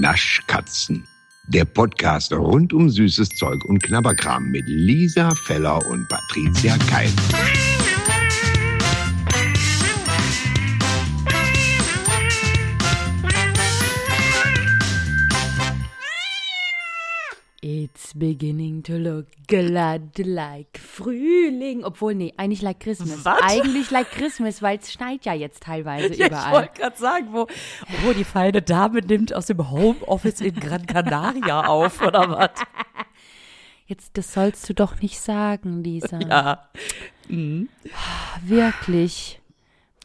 Naschkatzen. 0.00 1.04
Der 1.48 1.64
Podcast 1.64 2.32
rund 2.32 2.72
um 2.72 2.90
süßes 2.90 3.30
Zeug 3.30 3.64
und 3.64 3.82
Knabberkram 3.82 4.50
mit 4.50 4.64
Lisa 4.66 5.34
Feller 5.34 5.84
und 5.86 6.08
Patricia 6.08 6.76
Keil. 6.88 7.10
Beginning 18.18 18.82
to 18.82 18.94
look 18.94 19.26
glad 19.46 20.18
like 20.18 20.78
Frühling. 20.78 21.84
Obwohl, 21.84 22.14
nee, 22.14 22.32
eigentlich 22.36 22.62
like 22.62 22.80
Christmas. 22.80 23.24
Was? 23.24 23.40
Eigentlich 23.42 23.90
like 23.90 24.10
Christmas, 24.10 24.62
weil 24.62 24.78
es 24.78 24.92
schneit 24.92 25.24
ja 25.24 25.34
jetzt 25.34 25.62
teilweise 25.62 26.06
Ja, 26.14 26.26
ich 26.26 26.32
überall. 26.32 26.52
wollte 26.52 26.80
gerade 26.80 26.96
sagen, 26.96 27.28
wo, 27.32 27.46
wo 28.04 28.12
die 28.12 28.24
feine 28.24 28.62
Dame 28.62 29.00
nimmt 29.00 29.34
aus 29.34 29.46
dem 29.46 29.70
Homeoffice 29.70 30.40
in 30.40 30.54
Gran 30.54 30.86
Canaria 30.86 31.60
auf, 31.66 32.00
oder 32.02 32.30
was? 32.30 32.50
Jetzt, 33.86 34.16
das 34.18 34.32
sollst 34.32 34.68
du 34.68 34.74
doch 34.74 35.00
nicht 35.00 35.20
sagen, 35.20 35.82
Lisa. 35.84 36.18
Ja, 36.18 36.68
Wirklich. 38.42 39.40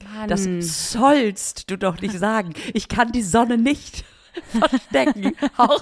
Mann. 0.03 0.27
das 0.29 0.45
sollst 0.91 1.69
du 1.69 1.77
doch 1.77 2.01
nicht 2.01 2.17
sagen. 2.17 2.53
Ich 2.73 2.87
kann 2.87 3.11
die 3.11 3.21
Sonne 3.21 3.57
nicht 3.57 4.03
verstecken. 4.69 5.35
Auch 5.57 5.81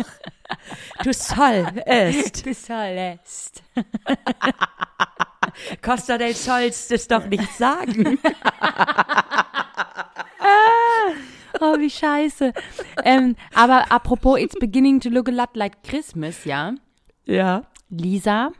du 1.03 1.13
sollst. 1.13 2.45
du 2.45 2.53
sollst. 2.53 3.63
Costa 5.81 6.17
del 6.17 6.35
sollst 6.35 6.91
es 6.91 7.07
doch 7.07 7.25
nicht 7.25 7.51
sagen. 7.53 8.19
Oh, 11.61 11.77
wie 11.77 11.89
scheiße. 11.89 12.53
ähm, 13.03 13.35
aber 13.53 13.91
apropos, 13.91 14.39
it's 14.39 14.55
beginning 14.59 15.01
to 15.01 15.09
look 15.09 15.27
a 15.27 15.31
lot 15.31 15.55
like 15.55 15.83
Christmas, 15.83 16.45
ja? 16.45 16.73
Ja. 17.25 17.63
Lisa, 17.89 18.51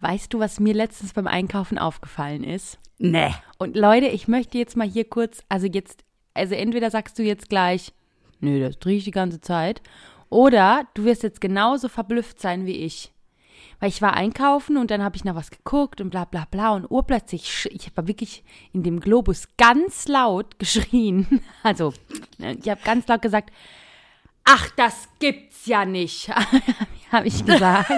weißt 0.00 0.34
du, 0.34 0.38
was 0.38 0.60
mir 0.60 0.74
letztens 0.74 1.14
beim 1.14 1.26
Einkaufen 1.26 1.78
aufgefallen 1.78 2.44
ist? 2.44 2.78
Nee. 2.98 3.32
Und 3.58 3.76
Leute, 3.76 4.08
ich 4.08 4.28
möchte 4.28 4.58
jetzt 4.58 4.76
mal 4.76 4.86
hier 4.86 5.08
kurz, 5.08 5.42
also 5.48 5.66
jetzt, 5.66 6.04
also 6.34 6.54
entweder 6.54 6.90
sagst 6.90 7.18
du 7.18 7.22
jetzt 7.22 7.48
gleich, 7.48 7.94
nö, 8.40 8.60
das 8.60 8.76
rieche 8.84 8.98
ich 8.98 9.04
die 9.04 9.10
ganze 9.10 9.40
Zeit, 9.40 9.82
oder 10.30 10.86
du 10.94 11.04
wirst 11.04 11.22
jetzt 11.22 11.40
genauso 11.40 11.88
verblüfft 11.88 12.40
sein 12.40 12.66
wie 12.66 12.76
ich. 12.76 13.12
Weil 13.80 13.88
ich 13.90 14.02
war 14.02 14.14
einkaufen 14.14 14.76
und 14.76 14.90
dann 14.90 15.02
habe 15.02 15.16
ich 15.16 15.24
nach 15.24 15.36
was 15.36 15.50
geguckt 15.50 16.00
und 16.00 16.10
bla 16.10 16.24
bla 16.24 16.46
bla 16.50 16.72
und 16.74 16.90
urplötzlich, 16.90 17.68
ich 17.72 17.86
habe 17.86 18.08
wirklich 18.08 18.42
in 18.72 18.82
dem 18.82 18.98
Globus 19.00 19.44
ganz 19.56 20.08
laut 20.08 20.58
geschrien. 20.58 21.40
Also, 21.62 21.92
ne, 22.38 22.56
ich 22.62 22.68
habe 22.68 22.80
ganz 22.84 23.06
laut 23.06 23.22
gesagt, 23.22 23.50
ach, 24.44 24.68
das 24.76 25.08
gibt's 25.20 25.66
ja 25.66 25.84
nicht, 25.84 26.28
habe 27.12 27.26
ich 27.28 27.44
gesagt. 27.44 27.90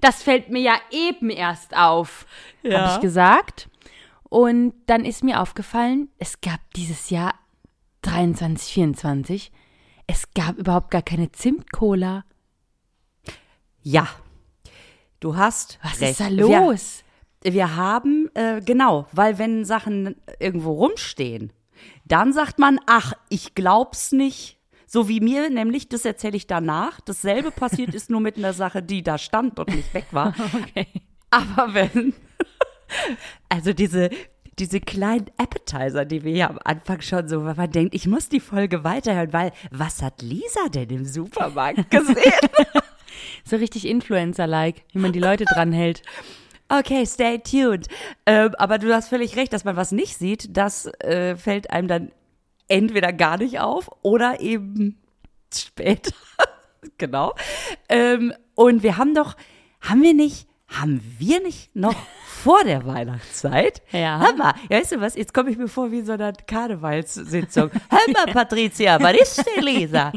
Das 0.00 0.22
fällt 0.22 0.50
mir 0.50 0.60
ja 0.60 0.74
eben 0.90 1.30
erst 1.30 1.76
auf, 1.76 2.26
habe 2.64 2.74
Ja. 2.74 2.94
ich 2.94 3.00
gesagt. 3.00 3.68
Und 4.28 4.74
dann 4.86 5.04
ist 5.04 5.22
mir 5.24 5.40
aufgefallen, 5.40 6.08
es 6.18 6.40
gab 6.40 6.58
dieses 6.74 7.10
Jahr 7.10 7.34
23, 8.06 8.72
24, 8.72 9.52
es 10.06 10.30
gab 10.34 10.56
überhaupt 10.58 10.90
gar 10.90 11.02
keine 11.02 11.32
Zimtcola. 11.32 12.24
Ja. 13.82 14.08
Du 15.18 15.36
hast 15.36 15.78
Was 15.82 16.00
recht. 16.00 16.12
ist 16.12 16.20
da 16.20 16.28
los? 16.28 17.04
Wir, 17.42 17.54
wir 17.54 17.76
haben, 17.76 18.30
äh, 18.34 18.60
genau, 18.64 19.06
weil 19.12 19.38
wenn 19.38 19.64
Sachen 19.64 20.16
irgendwo 20.38 20.72
rumstehen, 20.72 21.52
dann 22.04 22.32
sagt 22.32 22.58
man, 22.58 22.78
ach, 22.86 23.12
ich 23.28 23.54
glaub's 23.54 24.12
nicht. 24.12 24.58
So 24.86 25.08
wie 25.08 25.20
mir, 25.20 25.50
nämlich, 25.50 25.88
das 25.88 26.04
erzähle 26.04 26.36
ich 26.36 26.46
danach. 26.46 27.00
Dasselbe 27.00 27.50
passiert 27.50 27.92
ist 27.94 28.08
nur 28.08 28.20
mit 28.20 28.36
einer 28.36 28.52
Sache, 28.52 28.82
die 28.82 29.02
da 29.02 29.18
stand 29.18 29.58
und 29.58 29.74
nicht 29.74 29.92
weg 29.94 30.06
war. 30.12 30.34
Okay. 30.54 30.86
Aber 31.28 31.74
wenn, 31.74 32.14
also 33.48 33.72
diese, 33.72 34.10
diese 34.58 34.80
kleinen 34.80 35.26
Appetizer, 35.36 36.04
die 36.04 36.24
wir 36.24 36.32
ja 36.32 36.50
am 36.50 36.58
Anfang 36.64 37.00
schon 37.02 37.28
so, 37.28 37.44
weil 37.44 37.54
man 37.54 37.70
denkt, 37.70 37.94
ich 37.94 38.06
muss 38.06 38.28
die 38.28 38.40
Folge 38.40 38.84
weiterhören, 38.84 39.32
weil 39.32 39.52
was 39.70 40.02
hat 40.02 40.22
Lisa 40.22 40.68
denn 40.68 40.88
im 40.90 41.04
Supermarkt 41.04 41.90
gesehen? 41.90 42.32
So 43.44 43.56
richtig 43.56 43.86
Influencer-like, 43.86 44.84
wie 44.92 44.98
man 44.98 45.12
die 45.12 45.20
Leute 45.20 45.44
dranhält. 45.44 46.02
Okay, 46.68 47.06
stay 47.06 47.38
tuned. 47.38 47.86
Ähm, 48.24 48.54
aber 48.58 48.78
du 48.78 48.92
hast 48.92 49.08
völlig 49.08 49.36
recht, 49.36 49.52
dass 49.52 49.64
man 49.64 49.76
was 49.76 49.92
nicht 49.92 50.18
sieht, 50.18 50.56
das 50.56 50.86
äh, 51.00 51.36
fällt 51.36 51.70
einem 51.70 51.86
dann 51.86 52.12
entweder 52.68 53.12
gar 53.12 53.36
nicht 53.36 53.60
auf 53.60 53.90
oder 54.02 54.40
eben 54.40 54.98
spät. 55.54 56.12
genau. 56.98 57.34
Ähm, 57.88 58.32
und 58.54 58.82
wir 58.82 58.96
haben 58.96 59.14
doch, 59.14 59.36
haben 59.80 60.02
wir 60.02 60.14
nicht, 60.14 60.48
haben 60.68 61.00
wir 61.18 61.40
nicht 61.40 61.74
noch 61.76 61.94
vor 62.26 62.64
der 62.64 62.84
Weihnachtszeit? 62.86 63.82
Ja. 63.92 64.18
Hör 64.20 64.34
mal, 64.36 64.54
ja, 64.68 64.78
weißt 64.78 64.92
du 64.92 65.00
was, 65.00 65.14
jetzt 65.16 65.32
komme 65.32 65.50
ich 65.50 65.56
mir 65.56 65.68
vor 65.68 65.90
wie 65.90 66.00
in 66.00 66.06
so 66.06 66.12
einer 66.12 66.32
Karnevalssitzung. 66.32 67.70
Hör 67.88 68.12
mal, 68.12 68.32
Patricia, 68.32 69.00
was 69.00 69.14
ist 69.14 69.44
denn, 69.46 69.64
Lisa? 69.64 70.12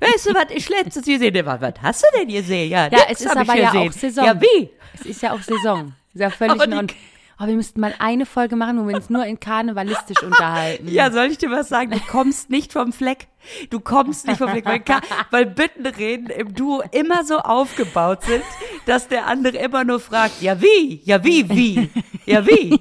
Weißt 0.00 0.26
du, 0.26 0.34
was 0.34 0.46
ich 0.50 0.68
letztens 0.68 1.06
gesehen 1.06 1.46
habe? 1.46 1.60
Was 1.60 1.74
hast 1.82 2.02
du 2.02 2.18
denn 2.18 2.28
gesehen? 2.28 2.70
Ja, 2.70 2.88
Ja, 2.88 2.98
es 3.10 3.20
ist 3.20 3.36
aber 3.36 3.54
ja 3.54 3.70
gesehen. 3.70 3.88
auch 3.88 3.92
Saison. 3.92 4.24
Ja, 4.24 4.40
wie? 4.40 4.70
Es 4.94 5.06
ist 5.06 5.22
ja 5.22 5.32
auch 5.32 5.42
Saison. 5.42 5.92
Ist 6.12 6.20
ja 6.20 6.30
völlig 6.30 6.52
Aber 6.60 6.66
die-. 6.66 6.94
Oh, 7.42 7.46
wir 7.46 7.54
müssten 7.54 7.80
mal 7.80 7.94
eine 7.98 8.26
Folge 8.26 8.54
machen, 8.54 8.78
wo 8.78 8.86
wir 8.86 8.94
uns 8.96 9.08
nur 9.08 9.24
in 9.24 9.40
karnevalistisch 9.40 10.22
unterhalten. 10.22 10.88
Ja, 10.88 11.10
soll 11.10 11.26
ich 11.26 11.38
dir 11.38 11.50
was 11.50 11.70
sagen? 11.70 11.90
Du 11.90 12.00
kommst 12.00 12.50
nicht 12.50 12.72
vom 12.72 12.92
Fleck. 12.92 13.28
Du 13.70 13.80
kommst 13.80 14.26
nicht 14.26 14.36
vom 14.36 14.50
Fleck, 14.50 14.66
weil, 14.66 14.82
weil 15.30 15.46
Büttenreden 15.46 16.26
im 16.28 16.54
Duo 16.54 16.82
immer 16.92 17.24
so 17.24 17.38
aufgebaut 17.38 18.24
sind, 18.24 18.42
dass 18.84 19.08
der 19.08 19.26
andere 19.26 19.56
immer 19.56 19.84
nur 19.84 20.00
fragt, 20.00 20.42
ja 20.42 20.60
wie? 20.60 21.00
Ja 21.04 21.24
wie, 21.24 21.48
wie? 21.48 21.90
Ja 22.26 22.46
wie? 22.46 22.78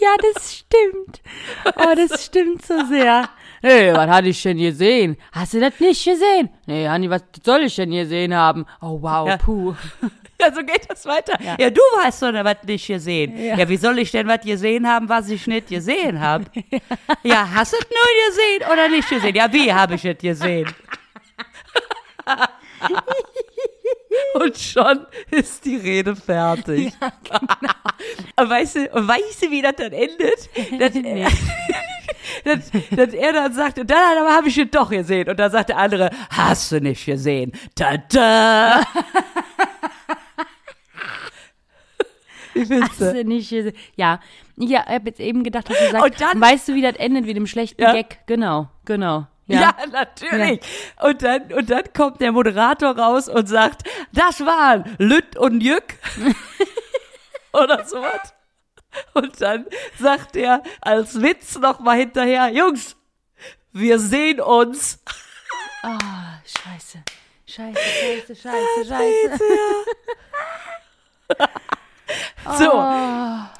Ja, 0.00 0.14
das 0.34 0.54
stimmt. 0.58 1.22
Oh, 1.76 1.94
das 1.96 2.24
stimmt 2.24 2.66
so 2.66 2.84
sehr. 2.86 3.28
Hey, 3.62 3.92
was 3.94 4.08
hatte 4.08 4.28
ich 4.28 4.42
denn 4.42 4.58
gesehen? 4.58 5.16
Hast 5.32 5.54
du 5.54 5.60
das 5.60 5.78
nicht 5.80 6.04
gesehen? 6.04 6.50
Nee, 6.66 6.88
Hanni, 6.88 7.08
was 7.10 7.22
soll 7.42 7.62
ich 7.62 7.74
denn 7.76 7.90
gesehen 7.90 8.34
haben? 8.34 8.66
Oh, 8.80 9.00
wow, 9.00 9.26
Ja. 9.28 9.36
puh. 9.36 9.74
Ja, 10.40 10.54
so 10.54 10.62
geht 10.62 10.88
das 10.88 11.04
weiter. 11.04 11.36
Ja, 11.58 11.68
du 11.68 11.80
hast 12.02 12.22
doch 12.22 12.32
was 12.32 12.56
nicht 12.64 12.86
gesehen. 12.86 13.36
Ja. 13.36 13.68
wie 13.68 13.76
soll 13.76 13.98
ich 13.98 14.12
denn 14.12 14.28
was 14.28 14.40
gesehen 14.42 14.86
haben, 14.86 15.08
was 15.08 15.28
ich 15.28 15.46
nicht 15.46 15.66
gesehen 15.68 16.20
habe? 16.20 16.44
Ja, 17.24 17.48
hast 17.54 17.72
du 17.72 17.76
es 17.78 17.86
nur 17.88 17.98
gesehen 18.28 18.72
oder 18.72 18.88
nicht 18.88 19.08
gesehen? 19.08 19.34
Ja, 19.34 19.52
wie 19.52 19.72
habe 19.72 19.94
ich 19.96 20.04
es 20.04 20.18
gesehen? 20.18 20.72
Und 24.34 24.56
schon 24.56 25.06
ist 25.30 25.64
die 25.64 25.76
Rede 25.76 26.14
fertig. 26.14 26.92
Und 28.36 28.50
weißt 28.50 28.76
du, 28.76 28.90
und 28.90 29.08
weißt 29.08 29.42
du, 29.42 29.50
wie 29.50 29.62
das 29.62 29.74
dann 29.76 29.92
endet? 29.92 30.48
Dass, 30.78 30.92
dass, 32.44 32.70
dass 32.90 33.14
er 33.14 33.32
dann 33.32 33.52
sagt, 33.52 33.78
und 33.78 33.90
dann 33.90 34.18
aber 34.18 34.34
habe 34.34 34.48
ich 34.48 34.58
es 34.58 34.70
doch 34.70 34.90
gesehen. 34.90 35.28
Und 35.28 35.38
dann 35.38 35.50
sagt 35.50 35.70
der 35.70 35.78
andere, 35.78 36.10
hast 36.30 36.72
du 36.72 36.80
nicht 36.80 37.04
gesehen? 37.04 37.52
Tada! 37.74 38.82
Wie 42.60 42.66
findest 42.66 43.00
du? 43.00 43.24
nicht? 43.24 43.50
Ja, 43.52 43.72
ja, 43.96 44.20
ich 44.56 44.76
habe 44.94 45.08
jetzt 45.08 45.20
eben 45.20 45.44
gedacht, 45.44 45.70
dass 45.70 45.78
du 45.78 45.90
sagst, 45.90 46.04
Und 46.04 46.20
dann- 46.20 46.40
weißt 46.40 46.68
du, 46.68 46.74
wie 46.74 46.82
das 46.82 46.96
endet, 46.96 47.26
wie 47.26 47.34
dem 47.34 47.46
schlechten 47.46 47.80
Ja. 47.82 47.92
Gag? 47.92 48.18
Genau, 48.26 48.68
genau. 48.84 49.26
Ja, 49.46 49.60
Ja. 49.60 49.76
natürlich. 49.90 50.60
Und, 51.02 51.22
dann, 51.22 51.52
und 51.52 51.70
dann 51.70 51.84
kommt 51.96 52.20
der 52.20 52.32
Moderator 52.32 52.96
raus 52.98 53.28
und 53.28 53.48
sagt, 53.48 53.82
das 54.12 54.40
waren 54.44 54.84
Lütt 54.98 55.36
und 55.36 55.62
Jück. 55.62 55.84
Oder 57.52 57.84
sowas. 57.86 58.34
Und 59.14 59.40
dann 59.40 59.66
sagt 59.98 60.36
er 60.36 60.62
als 60.80 61.20
Witz 61.22 61.56
noch 61.58 61.80
mal 61.80 61.96
hinterher, 61.96 62.50
Jungs, 62.50 62.96
wir 63.72 63.98
sehen 63.98 64.40
uns. 64.40 65.02
Ah, 65.82 66.40
scheiße. 66.44 67.02
Scheiße, 67.46 67.78
scheiße, 67.80 68.36
scheiße, 68.36 68.84
scheiße. 68.88 69.40
So. 72.56 72.72
Ah. 72.72 73.50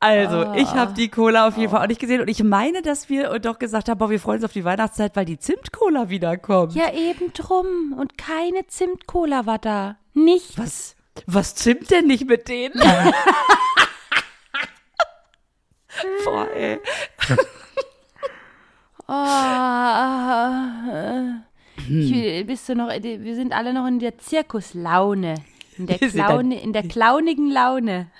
Also, 0.00 0.52
ich 0.52 0.68
habe 0.68 0.92
die 0.92 1.08
Cola 1.08 1.48
auf 1.48 1.56
jeden 1.56 1.70
Fall 1.70 1.82
auch 1.82 1.88
nicht 1.88 2.00
gesehen. 2.00 2.20
Und 2.20 2.28
ich 2.28 2.44
meine, 2.44 2.82
dass 2.82 3.08
wir 3.08 3.38
doch 3.38 3.58
gesagt 3.58 3.88
haben, 3.88 3.96
boah, 3.96 4.10
wir 4.10 4.20
freuen 4.20 4.36
uns 4.36 4.44
auf 4.44 4.52
die 4.52 4.64
Weihnachtszeit, 4.64 5.16
weil 5.16 5.24
die 5.24 5.38
Zimt-Cola 5.38 6.10
wiederkommt. 6.10 6.74
Ja, 6.74 6.92
eben 6.92 7.32
drum. 7.32 7.94
Und 7.98 8.18
keine 8.18 8.66
Zimtcola 8.66 9.46
war 9.46 9.58
da. 9.58 9.96
Nichts. 10.12 10.58
Was, 10.58 10.94
was 11.26 11.54
zimmt 11.54 11.90
denn 11.90 12.06
nicht 12.06 12.28
mit 12.28 12.48
denen? 12.48 12.74
Boah, 16.24 16.48
ey. 16.50 16.80
Oh, 19.06 19.12
ah, 19.12 20.80
äh, 20.94 21.32
ich, 21.90 22.46
bist 22.46 22.66
du 22.70 22.74
noch, 22.74 22.88
wir 22.88 23.34
sind 23.34 23.52
alle 23.52 23.74
noch 23.74 23.86
in 23.86 23.98
der 23.98 24.16
Zirkuslaune. 24.16 25.34
In 25.78 25.86
der, 25.86 25.98
Klaune, 25.98 26.60
in 26.60 26.72
der 26.72 26.82
clownigen 26.82 27.50
Laune. 27.50 28.10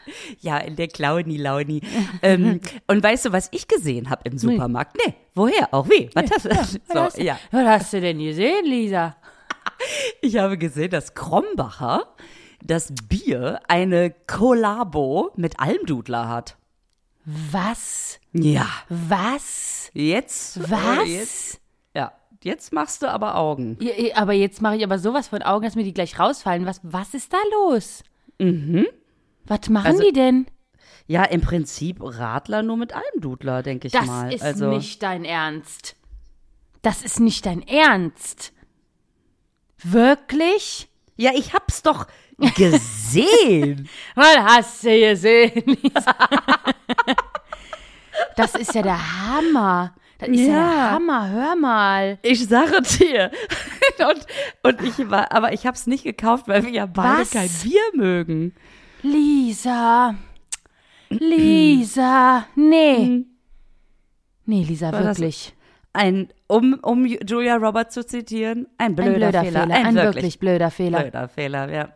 Ja, 0.40 0.58
in 0.58 0.76
der 0.76 0.88
Clowny 0.88 1.36
Launi. 1.36 1.82
ähm, 2.22 2.60
und 2.86 3.02
weißt 3.02 3.26
du, 3.26 3.32
was 3.32 3.48
ich 3.52 3.68
gesehen 3.68 4.10
habe 4.10 4.22
im 4.28 4.38
Supermarkt? 4.38 4.96
Nee, 5.04 5.14
woher? 5.34 5.72
Auch 5.72 5.88
wie? 5.88 6.10
Was 6.14 6.30
hast 6.30 6.44
du? 6.46 6.50
Was 6.50 6.78
hast, 6.94 7.16
so, 7.16 7.22
ja. 7.22 7.38
was 7.50 7.66
hast 7.66 7.92
du 7.92 8.00
denn 8.00 8.18
gesehen, 8.18 8.64
Lisa? 8.64 9.16
Ich 10.20 10.36
habe 10.36 10.56
gesehen, 10.56 10.90
dass 10.90 11.14
Krombacher 11.14 12.06
das 12.62 12.92
Bier 13.08 13.60
eine 13.66 14.14
Kollabo 14.26 15.30
mit 15.36 15.58
Almdudler 15.58 16.28
hat. 16.28 16.56
Was? 17.24 18.20
Ja. 18.32 18.66
Was? 18.88 19.90
Jetzt. 19.94 20.70
Was? 20.70 21.08
Äh, 21.08 21.18
jetzt, 21.18 21.54
ja. 21.54 21.63
Jetzt 22.44 22.72
machst 22.74 23.02
du 23.02 23.10
aber 23.10 23.36
Augen. 23.36 23.78
Ja, 23.80 23.92
eh, 23.92 24.12
aber 24.12 24.34
jetzt 24.34 24.60
mache 24.60 24.76
ich 24.76 24.84
aber 24.84 24.98
sowas 24.98 25.28
von 25.28 25.40
Augen, 25.42 25.64
dass 25.64 25.76
mir 25.76 25.84
die 25.84 25.94
gleich 25.94 26.18
rausfallen. 26.18 26.66
Was, 26.66 26.80
was 26.82 27.14
ist 27.14 27.32
da 27.32 27.38
los? 27.52 28.02
Mhm. 28.38 28.86
Was 29.46 29.68
machen 29.70 29.86
Also- 29.86 30.02
die 30.02 30.12
denn? 30.12 30.46
Ja, 31.06 31.24
im 31.24 31.40
Prinzip 31.40 31.98
Radler 32.00 32.62
nur 32.62 32.76
mit 32.76 32.92
Almdudler, 32.94 33.62
denke 33.62 33.86
ich 33.88 33.92
Das 33.92 34.06
mal. 34.06 34.32
ist 34.32 34.42
also, 34.42 34.70
nicht 34.70 35.02
dein 35.02 35.24
Ernst. 35.24 35.96
Das 36.82 37.02
ist 37.02 37.18
nicht 37.20 37.44
dein 37.46 37.62
Ernst. 37.66 38.52
Wirklich? 39.82 40.88
Ja, 41.16 41.30
ich 41.34 41.54
hab's 41.54 41.82
doch 41.82 42.06
gesehen. 42.56 43.88
Was 44.14 44.36
hast 44.38 44.84
du 44.84 45.00
gesehen, 45.00 45.78
Lisa? 45.82 46.14
das 48.36 48.54
ist 48.54 48.74
ja 48.74 48.82
der 48.82 48.98
Hammer. 49.28 49.94
Das 50.26 50.36
ist 50.36 50.46
ja, 50.46 50.52
der 50.52 50.90
Hammer. 50.90 51.30
Hör 51.30 51.56
mal. 51.56 52.18
ich 52.22 52.46
sage 52.46 52.80
dir. 52.82 53.30
und, 53.98 54.26
und 54.62 54.88
ich 54.88 55.10
war, 55.10 55.32
aber 55.32 55.52
ich 55.52 55.66
hab's 55.66 55.86
nicht 55.86 56.04
gekauft, 56.04 56.48
weil 56.48 56.64
wir 56.64 56.70
ja 56.70 56.86
beide 56.86 57.22
Was? 57.22 57.30
kein 57.30 57.48
Bier 57.62 57.82
mögen. 57.94 58.54
Lisa. 59.02 60.14
Lisa. 61.10 62.46
Nee. 62.54 63.24
Nee, 64.46 64.62
Lisa, 64.62 64.92
War 64.92 65.04
wirklich. 65.04 65.54
Ein, 65.92 66.28
um, 66.48 66.74
um 66.82 67.06
Julia 67.06 67.56
Roberts 67.56 67.94
zu 67.94 68.04
zitieren, 68.04 68.66
ein 68.78 68.96
blöder, 68.96 69.10
Ein 69.12 69.16
blöder 69.16 69.44
Fehler. 69.44 69.60
Fehler. 69.62 69.74
Ein, 69.74 69.94
wirklich 69.94 70.38
blöder 70.40 70.70
Fehler. 70.70 71.00
blöder 71.02 71.28
Fehler, 71.28 71.72
ja. 71.72 71.88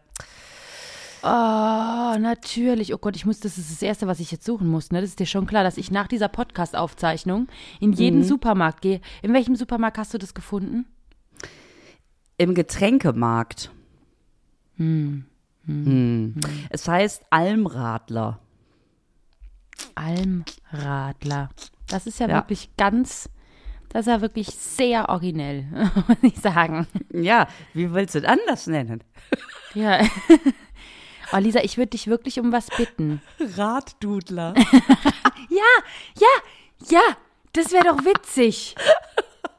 Oh, 1.31 2.19
natürlich. 2.19 2.95
Oh 2.95 2.99
Gott, 2.99 3.17
ich 3.17 3.27
muss, 3.27 3.41
das 3.41 3.59
ist 3.59 3.71
das 3.71 3.83
Erste, 3.83 4.07
was 4.07 4.19
ich 4.21 4.31
jetzt 4.31 4.45
suchen 4.47 4.67
muss. 4.69 4.91
Ne? 4.91 5.01
Das 5.01 5.11
ist 5.11 5.21
dir 5.21 5.27
schon 5.27 5.47
klar, 5.47 5.63
dass 5.63 5.77
ich 5.77 5.91
nach 5.91 6.07
dieser 6.09 6.29
Podcast-Aufzeichnung 6.29 7.49
in 7.81 7.93
jeden 7.93 8.25
Supermarkt 8.25 8.81
gehe. 8.81 9.01
In 9.23 9.35
welchem 9.35 9.55
Supermarkt 9.57 9.99
hast 9.99 10.15
du 10.15 10.19
das 10.19 10.33
gefunden? 10.35 10.87
Im 12.39 12.55
Getränkemarkt. 12.55 13.71
Hm. 14.77 15.27
Es 16.71 16.89
heißt 16.89 17.25
Almradler. 17.31 18.39
Almradler. 19.95 21.51
Das 21.89 22.07
ist 22.07 22.21
ja, 22.21 22.29
Ja. 22.29 22.37
wirklich 22.37 22.71
ganz, 22.77 23.29
das 23.91 24.07
ist 24.07 24.13
ja 24.13 24.21
wirklich 24.23 24.47
sehr 24.49 25.09
originell, 25.11 25.67
muss 26.09 26.17
ich 26.23 26.37
sagen. 26.39 26.87
Ja, 27.13 27.49
wie 27.75 27.93
willst 27.93 28.15
du 28.15 28.21
es 28.21 28.25
anders 28.25 28.67
nennen? 28.67 29.03
Ja. 29.75 30.01
Oh, 31.33 31.37
Lisa, 31.37 31.61
ich 31.61 31.77
würde 31.77 31.91
dich 31.91 32.07
wirklich 32.07 32.41
um 32.41 32.53
was 32.53 32.69
bitten. 32.77 33.21
Raddudler. 33.57 34.55
Ja, 35.51 35.83
ja, 36.21 36.91
ja, 36.91 37.17
das 37.55 37.73
wäre 37.73 37.85
doch 37.85 38.05
witzig. 38.05 38.75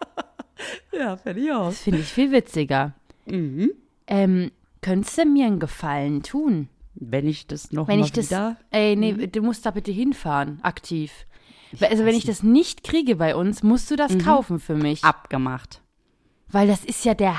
ja, 0.92 1.18
fertig 1.18 1.52
aus. 1.52 1.74
Das 1.74 1.82
finde 1.84 2.00
ich 2.02 2.08
viel 2.14 2.32
witziger. 2.32 2.94
Mhm. 3.26 3.72
Ähm, 4.06 4.52
könntest 4.82 5.18
du 5.18 5.26
mir 5.26 5.48
einen 5.48 5.60
Gefallen 5.60 6.22
tun? 6.22 6.70
Wenn 6.94 7.28
ich 7.28 7.48
das 7.48 7.72
noch 7.72 7.88
Wenn 7.88 8.00
mal 8.00 8.06
ich 8.06 8.12
das. 8.12 8.30
wieder... 8.30 8.58
Ey, 8.70 8.96
nee, 8.96 9.14
du 9.28 9.42
musst 9.42 9.66
da 9.66 9.72
bitte 9.72 9.92
hinfahren, 9.92 10.60
aktiv. 10.62 11.26
also, 11.82 12.06
wenn 12.06 12.16
ich 12.16 12.26
das 12.26 12.44
nicht 12.44 12.84
kriege 12.84 13.16
bei 13.16 13.36
uns, 13.36 13.64
musst 13.64 13.90
du 13.90 13.96
das 13.96 14.16
kaufen 14.20 14.60
für 14.60 14.76
mich. 14.76 15.04
Abgemacht. 15.04 15.82
Weil 16.50 16.68
das 16.68 16.86
ist 16.86 17.04
ja 17.04 17.16
der 17.16 17.36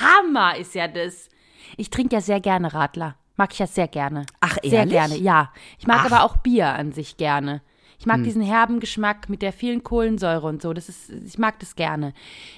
Hammer, 0.00 0.56
ist 0.56 0.74
ja 0.74 0.88
das. 0.88 1.28
Ich 1.76 1.90
trinke 1.90 2.16
ja 2.16 2.22
sehr 2.22 2.40
gerne 2.40 2.72
Radler. 2.72 3.16
Mag 3.40 3.54
ich 3.54 3.58
ja 3.58 3.66
sehr 3.66 3.88
gerne. 3.88 4.26
Ach, 4.40 4.58
Sehr 4.62 4.80
ehrlich? 4.80 4.92
gerne, 4.92 5.16
ja. 5.16 5.50
Ich 5.78 5.86
mag 5.86 6.00
Ach. 6.00 6.04
Hm. 6.04 6.12
aber 6.12 6.24
auch 6.24 6.36
Bier 6.36 6.74
an 6.74 6.92
sich 6.92 7.16
gerne. 7.16 7.62
Ich 7.98 8.04
mag 8.04 8.22
diesen 8.22 8.42
herben 8.42 8.80
Geschmack 8.80 9.30
mit 9.30 9.40
der 9.40 9.54
vielen 9.54 9.82
Kohlensäure 9.82 10.46
und 10.46 10.60
so. 10.60 10.74
Das 10.74 10.90
ist, 10.90 11.08
ich 11.08 11.38
mag 11.38 11.58
das 11.58 11.74
gerne. 11.74 12.12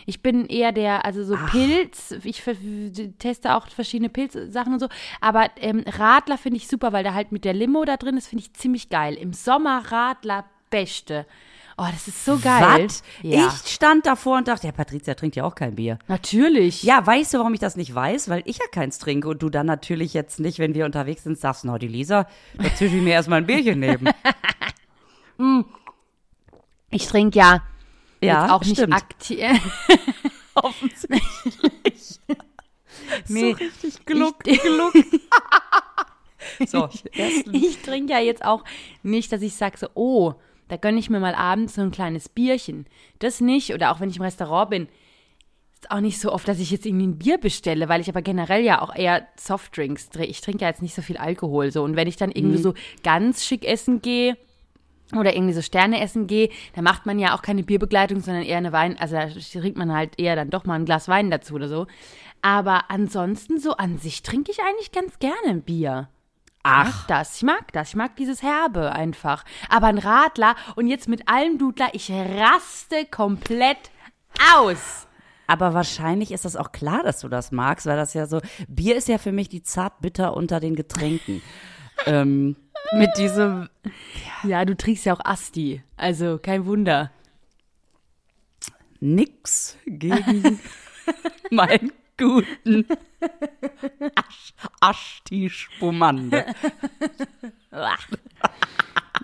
Ich 0.07 0.23
bin 0.23 0.47
eher 0.47 0.73
der, 0.73 1.05
also 1.05 1.23
so 1.23 1.37
Pilz. 1.51 2.17
Ich 2.25 2.43
teste 3.21 3.55
auch 3.55 3.69
verschiedene 3.69 4.09
Pilzsachen 4.09 4.73
und 4.73 4.81
so. 4.81 4.89
Aber 5.21 5.51
ähm, 5.61 5.85
Radler 5.87 6.37
finde 6.37 6.57
ich 6.57 6.67
super, 6.67 6.93
weil 6.93 7.05
da 7.05 7.15
halt 7.15 7.31
mit 7.31 7.45
der 7.45 7.55
Limo 7.55 7.85
da 7.85 7.97
drin 7.97 8.17
ist, 8.17 8.27
finde 8.27 8.43
ich 8.43 8.53
ziemlich 8.55 8.89
geil. 8.89 9.15
Im 9.15 9.33
Sommer 9.33 9.85
Radler 9.93 10.47
beste. 10.69 11.27
Oh, 11.85 11.89
das 11.91 12.07
ist 12.07 12.25
so 12.25 12.39
geil. 12.39 12.85
Was? 12.87 13.03
Ja. 13.23 13.49
Ich 13.65 13.73
stand 13.73 14.07
davor 14.07 14.37
und 14.39 14.47
dachte, 14.47 14.67
ja, 14.69 14.73
Patricia 14.73 15.15
trinkt 15.15 15.35
ja 15.35 15.43
auch 15.43 15.57
kein 15.57 15.75
Bier. 15.75 15.99
Natürlich. 16.07 16.85
Ja, 16.85 17.05
weißt 17.05 17.35
du, 17.35 17.39
warum 17.39 17.55
ich 17.55 17.61
das 17.61 17.75
nicht 17.77 17.93
weiß? 17.93 18.29
Weil 18.29 18.43
ich 18.45 18.59
ja 18.59 18.67
keins 18.71 18.99
trinke 19.01 19.29
und 19.29 19.43
du 19.43 19.49
dann 19.51 19.67
natürlich 19.67 20.15
jetzt 20.15 20.39
nicht, 20.39 20.61
wenn 20.61 20.75
wir 20.75 20.85
unterwegs 20.85 21.25
sind, 21.25 21.39
sagst, 21.39 21.65
na, 21.65 21.79
die 21.79 21.89
Lisa, 21.89 22.29
da 22.57 22.73
zische 22.77 22.95
ich 22.97 23.03
mir 23.03 23.15
erstmal 23.15 23.39
ein 23.41 23.47
Bierchen 23.47 23.81
neben. 23.81 24.09
Ich 26.91 27.07
trinke 27.09 27.39
ja, 27.39 27.63
Ja, 28.21 28.55
auch 28.55 28.61
nicht 28.63 28.77
stimmt. 28.77 28.95
aktiv. 28.95 29.41
Offensichtlich. 30.55 32.21
Nee, 33.27 33.53
so 33.53 33.57
richtig 33.57 34.05
gluck, 34.07 34.37
ich- 34.47 34.61
gluck. 34.61 34.93
so, 36.67 36.89
ich 37.51 37.79
trinke 37.83 38.13
ja 38.13 38.21
jetzt 38.21 38.45
auch 38.45 38.63
nicht, 39.03 39.33
dass 39.33 39.43
ich 39.43 39.55
sage 39.57 39.77
so, 39.79 39.89
oh, 39.95 40.35
da 40.73 40.79
gönne 40.79 40.99
ich 40.99 41.11
mir 41.11 41.21
mal 41.21 41.35
abends 41.35 41.75
so 41.75 41.83
ein 41.83 41.91
kleines 41.91 42.31
Bierchen. 42.31 42.87
Das 43.19 43.43
nicht. 43.43 43.75
Oder 43.75 43.93
auch 43.93 44.01
wenn 44.01 44.09
ich 44.09 44.17
im 44.17 44.23
Restaurant 44.23 44.71
bin, 44.71 44.89
ist 45.79 45.91
auch 45.91 46.01
nicht 46.01 46.19
so 46.19 46.33
oft, 46.33 46.49
dass 46.49 46.61
ich 46.61 46.71
jetzt 46.71 46.87
irgendwie 46.87 47.09
ein 47.09 47.19
Bier 47.19 47.37
bestelle, 47.37 47.91
weil 47.91 48.01
ich 48.01 48.09
aber 48.09 48.23
generell 48.23 48.65
ja 48.65 48.81
auch 48.81 48.95
eher 48.95 49.29
Softdrinks 49.37 50.09
trinke. 50.09 50.31
Ich 50.31 50.41
trinke 50.41 50.63
ja 50.63 50.69
jetzt 50.69 50.81
nicht 50.81 50.95
so 50.95 51.03
viel 51.03 51.19
Alkohol. 51.19 51.71
So. 51.71 51.83
Und 51.83 51.95
wenn 51.95 52.09
ich 52.09 52.17
dann 52.17 52.31
irgendwie 52.33 52.57
Mhm. 52.57 52.63
so 52.63 52.75
ganz 53.05 53.45
schick 53.45 53.67
essen 53.67 54.01
gehe, 54.01 54.39
oder 55.15 55.37
irgendwie 55.37 55.53
so 55.53 55.61
Sterne 55.61 56.01
essen 56.01 56.27
gehe, 56.27 56.49
da 56.75 56.81
macht 56.81 57.05
man 57.05 57.19
ja 57.19 57.37
auch 57.37 57.43
keine 57.43 57.63
Bierbegleitung, 57.63 58.21
sondern 58.21 58.45
eher 58.45 58.57
eine 58.57 58.73
Wein, 58.73 58.97
also 58.99 59.15
da 59.15 59.29
trinkt 59.29 59.77
man 59.77 59.93
halt 59.93 60.19
eher 60.19 60.37
dann 60.37 60.49
doch 60.49 60.65
mal 60.65 60.77
ein 60.77 60.87
Glas 60.87 61.07
Wein 61.07 61.31
dazu 61.31 61.55
oder 61.55 61.69
so. 61.69 61.87
Aber 62.41 62.91
ansonsten 62.91 63.61
so 63.61 63.73
an 63.73 63.99
sich 63.99 64.23
trinke 64.23 64.51
ich 64.51 64.61
eigentlich 64.61 64.91
ganz 64.91 65.19
gerne 65.19 65.49
ein 65.49 65.61
Bier. 65.61 66.09
Ich 66.65 66.71
mag 66.71 67.07
das, 67.09 67.37
ich 67.37 67.43
mag 67.43 67.73
das, 67.73 67.89
ich 67.89 67.97
mag 67.97 68.17
dieses 68.17 68.43
Herbe 68.43 68.93
einfach. 68.93 69.45
Aber 69.69 69.89
ein 69.89 69.99
Radler 69.99 70.55
und 70.77 70.87
jetzt 70.87 71.09
mit 71.09 71.29
allem 71.29 71.59
Dudler, 71.59 71.91
ich 71.93 72.11
raste 72.11 73.05
komplett 73.11 73.91
aus. 74.57 75.09
Aber 75.49 75.75
wahrscheinlich 75.75 76.31
ist 76.31 76.45
das 76.45 76.55
auch 76.57 76.71
klar, 76.71 77.03
dass 77.03 77.21
du 77.21 77.29
das 77.29 77.51
magst, 77.51 77.87
weil 77.87 77.97
das 77.97 78.15
ja 78.15 78.27
so, 78.27 78.41
Bier 78.69 78.97
ist 78.97 79.09
ja 79.09 79.19
für 79.19 79.33
mich 79.33 79.49
die 79.49 79.63
Zartbitter 79.63 80.35
unter 80.37 80.61
den 80.61 80.77
Getränken. 80.77 81.43
ähm, 82.07 82.57
mit 82.93 83.11
diesem, 83.19 83.69
Ja, 84.45 84.65
du 84.65 84.77
trinkst 84.77 85.05
ja 85.05 85.15
auch 85.15 85.25
Asti, 85.25 85.83
also 85.97 86.39
kein 86.39 86.65
Wunder. 86.67 87.11
nix 89.01 89.77
gegen 89.87 90.61
meinen 91.51 91.93
guten 92.17 92.87
Asch, 94.15 94.55
Aschti 94.81 95.51
Spumande. 95.51 96.47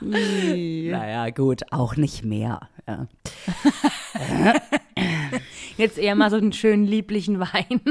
naja, 0.00 1.30
gut, 1.30 1.72
auch 1.72 1.96
nicht 1.96 2.24
mehr. 2.24 2.68
Ja. 2.86 3.08
Jetzt 5.76 5.98
eher 5.98 6.14
mal 6.14 6.30
so 6.30 6.36
einen 6.36 6.52
schönen 6.52 6.86
lieblichen 6.86 7.40
Wein. 7.40 7.80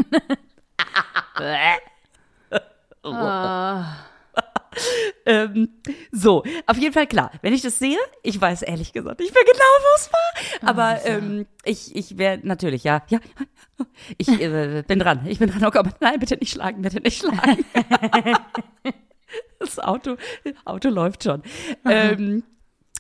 Ähm, 5.28 5.70
so, 6.12 6.44
auf 6.66 6.78
jeden 6.78 6.94
Fall 6.94 7.06
klar. 7.06 7.32
Wenn 7.42 7.54
ich 7.54 7.62
das 7.62 7.78
sehe, 7.80 7.98
ich 8.24 8.40
weiß 8.40 8.62
ehrlich 8.62 8.94
gesagt 8.94 9.20
nicht 9.20 9.34
mehr 9.34 9.44
genau, 9.44 9.60
wo 9.60 9.96
es 9.96 10.10
war. 10.12 10.70
Aber 10.70 11.06
ähm, 11.06 11.46
ich, 11.66 11.94
ich 11.96 12.18
wäre 12.18 12.40
natürlich, 12.44 12.86
ja, 12.86 13.04
ja, 13.10 13.20
ich 14.18 14.30
äh, 14.30 14.84
bin 14.88 15.00
dran. 15.00 15.26
Ich 15.28 15.40
bin 15.40 15.50
dran. 15.50 15.66
Oh 15.66 15.72
Gott, 15.72 15.88
nein, 16.00 16.20
bitte 16.20 16.38
nicht 16.38 16.54
schlagen, 16.54 16.82
bitte 16.82 17.02
nicht 17.02 17.20
schlagen. 17.20 17.66
das 19.60 19.80
Auto, 19.80 20.16
Auto 20.64 20.88
läuft 20.88 21.26
schon. 21.26 21.44
Ähm, 21.84 22.44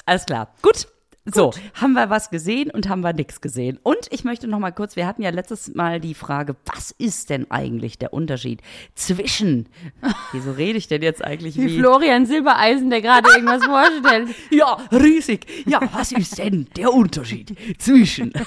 alles 0.05 0.25
klar. 0.25 0.53
Gut. 0.61 0.87
So, 1.33 1.51
haben 1.73 1.93
wir 1.93 2.09
was 2.09 2.29
gesehen 2.29 2.71
und 2.71 2.87
haben 2.87 3.01
wir 3.01 3.13
nichts 3.13 3.41
gesehen. 3.41 3.79
Und 3.83 4.07
ich 4.11 4.23
möchte 4.23 4.47
noch 4.47 4.59
mal 4.59 4.71
kurz, 4.71 4.95
wir 4.95 5.05
hatten 5.05 5.21
ja 5.21 5.29
letztes 5.29 5.73
Mal 5.75 5.99
die 5.99 6.13
Frage, 6.13 6.55
was 6.73 6.91
ist 6.91 7.29
denn 7.29 7.51
eigentlich 7.51 7.97
der 7.97 8.13
Unterschied 8.13 8.61
zwischen, 8.95 9.67
wieso 10.31 10.51
rede 10.51 10.77
ich 10.77 10.87
denn 10.87 11.01
jetzt 11.01 11.23
eigentlich 11.23 11.57
Wie 11.57 11.65
wie, 11.65 11.79
Florian 11.79 12.25
Silbereisen, 12.25 12.89
der 12.89 13.01
gerade 13.01 13.29
irgendwas 13.35 13.63
vorstellt. 13.65 14.29
ja, 14.51 14.77
riesig. 14.91 15.45
Ja, 15.65 15.81
was 15.93 16.11
ist 16.13 16.37
denn 16.37 16.67
der 16.75 16.93
Unterschied 16.93 17.55
zwischen? 17.77 18.33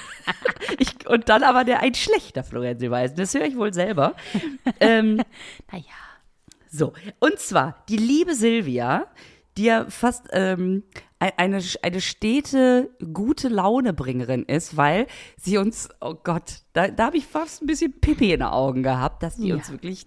Ich, 0.79 1.09
und 1.09 1.29
dann 1.29 1.43
aber 1.43 1.65
der 1.65 1.81
ein 1.81 1.95
schlechter 1.95 2.45
Florian 2.45 2.79
Silbereisen. 2.79 3.17
Das 3.17 3.35
höre 3.35 3.47
ich 3.47 3.57
wohl 3.57 3.73
selber. 3.75 4.15
Ähm, 4.79 5.21
Naja. 5.73 5.85
So, 6.71 6.93
und 7.19 7.39
zwar 7.39 7.83
die 7.89 7.97
liebe 7.97 8.35
Silvia, 8.35 9.07
die 9.61 9.67
ja 9.67 9.85
fast 9.91 10.29
ähm, 10.33 10.85
ein- 11.19 11.33
eine, 11.37 11.63
eine 11.83 12.01
stete 12.01 12.91
gute 13.13 13.49
Launebringerin 13.49 14.45
ist, 14.45 14.77
weil 14.77 15.07
sie 15.37 15.59
uns, 15.59 15.91
oh 16.01 16.15
Gott, 16.15 16.63
da, 16.73 16.89
da 16.89 17.07
habe 17.07 17.19
ich 17.19 17.27
fast 17.27 17.63
ein 17.63 17.67
bisschen 17.67 17.93
Pipi 18.01 18.33
in 18.33 18.41
den 18.41 18.43
Augen 18.49 18.83
gehabt, 18.83 19.23
dass 19.23 19.37
die 19.37 19.49
Ja. 19.49 19.57
uns 19.57 19.71
wirklich, 19.71 20.07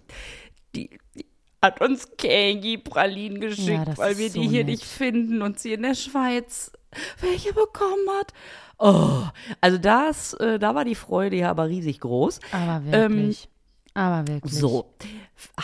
die, 0.74 0.90
die 1.14 1.26
hat 1.62 1.80
uns 1.80 2.08
Candy-Pralinen 2.18 3.40
geschickt, 3.40 3.86
Ja, 3.88 3.96
weil 3.96 4.18
wir 4.18 4.26
ist 4.26 4.34
die 4.36 4.44
so 4.44 4.50
hier 4.50 4.64
nett. 4.64 4.72
nicht 4.72 4.84
finden 4.84 5.40
und 5.42 5.58
sie 5.60 5.72
in 5.72 5.82
der 5.82 5.94
Schweiz 5.94 6.72
welche 7.20 7.52
bekommen 7.52 8.08
hat. 8.18 8.32
Oh, 8.78 9.22
also 9.60 9.78
das, 9.78 10.34
äh, 10.34 10.58
da 10.58 10.74
war 10.74 10.84
die 10.84 10.94
Freude 10.96 11.36
ja 11.36 11.50
aber 11.50 11.68
riesig 11.68 12.00
groß. 12.00 12.40
Aber 12.52 12.84
wirklich. 12.84 13.48
Aber 13.94 14.26
wirklich. 14.26 14.54
So. 14.54 14.92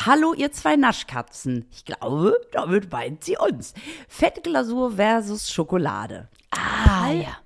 Hallo, 0.07 0.35
ihr 0.35 0.53
zwei 0.53 0.77
Naschkatzen. 0.77 1.67
Ich 1.73 1.85
glaube, 1.85 2.35
damit 2.53 2.91
meint 2.91 3.25
sie 3.25 3.37
uns. 3.37 3.75
Fettglasur 4.09 4.93
versus 4.93 5.51
Schokolade. 5.51 6.29
Ah, 6.51 7.11
ja. 7.11 7.37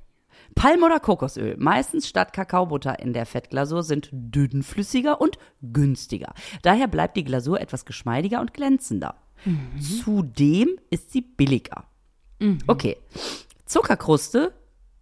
Palm- 0.55 0.83
oder 0.85 1.01
Kokosöl, 1.01 1.57
meistens 1.59 2.09
statt 2.09 2.33
Kakaobutter 2.33 3.01
in 3.01 3.13
der 3.13 3.27
Fettglasur, 3.27 3.83
sind 3.83 4.09
dünnflüssiger 4.13 5.21
und 5.21 5.39
günstiger. 5.63 6.33
Daher 6.63 6.87
bleibt 6.87 7.17
die 7.17 7.25
Glasur 7.25 7.61
etwas 7.61 7.85
geschmeidiger 7.85 8.41
und 8.41 8.55
glänzender. 8.55 9.17
Zudem 9.81 10.79
ist 10.91 11.11
sie 11.11 11.23
billiger. 11.23 11.85
Okay. 12.67 12.97
Zuckerkruste 13.67 14.53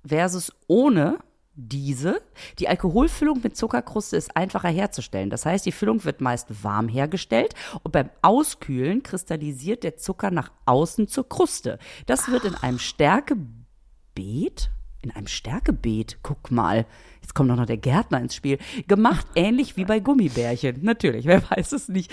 versus 0.07 0.53
ohne 0.69 1.19
diese. 1.55 2.23
Die 2.59 2.69
Alkoholfüllung 2.69 3.41
mit 3.43 3.57
Zuckerkruste 3.57 4.17
ist 4.17 4.37
einfacher 4.37 4.69
herzustellen. 4.69 5.31
Das 5.31 5.45
heißt, 5.45 5.67
die 5.67 5.73
Füllung 5.73 6.05
wird 6.05 6.21
meist 6.21 6.65
warm 6.65 6.89
hergestellt 6.89 7.55
und 7.83 7.93
beim 7.93 8.11
Auskühlen 8.23 9.03
kristallisiert 9.03 9.85
der 9.85 9.97
Zucker 9.97 10.31
nach 10.31 10.51
außen 10.65 11.09
zur 11.09 11.29
Kruste. 11.29 11.79
Das 12.07 12.31
wird 12.31 12.45
in 12.45 12.55
einem 12.55 12.79
Stärkebeet, 12.79 14.71
in 15.03 15.11
einem 15.11 15.27
Stärkebeet, 15.27 16.21
guck 16.23 16.51
mal, 16.51 16.87
jetzt 17.21 17.35
kommt 17.35 17.51
doch 17.51 17.57
noch 17.57 17.67
der 17.67 17.77
Gärtner 17.77 18.21
ins 18.21 18.35
Spiel, 18.35 18.59
gemacht 18.89 19.27
ähnlich 19.35 19.77
wie 19.77 19.85
bei 19.85 20.01
Gummibärchen. 20.01 20.83
Natürlich, 20.83 21.27
wer 21.27 21.43
weiß 21.51 21.73
es 21.73 21.89
nicht. 21.89 22.11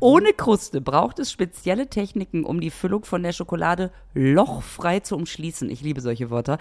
Ohne 0.00 0.32
Kruste 0.32 0.80
braucht 0.80 1.20
es 1.20 1.30
spezielle 1.30 1.88
Techniken, 1.88 2.44
um 2.44 2.60
die 2.60 2.70
Füllung 2.70 3.04
von 3.04 3.22
der 3.22 3.32
Schokolade 3.32 3.92
lochfrei 4.14 5.00
zu 5.00 5.14
umschließen. 5.14 5.70
Ich 5.70 5.82
liebe 5.82 6.00
solche 6.00 6.30
Wörter. 6.30 6.58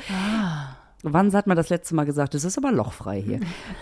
Wann 1.03 1.34
hat 1.34 1.48
man 1.48 1.58
das 1.58 1.70
letzte 1.70 1.96
Mal 1.96 2.05
gesagt? 2.05 2.36
Es 2.36 2.43
ist 2.43 2.58
aber 2.60 2.72
lochfrei 2.72 3.22
hier. 3.22 3.39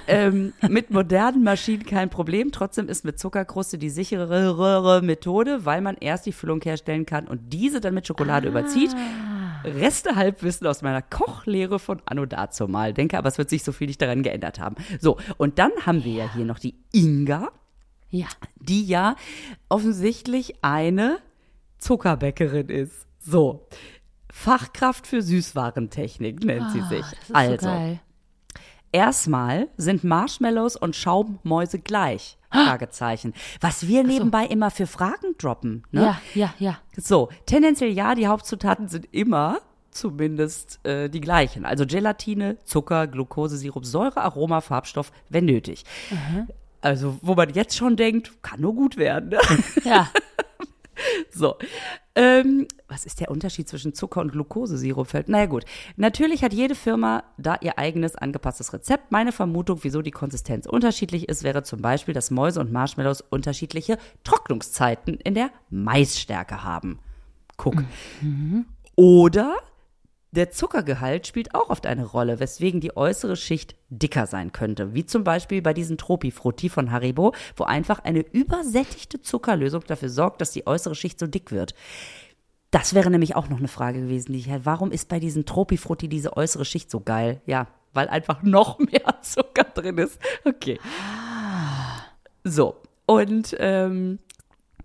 ähm, 0.07 0.53
mit 0.69 0.89
modernen 0.89 1.43
Maschinen 1.43 1.85
kein 1.85 2.09
Problem. 2.09 2.51
Trotzdem 2.53 2.87
ist 2.87 3.03
mit 3.03 3.19
Zuckerkruste 3.19 3.77
die 3.77 3.89
sicherere 3.89 5.01
Methode, 5.01 5.65
weil 5.65 5.81
man 5.81 5.97
erst 5.97 6.25
die 6.25 6.31
Füllung 6.31 6.61
herstellen 6.61 7.05
kann 7.05 7.27
und 7.27 7.51
diese 7.51 7.81
dann 7.81 7.93
mit 7.93 8.07
Schokolade 8.07 8.47
überzieht. 8.47 8.95
Reste 9.65 10.15
Halbwissen 10.15 10.65
aus 10.67 10.81
meiner 10.81 11.01
Kochlehre 11.01 11.79
von 11.79 12.01
Anno 12.05 12.25
dazumal. 12.25 12.93
Denke 12.93 13.17
aber, 13.17 13.27
es 13.27 13.37
wird 13.37 13.49
sich 13.49 13.63
so 13.65 13.73
viel 13.73 13.87
nicht 13.87 14.01
daran 14.01 14.23
geändert 14.23 14.59
haben. 14.59 14.75
So, 15.01 15.17
und 15.35 15.59
dann 15.59 15.71
haben 15.85 16.05
wir 16.05 16.13
ja 16.13 16.33
hier 16.33 16.45
noch 16.45 16.59
die 16.59 16.75
Inga, 16.93 17.49
Ja. 18.09 18.27
die 18.61 18.85
ja 18.85 19.15
offensichtlich 19.67 20.55
eine 20.63 21.17
Zuckerbäckerin 21.79 22.69
ist. 22.69 23.05
So. 23.19 23.67
Fachkraft 24.31 25.07
für 25.07 25.21
Süßwarentechnik 25.21 26.43
nennt 26.43 26.71
sie 26.71 26.81
sich. 26.81 27.05
Ah, 27.33 27.43
ist 27.43 27.63
also, 27.63 27.67
so 27.67 27.99
erstmal 28.91 29.67
sind 29.77 30.03
Marshmallows 30.03 30.75
und 30.75 30.95
Schaummäuse 30.95 31.79
gleich. 31.79 32.37
Fragezeichen. 32.51 33.35
Was 33.61 33.87
wir 33.87 34.03
nebenbei 34.03 34.45
immer 34.45 34.71
für 34.71 34.87
Fragen 34.87 35.35
droppen. 35.37 35.83
Ne? 35.91 36.01
Ja, 36.01 36.21
ja, 36.33 36.53
ja. 36.57 36.77
So, 36.97 37.29
tendenziell 37.45 37.91
ja, 37.91 38.15
die 38.15 38.27
Hauptzutaten 38.27 38.87
sind 38.87 39.07
immer 39.11 39.59
zumindest 39.91 40.83
äh, 40.83 41.09
die 41.09 41.21
gleichen. 41.21 41.65
Also 41.65 41.85
Gelatine, 41.85 42.57
Zucker, 42.63 43.05
Glukosesirup, 43.05 43.85
Säure, 43.85 44.21
Aroma, 44.21 44.61
Farbstoff, 44.61 45.11
wenn 45.29 45.45
nötig. 45.45 45.83
Also, 46.81 47.19
wo 47.21 47.35
man 47.35 47.53
jetzt 47.53 47.77
schon 47.77 47.95
denkt, 47.95 48.41
kann 48.41 48.61
nur 48.61 48.73
gut 48.73 48.97
werden. 48.97 49.29
Ne? 49.29 49.39
Ja. 49.83 50.09
So. 51.31 51.55
Ähm, 52.15 52.67
was 52.87 53.05
ist 53.05 53.19
der 53.19 53.31
Unterschied 53.31 53.69
zwischen 53.69 53.93
Zucker 53.93 54.19
und 54.19 54.31
Glukosesirup? 54.31 55.27
Naja, 55.27 55.45
gut. 55.45 55.63
Natürlich 55.95 56.43
hat 56.43 56.53
jede 56.53 56.75
Firma 56.75 57.23
da 57.37 57.57
ihr 57.61 57.77
eigenes 57.77 58.15
angepasstes 58.15 58.73
Rezept. 58.73 59.11
Meine 59.11 59.31
Vermutung, 59.31 59.79
wieso 59.83 60.01
die 60.01 60.11
Konsistenz 60.11 60.65
unterschiedlich 60.65 61.29
ist, 61.29 61.43
wäre 61.43 61.63
zum 61.63 61.81
Beispiel, 61.81 62.13
dass 62.13 62.31
Mäuse 62.31 62.59
und 62.59 62.71
Marshmallows 62.71 63.21
unterschiedliche 63.21 63.97
Trocknungszeiten 64.23 65.15
in 65.15 65.33
der 65.33 65.51
Maisstärke 65.69 66.63
haben. 66.63 66.99
Guck. 67.57 67.83
Oder 68.95 69.55
der 70.31 70.51
Zuckergehalt 70.51 71.25
spielt 71.25 71.55
auch 71.55 71.69
oft 71.69 71.85
eine 71.87 72.05
Rolle, 72.05 72.39
weswegen 72.39 72.81
die 72.81 72.95
äußere 72.95 73.35
Schicht 73.35 73.75
dicker 73.89 74.27
sein 74.27 74.51
könnte. 74.51 74.93
Wie 74.93 75.05
zum 75.05 75.23
Beispiel 75.23 75.61
bei 75.61 75.73
diesen 75.73 75.97
Tropi-Frutti 75.97 76.69
von 76.69 76.91
Haribo, 76.91 77.33
wo 77.55 77.63
einfach 77.63 77.99
eine 77.99 78.19
übersättigte 78.19 79.21
Zuckerlösung 79.21 79.83
dafür 79.87 80.09
sorgt, 80.09 80.41
dass 80.41 80.51
die 80.51 80.67
äußere 80.67 80.93
Schicht 80.95 81.19
so 81.19 81.25
dick 81.25 81.51
wird. 81.51 81.73
Das 82.71 82.93
wäre 82.93 83.09
nämlich 83.09 83.35
auch 83.35 83.49
noch 83.49 83.57
eine 83.57 83.67
Frage 83.67 84.01
gewesen, 84.01 84.33
die 84.33 84.39
ich 84.39 84.47
hätte. 84.47 84.65
Warum 84.65 84.91
ist 84.91 85.09
bei 85.09 85.19
diesen 85.19 85.45
Tropi-Frutti 85.45 86.07
diese 86.07 86.37
äußere 86.37 86.65
Schicht 86.65 86.91
so 86.91 86.99
geil? 86.99 87.41
Ja, 87.47 87.67
weil 87.93 88.07
einfach 88.07 88.43
noch 88.43 88.77
mehr 88.77 89.01
Zucker 89.21 89.63
drin 89.63 89.97
ist. 89.97 90.19
Okay. 90.45 90.79
So, 92.43 92.75
und 93.07 93.55
ähm, 93.57 94.19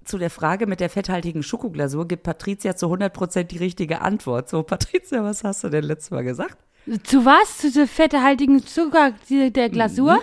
zu 0.05 0.19
der 0.19 0.31
Frage 0.31 0.67
mit 0.67 0.81
der 0.81 0.91
fetthaltigen 0.91 1.43
Schokoglasur 1.43 2.07
gibt 2.09 2.23
Patricia 2.23 2.77
zu 2.77 2.87
100% 2.87 3.45
die 3.45 3.59
richtige 3.59 4.01
Antwort. 4.01 4.49
So, 4.49 4.63
Patricia, 4.63 5.23
was 5.25 5.45
hast 5.45 5.65
du 5.65 5.69
denn 5.69 5.85
letztes 5.85 6.11
Mal 6.11 6.25
gesagt? 6.25 6.57
Zu 7.03 7.25
was? 7.25 7.59
Zu 7.59 7.71
der 7.73 7.87
fettehaltigen 7.89 8.65
Zucker 8.67 9.13
der 9.31 9.71
Glasur? 9.71 10.17
Mhm. 10.17 10.21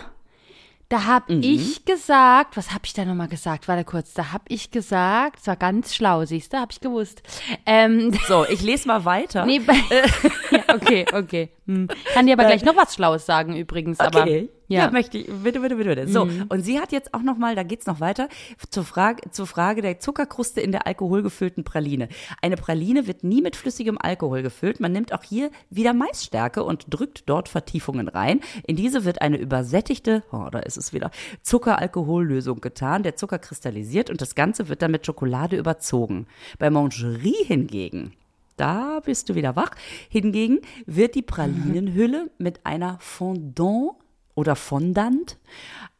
Da 0.90 1.06
hab 1.06 1.30
ich 1.30 1.86
gesagt, 1.86 2.58
was 2.58 2.74
hab 2.74 2.86
ich 2.86 2.92
da 2.92 3.06
nochmal 3.06 3.30
gesagt? 3.30 3.70
Warte 3.70 3.86
kurz, 3.86 4.14
da 4.14 4.34
hab 4.34 4.42
ich 4.50 4.72
gesagt, 4.72 5.40
es 5.40 5.48
war 5.48 5.56
ganz 5.56 5.96
schlau, 5.96 6.26
siehst 6.26 6.52
du, 6.52 6.58
hab 6.58 6.74
ich 6.74 6.82
gewusst. 6.82 7.24
Ähm, 7.66 8.12
So, 8.28 8.46
ich 8.50 8.62
lese 8.62 8.90
mal 8.90 9.06
weiter. 9.06 9.46
nee, 9.46 9.60
bei, 9.60 9.74
ja, 10.52 10.76
okay, 10.76 11.06
okay. 11.14 11.50
Hm. 11.72 11.88
Kann 12.13 12.25
dir 12.28 12.34
aber 12.34 12.46
gleich 12.46 12.63
noch 12.63 12.75
was 12.75 12.96
Schlaues 12.96 13.25
sagen 13.25 13.56
übrigens, 13.56 14.00
aber 14.00 14.22
Okay. 14.22 14.50
Ja. 14.72 14.80
ja. 14.80 14.88
Mhm. 14.88 14.94
möchte 14.94 15.18
ich. 15.18 15.28
Bitte, 15.28 15.60
bitte, 15.60 15.75
bitte, 15.75 15.90
bitte. 15.90 16.08
So, 16.08 16.28
und 16.50 16.62
sie 16.62 16.80
hat 16.80 16.92
jetzt 16.92 17.13
auch 17.13 17.22
noch 17.22 17.38
mal, 17.38 17.56
da 17.56 17.63
geht's 17.63 17.88
noch 17.88 18.00
weiter, 18.00 18.30
zur 18.70 18.86
Frage, 18.86 19.30
zur 19.32 19.46
Frage 19.46 19.82
der 19.82 20.00
Zuckerkruste 20.00 20.62
in 20.62 20.72
der 20.72 20.88
alkoholgefüllten 20.88 21.63
Praline. 21.63 22.08
Eine 22.42 22.56
Praline 22.56 23.06
wird 23.06 23.24
nie 23.24 23.42
mit 23.42 23.58
flüssigem 23.58 23.98
Alkohol 24.00 24.42
gefüllt. 24.44 24.80
Man 24.80 24.94
nimmt 24.94 25.13
auch 25.13 25.24
hier 25.24 25.51
wieder 25.70 25.94
Maisstärke 25.94 26.63
und 26.63 26.86
drückt 26.90 27.24
dort 27.28 27.50
Vertiefungen 27.50 28.08
rein. 28.08 28.40
In 28.66 28.78
diese 28.78 29.04
wird 29.04 29.22
eine 29.22 29.38
übersättigte, 29.38 30.24
oh, 30.32 30.48
da 30.50 30.60
ist 30.60 30.78
es 30.78 30.94
wieder, 30.94 31.12
Zuckeralkohollösung 31.42 32.62
getan. 32.62 33.04
Der 33.04 33.18
Zucker 33.18 33.40
kristallisiert 33.40 34.10
und 34.10 34.22
das 34.22 34.36
Ganze 34.36 34.70
wird 34.70 34.82
dann 34.82 34.92
mit 34.92 35.06
Schokolade 35.06 35.58
überzogen. 35.58 36.28
Bei 36.60 36.70
Mangerie 36.70 37.44
hingegen 37.46 38.13
da 38.62 39.00
bist 39.03 39.27
du 39.27 39.36
wieder 39.36 39.56
wach. 39.56 39.72
Hingegen 40.08 40.60
wird 40.86 41.15
die 41.15 41.24
Pralinenhülle 41.24 42.30
mit 42.38 42.65
einer 42.65 43.00
Fondant 43.00 43.94
oder 44.36 44.56
Fondant 44.56 45.39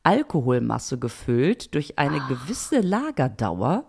Alkoholmasse 0.04 1.00
gefüllt 1.00 1.74
durch 1.74 1.98
eine 1.98 2.20
gewisse 2.28 2.80
Lagerdauer. 2.80 3.86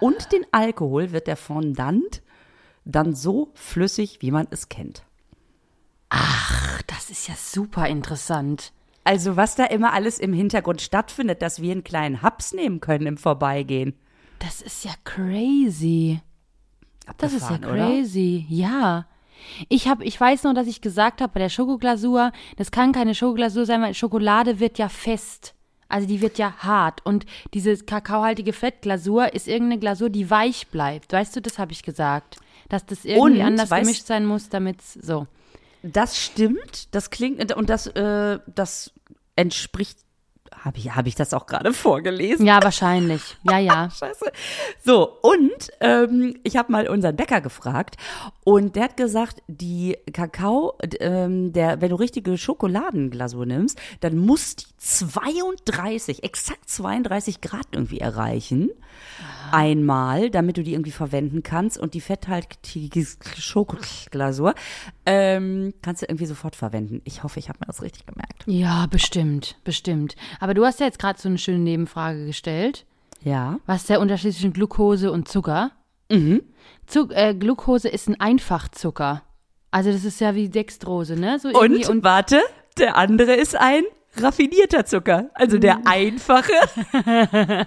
Und 0.00 0.32
den 0.32 0.44
Alkohol 0.50 1.12
wird 1.12 1.28
der 1.28 1.36
Fondant 1.36 2.22
dann 2.84 3.14
so 3.14 3.52
flüssig, 3.54 4.18
wie 4.20 4.30
man 4.30 4.48
es 4.50 4.68
kennt. 4.68 5.04
Ach, 6.08 6.82
das 6.82 7.10
ist 7.10 7.28
ja 7.28 7.34
super 7.36 7.88
interessant. 7.88 8.72
Also 9.04 9.36
was 9.36 9.54
da 9.54 9.64
immer 9.64 9.92
alles 9.92 10.18
im 10.18 10.32
Hintergrund 10.32 10.80
stattfindet, 10.82 11.42
dass 11.42 11.62
wir 11.62 11.72
einen 11.72 11.84
kleinen 11.84 12.22
Haps 12.22 12.52
nehmen 12.52 12.80
können 12.80 13.06
im 13.06 13.16
Vorbeigehen. 13.16 13.94
Das 14.40 14.60
ist 14.60 14.84
ja 14.84 14.92
crazy. 15.04 16.20
Das 17.18 17.32
ist 17.32 17.42
ja 17.42 17.56
Abgefahren, 17.56 17.74
oder? 17.74 17.86
crazy. 17.88 18.46
Ja. 18.48 19.06
Ich 19.68 19.86
hab, 19.88 20.00
ich 20.02 20.18
weiß 20.20 20.44
noch, 20.44 20.54
dass 20.54 20.66
ich 20.66 20.80
gesagt 20.80 21.20
habe, 21.20 21.32
bei 21.34 21.40
der 21.40 21.48
Schokoglasur, 21.50 22.32
das 22.56 22.70
kann 22.70 22.92
keine 22.92 23.14
Schokoglasur 23.14 23.66
sein, 23.66 23.82
weil 23.82 23.94
Schokolade 23.94 24.58
wird 24.60 24.78
ja 24.78 24.88
fest. 24.88 25.54
Also 25.88 26.08
die 26.08 26.20
wird 26.20 26.36
ja 26.38 26.52
hart. 26.58 27.04
Und 27.06 27.26
diese 27.54 27.76
kakaohaltige 27.76 28.52
Fettglasur 28.52 29.34
ist 29.34 29.46
irgendeine 29.46 29.78
Glasur, 29.78 30.10
die 30.10 30.28
weich 30.30 30.66
bleibt. 30.68 31.12
Weißt 31.12 31.36
du, 31.36 31.40
das 31.40 31.58
habe 31.58 31.72
ich 31.72 31.82
gesagt. 31.84 32.38
Dass 32.68 32.84
das 32.86 33.04
irgendwie 33.04 33.40
Und, 33.40 33.46
anders 33.46 33.70
weißt- 33.70 33.80
gemischt 33.82 34.06
sein 34.06 34.26
muss, 34.26 34.48
damit 34.48 34.82
so. 34.82 35.28
Das 35.84 36.20
stimmt, 36.20 36.92
das 36.92 37.10
klingt 37.10 37.54
und 37.54 37.70
das, 37.70 37.86
äh, 37.86 38.40
das 38.52 38.92
entspricht 39.36 39.98
Habe 40.64 40.78
ich, 40.78 40.94
hab 40.94 41.06
ich 41.06 41.14
das 41.14 41.32
auch 41.34 41.46
gerade 41.46 41.72
vorgelesen? 41.74 42.46
Ja, 42.46 42.62
wahrscheinlich. 42.62 43.36
Ja, 43.44 43.58
ja. 43.58 43.90
Scheiße. 43.98 44.32
So, 44.84 45.18
und 45.22 45.70
ähm, 45.80 46.36
ich 46.42 46.56
habe 46.56 46.72
mal 46.72 46.88
unseren 46.88 47.16
Bäcker 47.16 47.40
gefragt 47.40 47.96
und 48.44 48.76
der 48.76 48.84
hat 48.84 48.96
gesagt, 48.96 49.42
die 49.46 49.96
Kakao, 50.12 50.74
ähm, 51.00 51.52
der, 51.52 51.80
wenn 51.80 51.90
du 51.90 51.96
richtige 51.96 52.36
Schokoladenglasur 52.38 53.46
nimmst, 53.46 53.78
dann 54.00 54.16
muss 54.16 54.56
die 54.56 54.66
32, 54.78 56.22
exakt 56.22 56.68
32 56.68 57.40
Grad 57.40 57.66
irgendwie 57.72 57.98
erreichen. 57.98 58.70
Einmal, 59.52 60.30
damit 60.30 60.56
du 60.56 60.62
die 60.62 60.72
irgendwie 60.72 60.90
verwenden 60.90 61.42
kannst 61.42 61.78
und 61.78 61.94
die 61.94 62.00
fetthaltige 62.00 63.06
Schokoglasur 63.38 64.54
ähm, 65.04 65.72
kannst 65.82 66.02
du 66.02 66.06
irgendwie 66.06 66.26
sofort 66.26 66.56
verwenden. 66.56 67.00
Ich 67.04 67.22
hoffe, 67.22 67.38
ich 67.38 67.48
habe 67.48 67.58
mir 67.60 67.66
das 67.66 67.82
richtig 67.82 68.06
gemerkt. 68.06 68.44
Ja, 68.46 68.86
bestimmt, 68.86 69.56
bestimmt. 69.64 70.16
Aber 70.40 70.54
du 70.56 70.64
hast 70.64 70.80
ja 70.80 70.86
jetzt 70.86 70.98
gerade 70.98 71.20
so 71.20 71.28
eine 71.28 71.38
schöne 71.38 71.58
Nebenfrage 71.58 72.26
gestellt. 72.26 72.84
Ja. 73.22 73.58
Was 73.66 73.82
ist 73.82 73.90
der 73.90 74.00
Unterschied 74.00 74.32
zwischen 74.32 74.52
Glucose 74.52 75.10
und 75.10 75.28
Zucker? 75.28 75.72
Mhm. 76.10 76.42
Zug, 76.86 77.12
äh, 77.12 77.34
Glucose 77.34 77.88
ist 77.88 78.08
ein 78.08 78.20
Einfachzucker. 78.20 79.22
Also 79.70 79.90
das 79.90 80.04
ist 80.04 80.20
ja 80.20 80.34
wie 80.34 80.48
Dextrose, 80.48 81.16
ne? 81.16 81.38
So 81.38 81.48
Und, 81.48 81.88
und 81.88 82.04
warte, 82.04 82.40
der 82.78 82.96
andere 82.96 83.34
ist 83.34 83.56
ein 83.56 83.82
raffinierter 84.16 84.86
Zucker. 84.86 85.30
Also 85.34 85.58
der 85.58 85.86
einfache. 85.86 86.52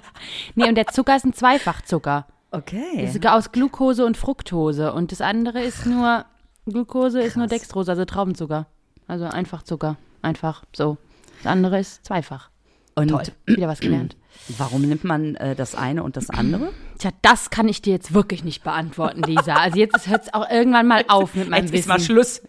nee, 0.56 0.68
und 0.68 0.76
der 0.76 0.88
Zucker 0.88 1.16
ist 1.16 1.26
ein 1.26 1.34
Zweifachzucker. 1.34 2.26
Okay. 2.52 3.02
Das 3.02 3.16
ist 3.16 3.28
aus 3.28 3.52
Glucose 3.52 4.06
und 4.06 4.18
Fructose 4.18 4.94
und 4.94 5.12
das 5.12 5.22
andere 5.22 5.62
ist 5.62 5.86
nur 5.86 6.26
Glucose 6.66 7.22
ist 7.22 7.38
nur 7.38 7.48
Dextrose, 7.48 7.92
also 7.92 8.06
Traubenzucker. 8.06 8.68
Also 9.08 9.26
Einfachzucker, 9.26 9.98
einfach 10.22 10.64
so. 10.76 10.98
Das 11.44 11.52
andere 11.52 11.80
ist 11.80 12.06
zweifach. 12.06 12.50
Und 12.96 13.10
Toll, 13.10 13.24
wieder 13.46 13.68
was 13.68 13.80
gelernt. 13.80 14.16
warum 14.58 14.82
nimmt 14.82 15.04
man 15.04 15.36
äh, 15.36 15.56
das 15.56 15.76
eine 15.76 16.04
und 16.04 16.18
das 16.18 16.30
andere? 16.32 16.72
Tja, 16.98 17.12
das 17.22 17.50
kann 17.50 17.68
ich 17.68 17.82
dir 17.82 17.94
jetzt 17.94 18.14
wirklich 18.14 18.44
nicht 18.44 18.64
beantworten, 18.64 19.24
Lisa. 19.24 19.56
Also 19.56 19.78
jetzt 19.78 20.08
hört 20.10 20.24
es 20.24 20.34
auch 20.34 20.50
irgendwann 20.50 20.88
mal 20.88 21.06
auf 21.08 21.34
mit 21.36 21.50
meinem 21.50 21.66
Jetzt 21.66 21.74
Wissen. 21.74 21.80
ist 21.80 21.88
mal 21.88 22.00
Schluss. 22.02 22.42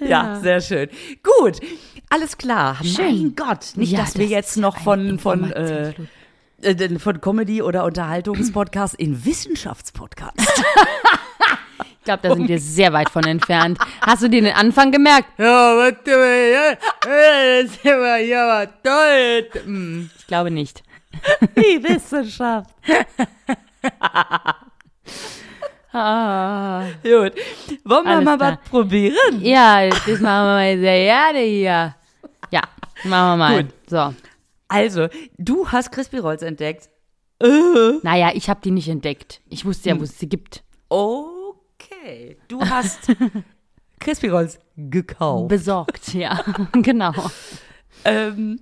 ja, 0.08 0.38
sehr 0.40 0.60
schön. 0.60 0.88
Gut, 1.22 1.58
alles 2.10 2.38
klar. 2.38 2.76
Schön. 2.84 3.04
Mein 3.04 3.34
Gott, 3.34 3.72
nicht, 3.76 3.92
Ja, 3.92 4.00
dass 4.00 4.14
wir 4.14 4.24
das 4.26 4.30
jetzt 4.30 4.50
ist 4.50 4.56
noch 4.58 4.78
von 4.78 5.18
von 5.18 5.50
äh, 5.52 5.94
äh, 6.62 6.98
von 6.98 7.20
Comedy 7.20 7.62
oder 7.62 7.84
Unterhaltungspodcast 7.84 8.94
in 8.94 9.24
Wissenschaftspodcast. 9.24 10.36
Ich 12.08 12.10
glaube, 12.20 12.26
da 12.26 12.34
sind 12.36 12.48
wir 12.48 12.58
sehr 12.58 12.90
weit 12.94 13.10
von 13.10 13.22
entfernt. 13.24 13.76
Hast 14.00 14.22
du 14.22 14.30
dir 14.30 14.40
den 14.40 14.54
Anfang 14.54 14.90
gemerkt? 14.90 15.28
Ja, 15.38 15.76
warte 15.76 16.10
mal, 16.10 16.50
ja, 16.50 16.74
das 17.04 17.64
ist 17.76 17.86
aber, 17.86 18.16
ja, 18.16 18.46
war 18.46 18.66
toll. 18.82 19.46
Hm, 19.62 20.08
Ich 20.18 20.26
glaube 20.26 20.50
nicht. 20.50 20.82
Die 21.54 21.84
Wissenschaft. 21.84 22.70
Ah. 25.92 26.84
Gut. 27.02 27.32
Wollen 27.84 28.04
wir 28.04 28.06
Alles 28.06 28.24
mal 28.24 28.36
klar. 28.36 28.58
was 28.62 28.70
probieren? 28.70 29.40
Ja, 29.40 29.88
das 29.88 30.06
machen 30.06 30.22
wir 30.22 30.28
mal 30.28 30.78
sehr 30.78 31.04
gerne 31.04 31.38
hier. 31.40 31.94
Ja, 32.50 32.60
machen 33.04 33.32
wir 33.32 33.36
mal. 33.36 33.62
Gut. 33.64 33.72
So. 33.86 34.14
Also, 34.68 35.08
du 35.38 35.66
hast 35.68 35.90
Crispy 35.90 36.18
Rolls 36.18 36.42
entdeckt. 36.42 36.88
Naja, 38.02 38.30
ich 38.34 38.50
habe 38.50 38.60
die 38.62 38.70
nicht 38.70 38.88
entdeckt. 38.88 39.40
Ich 39.48 39.64
wusste 39.64 39.88
ja, 39.88 39.98
wo 39.98 40.02
es 40.04 40.18
sie 40.18 40.28
gibt. 40.28 40.62
Okay. 42.08 42.38
Du 42.48 42.60
hast 42.62 43.14
Crispy 44.00 44.28
Rolls 44.28 44.58
gekauft. 44.76 45.48
Besorgt, 45.48 46.14
ja. 46.14 46.42
genau. 46.72 47.12
Ähm, 48.06 48.60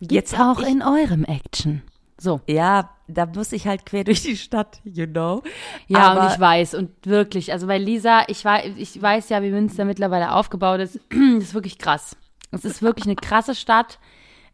Jetzt 0.00 0.38
auch 0.38 0.58
in 0.58 0.82
eurem 0.82 1.24
Action. 1.24 1.82
So. 2.18 2.40
ja, 2.48 2.90
da 3.06 3.26
muss 3.26 3.52
ich 3.52 3.68
halt 3.68 3.86
quer 3.86 4.02
durch 4.02 4.22
die 4.22 4.36
Stadt, 4.36 4.80
you 4.84 5.06
know. 5.06 5.42
Ja, 5.86 6.10
Aber 6.10 6.22
und 6.22 6.32
ich 6.32 6.40
weiß. 6.40 6.74
Und 6.74 6.90
wirklich, 7.04 7.52
also 7.52 7.68
bei 7.68 7.78
Lisa, 7.78 8.24
ich, 8.26 8.44
weiß, 8.44 8.72
ich 8.76 9.00
weiß 9.00 9.28
ja, 9.28 9.42
wie 9.42 9.50
Münster 9.50 9.84
mittlerweile 9.84 10.32
aufgebaut 10.32 10.80
ist. 10.80 10.98
Das 11.10 11.44
ist 11.44 11.54
wirklich 11.54 11.78
krass. 11.78 12.16
Es 12.50 12.64
ist 12.64 12.82
wirklich 12.82 13.06
eine 13.06 13.16
krasse 13.16 13.54
Stadt. 13.54 14.00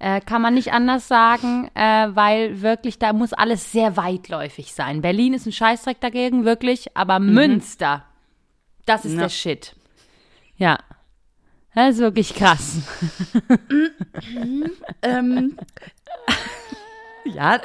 Äh, 0.00 0.20
kann 0.20 0.40
man 0.42 0.54
nicht 0.54 0.72
anders 0.72 1.08
sagen, 1.08 1.70
äh, 1.74 2.08
weil 2.14 2.62
wirklich, 2.62 2.98
da 3.00 3.12
muss 3.12 3.32
alles 3.32 3.72
sehr 3.72 3.96
weitläufig 3.96 4.72
sein. 4.72 5.00
Berlin 5.02 5.34
ist 5.34 5.46
ein 5.46 5.52
Scheißdreck 5.52 6.00
dagegen, 6.00 6.44
wirklich, 6.44 6.96
aber 6.96 7.18
Münster, 7.18 8.04
das 8.86 9.04
ist 9.04 9.14
Ja. 9.14 9.20
der 9.22 9.28
Shit. 9.28 9.74
Ja. 10.56 10.78
Das 11.74 11.94
ist 11.96 12.00
wirklich 12.00 12.34
krass. 12.34 12.78
ähm, 15.02 15.56
ja, 17.24 17.61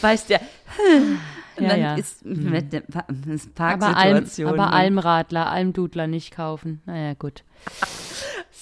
weißt 0.00 0.30
ja. 0.30 0.38
Ja, 1.58 1.74
ja. 1.74 1.94
ist 1.96 2.24
mit 2.24 2.72
der 2.72 2.80
Pa- 2.82 3.06
ist 3.26 3.50
Aber, 3.60 3.88
Alm, 3.96 4.14
Parksituation. 4.14 4.48
aber 4.48 4.66
ne? 4.66 4.72
Almradler, 4.72 5.50
Almdudler 5.50 6.06
nicht 6.06 6.34
kaufen. 6.34 6.80
Naja, 6.86 7.14
gut. 7.14 7.42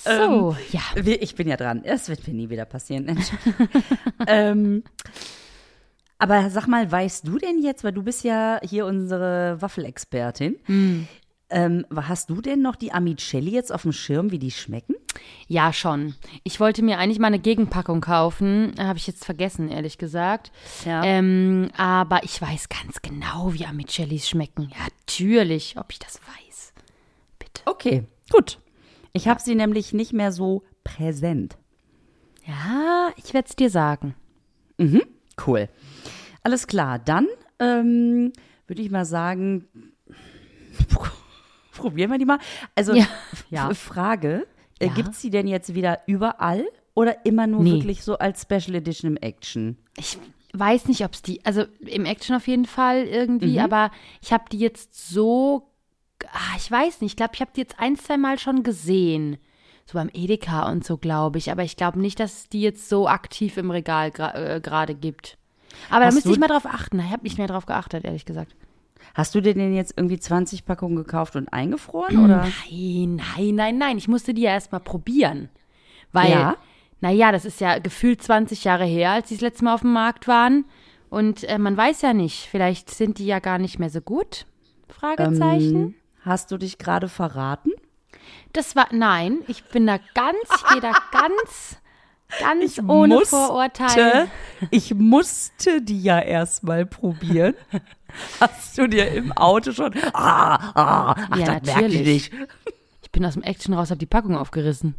So, 0.07 0.57
ja. 0.73 0.81
Wir- 0.95 1.21
Ich 1.23 1.35
bin 1.35 1.49
ja 1.49 1.57
dran. 1.57 1.83
Es 1.85 2.09
wird 2.09 2.27
mir 2.29 2.35
nie 2.35 2.49
wieder 2.51 2.65
passieren. 2.65 3.19
ähm, 4.27 4.83
aber 6.19 6.49
sag 6.51 6.67
mal, 6.67 6.91
weißt 6.91 7.27
du 7.29 7.39
denn 7.39 7.63
jetzt, 7.63 7.85
weil 7.85 7.93
du 7.93 8.03
bist 8.03 8.25
ja 8.25 8.59
hier 8.63 8.87
unsere 8.87 9.61
Waffelexpertin, 9.61 10.57
Hm. 10.65 11.07
ähm, 11.51 11.87
hast 11.95 12.31
du 12.31 12.41
denn 12.41 12.63
noch 12.63 12.77
die 12.77 12.93
Amicelli 12.93 13.51
jetzt 13.51 13.73
auf 13.73 13.83
dem 13.83 13.93
Schirm, 13.93 14.31
wie 14.31 14.39
die 14.39 14.51
schmecken? 14.51 14.95
Ja, 15.47 15.73
schon. 15.73 16.15
Ich 16.45 16.61
wollte 16.61 16.83
mir 16.83 16.99
eigentlich 16.99 17.19
mal 17.19 17.29
eine 17.29 17.39
Gegenpackung 17.39 18.01
kaufen. 18.01 18.75
Habe 18.79 18.99
ich 18.99 19.07
jetzt 19.07 19.25
vergessen, 19.25 19.69
ehrlich 19.71 19.97
gesagt. 19.99 20.53
Ja. 20.85 21.03
Ähm, 21.05 21.71
aber 21.77 22.23
ich 22.25 22.41
weiß 22.41 22.69
ganz 22.69 23.01
genau, 23.03 23.53
wie 23.55 23.65
Amicellis 23.67 24.29
schmecken. 24.29 24.69
Ja, 24.71 24.87
natürlich, 25.01 25.77
ob 25.79 25.87
ich 25.91 25.99
das 25.99 26.21
weiß. 26.21 26.73
Bitte. 27.39 27.63
Okay, 27.65 28.05
gut. 28.31 28.59
Ich 29.17 29.29
habe 29.29 29.41
sie 29.41 29.55
nämlich 29.55 29.93
nicht 29.93 30.13
mehr 30.13 30.31
so 30.33 30.63
präsent. 30.85 31.57
Ja, 32.47 33.11
ich 33.17 33.35
werde 33.35 33.49
es 33.49 33.57
dir 33.57 33.71
sagen. 33.71 34.15
Cool. 35.47 35.69
Alles 36.43 36.67
klar, 36.67 36.99
dann 36.99 37.27
ähm, 37.59 38.33
würde 38.67 38.83
ich 38.83 38.91
mal 38.91 39.05
sagen, 39.05 39.67
probieren 41.73 42.11
wir 42.11 42.19
die 42.19 42.25
mal. 42.25 42.39
Also, 42.75 42.95
Ja. 42.95 43.07
Ja. 43.51 43.73
Frage, 43.75 44.47
äh, 44.79 44.87
Ja. 44.87 44.95
gibt 44.95 45.11
es 45.11 45.21
sie 45.23 45.31
denn 45.31 45.47
jetzt 45.49 45.75
wieder 45.75 46.01
überall 46.07 46.65
oder 46.95 47.25
immer 47.27 47.47
nur 47.47 47.63
Nee. 47.63 47.73
wirklich 47.75 48.03
so 48.03 48.19
als 48.19 48.43
Special 48.43 48.75
Edition 48.77 49.11
im 49.13 49.17
Action? 49.23 49.77
Ich 49.99 50.19
weiß 50.53 50.87
nicht, 50.89 51.05
ob 51.05 51.13
es 51.15 51.23
die, 51.23 51.45
also 51.45 51.65
im 51.81 52.05
Action 52.05 52.37
auf 52.37 52.47
jeden 52.47 52.65
Fall 52.65 53.05
irgendwie, 53.05 53.61
aber 53.61 53.91
ich 54.23 54.33
habe 54.33 54.45
die 54.51 54.59
jetzt 54.59 54.95
so, 55.09 55.69
ah, 56.33 56.57
ich 56.57 56.71
weiß 56.71 57.01
nicht, 57.01 57.13
ich 57.13 57.17
glaube, 57.17 57.33
ich 57.35 57.41
habe 57.41 57.51
die 57.55 57.61
jetzt 57.61 57.79
ein, 57.79 57.97
zwei 57.97 58.17
Mal 58.17 58.39
schon 58.39 58.63
gesehen. 58.63 59.37
So 59.85 59.95
beim 59.99 60.11
Edeka 60.13 60.69
und 60.71 60.85
so, 60.85 60.97
glaube 60.97 61.39
ich. 61.39 61.51
Aber 61.53 61.63
ich 61.63 61.77
glaube 61.77 62.01
nicht, 62.01 62.19
dass 62.19 62.33
es 62.39 62.49
die 62.49 62.61
jetzt 62.63 62.89
so 62.89 63.07
aktiv 63.09 63.57
im 63.57 63.71
Regal 63.71 64.09
gra- 64.09 64.35
äh, 64.35 64.61
gerade 64.61 64.95
gibt. 64.95 65.39
Aber 65.91 66.01
da 66.01 66.07
Hast 66.07 66.15
müsste 66.15 66.29
du- 66.31 66.35
ich 66.35 66.41
mal 66.41 66.49
drauf 66.49 66.67
achten. 66.67 66.99
Ich 66.99 67.11
habe 67.11 67.23
nicht 67.23 67.39
mehr 67.39 67.47
drauf 67.47 67.67
geachtet, 67.67 68.05
ehrlich 68.05 68.25
gesagt. 68.25 68.57
Hast 69.15 69.35
du 69.35 69.41
dir 69.41 69.55
denn 69.55 69.75
jetzt 69.75 69.95
irgendwie 69.97 70.19
20 70.19 70.65
Packungen 70.65 70.97
gekauft 70.97 71.37
und 71.37 71.49
eingefroren? 71.53 72.25
Oder? 72.25 72.49
Nein, 72.71 73.17
nein, 73.37 73.55
nein, 73.55 73.79
nein. 73.79 73.99
Ich 73.99 74.09
musste 74.09 74.35
die 74.35 74.43
ja 74.43 74.51
erst 74.53 74.73
mal 74.73 74.81
probieren. 74.81 75.49
Weil, 76.13 76.31
Ja? 76.33 76.57
naja, 77.01 77.31
das 77.31 77.45
ist 77.45 77.61
ja 77.61 77.79
gefühlt 77.79 78.23
20 78.23 78.65
Jahre 78.65 78.85
her, 78.85 79.13
als 79.13 79.29
die 79.29 79.35
das 79.35 79.43
letzte 79.43 79.65
Mal 79.65 79.75
auf 79.75 79.83
dem 79.83 79.93
Markt 79.93 80.27
waren. 80.27 80.65
Und 81.11 81.45
äh, 81.45 81.59
man 81.59 81.77
weiß 81.77 82.03
ja 82.03 82.13
nicht, 82.13 82.47
vielleicht 82.51 82.91
sind 82.91 83.19
die 83.19 83.27
ja 83.27 83.39
gar 83.39 83.59
nicht 83.59 83.79
mehr 83.79 83.91
so 83.91 84.01
gut. 84.01 84.47
Fragezeichen. 84.89 85.77
Ähm, 85.77 85.95
hast 86.27 86.51
du 86.51 86.59
dich 86.59 86.79
gerade 86.79 87.09
verraten? 87.09 87.71
Das 88.53 88.77
war, 88.77 88.89
nein, 88.91 89.39
ich 89.47 89.65
bin 89.65 89.87
da 89.87 89.99
ganz, 90.15 90.37
ich 90.57 90.67
gehe 90.69 90.81
da 90.81 90.93
ganz, 91.13 91.77
ganz 92.41 92.81
ohne 92.89 93.25
Vorurteile. 93.25 94.29
Ich 94.71 94.95
musste 94.95 95.81
die 95.83 96.03
ja 96.03 96.19
erstmal 96.21 96.85
probieren. 96.87 97.55
Hast 98.41 98.79
du 98.79 98.87
dir 98.89 99.09
im 99.13 99.33
Auto 99.33 99.73
schon. 99.73 99.93
Ah, 100.13 100.55
ah, 100.75 101.15
ach, 101.31 101.37
Ja, 101.37 101.45
das 101.45 101.47
merkt 101.47 101.67
die 101.67 101.71
natürlich. 101.71 102.07
nicht. 102.07 102.33
Ich 103.03 103.11
bin 103.13 103.25
aus 103.25 103.35
dem 103.35 103.43
Action 103.43 103.75
raus, 103.75 103.91
habe 103.91 103.99
die 103.99 104.07
Packung 104.07 104.37
aufgerissen. 104.37 104.95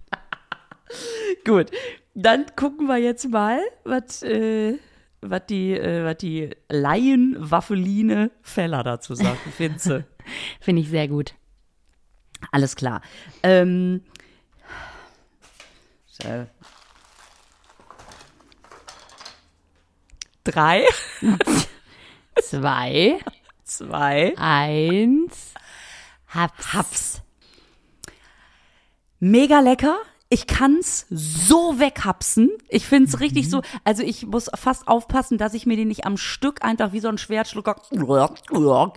Gut, 1.46 1.72
dann 2.14 2.46
gucken 2.56 2.88
wir 2.88 2.98
jetzt 2.98 3.30
mal, 3.30 3.60
was 3.84 4.24
äh, 4.24 4.78
was 5.22 5.42
die, 5.48 5.74
äh, 5.74 6.04
was 6.04 6.18
die 6.18 6.50
Laien-Waffeline 6.70 8.32
Feller 8.42 8.84
dazu 8.84 9.16
sagt. 9.16 9.40
Finze. 9.56 10.06
Finde 10.60 10.82
ich 10.82 10.90
sehr 10.90 11.08
gut. 11.08 11.34
Alles 12.52 12.76
klar. 12.76 13.02
Ähm, 13.44 14.04
so. 16.06 16.48
Drei, 20.44 20.86
Zwei, 22.42 23.20
zwei, 23.64 24.34
eins, 24.38 25.54
hab's. 26.28 26.74
Haps. 26.74 27.22
Mega 29.20 29.60
lecker. 29.60 29.98
Ich 30.30 30.46
kann's 30.46 31.06
so 31.10 31.80
weghapsen. 31.80 32.50
Ich 32.68 32.86
find's 32.86 33.14
Mhm. 33.14 33.20
richtig 33.20 33.50
so, 33.50 33.62
also 33.86 34.04
ich 34.04 34.26
muss 34.26 34.50
fast 34.56 34.88
aufpassen, 34.88 35.38
dass 35.38 35.54
ich 35.54 35.66
mir 35.66 35.78
den 35.78 35.88
nicht 35.88 36.06
am 36.06 36.18
Stück 36.18 36.64
einfach 36.66 36.92
wie 36.92 37.00
so 37.00 37.08
ein 37.08 37.18
Schwertschlucker. 37.18 37.82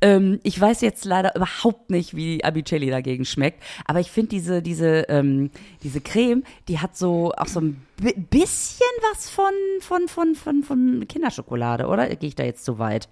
Ähm, 0.00 0.40
ich 0.42 0.60
weiß 0.60 0.80
jetzt 0.82 1.04
leider 1.04 1.34
überhaupt 1.36 1.88
nicht, 1.90 2.14
wie 2.14 2.44
Abicelli 2.44 2.90
dagegen 2.90 3.24
schmeckt, 3.24 3.62
aber 3.86 4.00
ich 4.00 4.10
finde 4.10 4.28
diese, 4.30 4.60
diese, 4.62 5.06
ähm, 5.08 5.50
diese 5.82 6.00
Creme, 6.00 6.42
die 6.68 6.78
hat 6.80 6.96
so 6.96 7.32
auch 7.36 7.46
so 7.46 7.60
ein 7.60 7.80
bi- 7.96 8.14
bisschen 8.14 8.86
was 9.12 9.30
von, 9.30 9.52
von, 9.80 10.08
von, 10.08 10.34
von, 10.34 10.62
von 10.64 11.04
Kinderschokolade, 11.08 11.86
oder? 11.86 12.14
Gehe 12.16 12.28
ich 12.28 12.34
da 12.34 12.44
jetzt 12.44 12.64
zu 12.64 12.78
weit? 12.78 13.08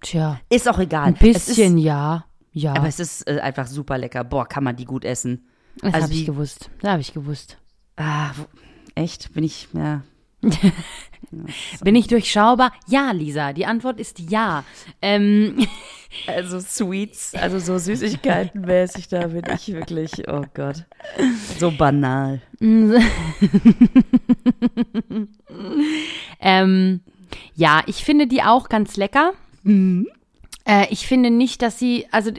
Tja, 0.00 0.40
Ist 0.48 0.68
auch 0.68 0.78
egal. 0.78 1.04
ein 1.06 1.14
bisschen, 1.14 1.78
ja. 1.78 2.24
Ja, 2.52 2.74
aber 2.74 2.88
es 2.88 3.00
ist 3.00 3.26
äh, 3.26 3.40
einfach 3.40 3.66
super 3.66 3.98
lecker. 3.98 4.24
Boah, 4.24 4.46
kann 4.46 4.64
man 4.64 4.76
die 4.76 4.84
gut 4.84 5.04
essen. 5.04 5.46
das 5.76 5.94
also 5.94 6.04
habe 6.06 6.14
ich 6.14 6.26
gewusst. 6.26 6.70
Das 6.80 6.90
habe 6.90 7.00
ich 7.00 7.12
gewusst. 7.12 7.58
Ah, 7.96 8.30
wo, 8.36 8.46
echt? 8.94 9.32
Bin 9.32 9.44
ich, 9.44 9.68
ja. 9.72 10.02
Bin 11.82 11.94
ich 11.94 12.08
durchschaubar? 12.08 12.72
Ja, 12.88 13.12
Lisa. 13.12 13.52
Die 13.52 13.64
Antwort 13.64 14.00
ist 14.00 14.18
ja. 14.18 14.64
Ähm, 15.00 15.66
Also 16.26 16.60
Sweets, 16.60 17.34
also 17.34 17.58
so 17.58 17.78
Süßigkeitenmäßig, 17.78 19.08
da 19.08 19.26
bin 19.28 19.44
ich 19.54 19.72
wirklich, 19.72 20.28
oh 20.28 20.44
Gott. 20.54 20.84
So 21.58 21.70
banal. 21.70 22.42
ähm, 26.40 27.00
ja, 27.54 27.82
ich 27.86 28.04
finde 28.04 28.26
die 28.26 28.42
auch 28.42 28.68
ganz 28.68 28.96
lecker. 28.96 29.32
Äh, 30.64 30.86
ich 30.90 31.06
finde 31.06 31.30
nicht, 31.30 31.62
dass 31.62 31.78
sie, 31.78 32.06
also 32.10 32.30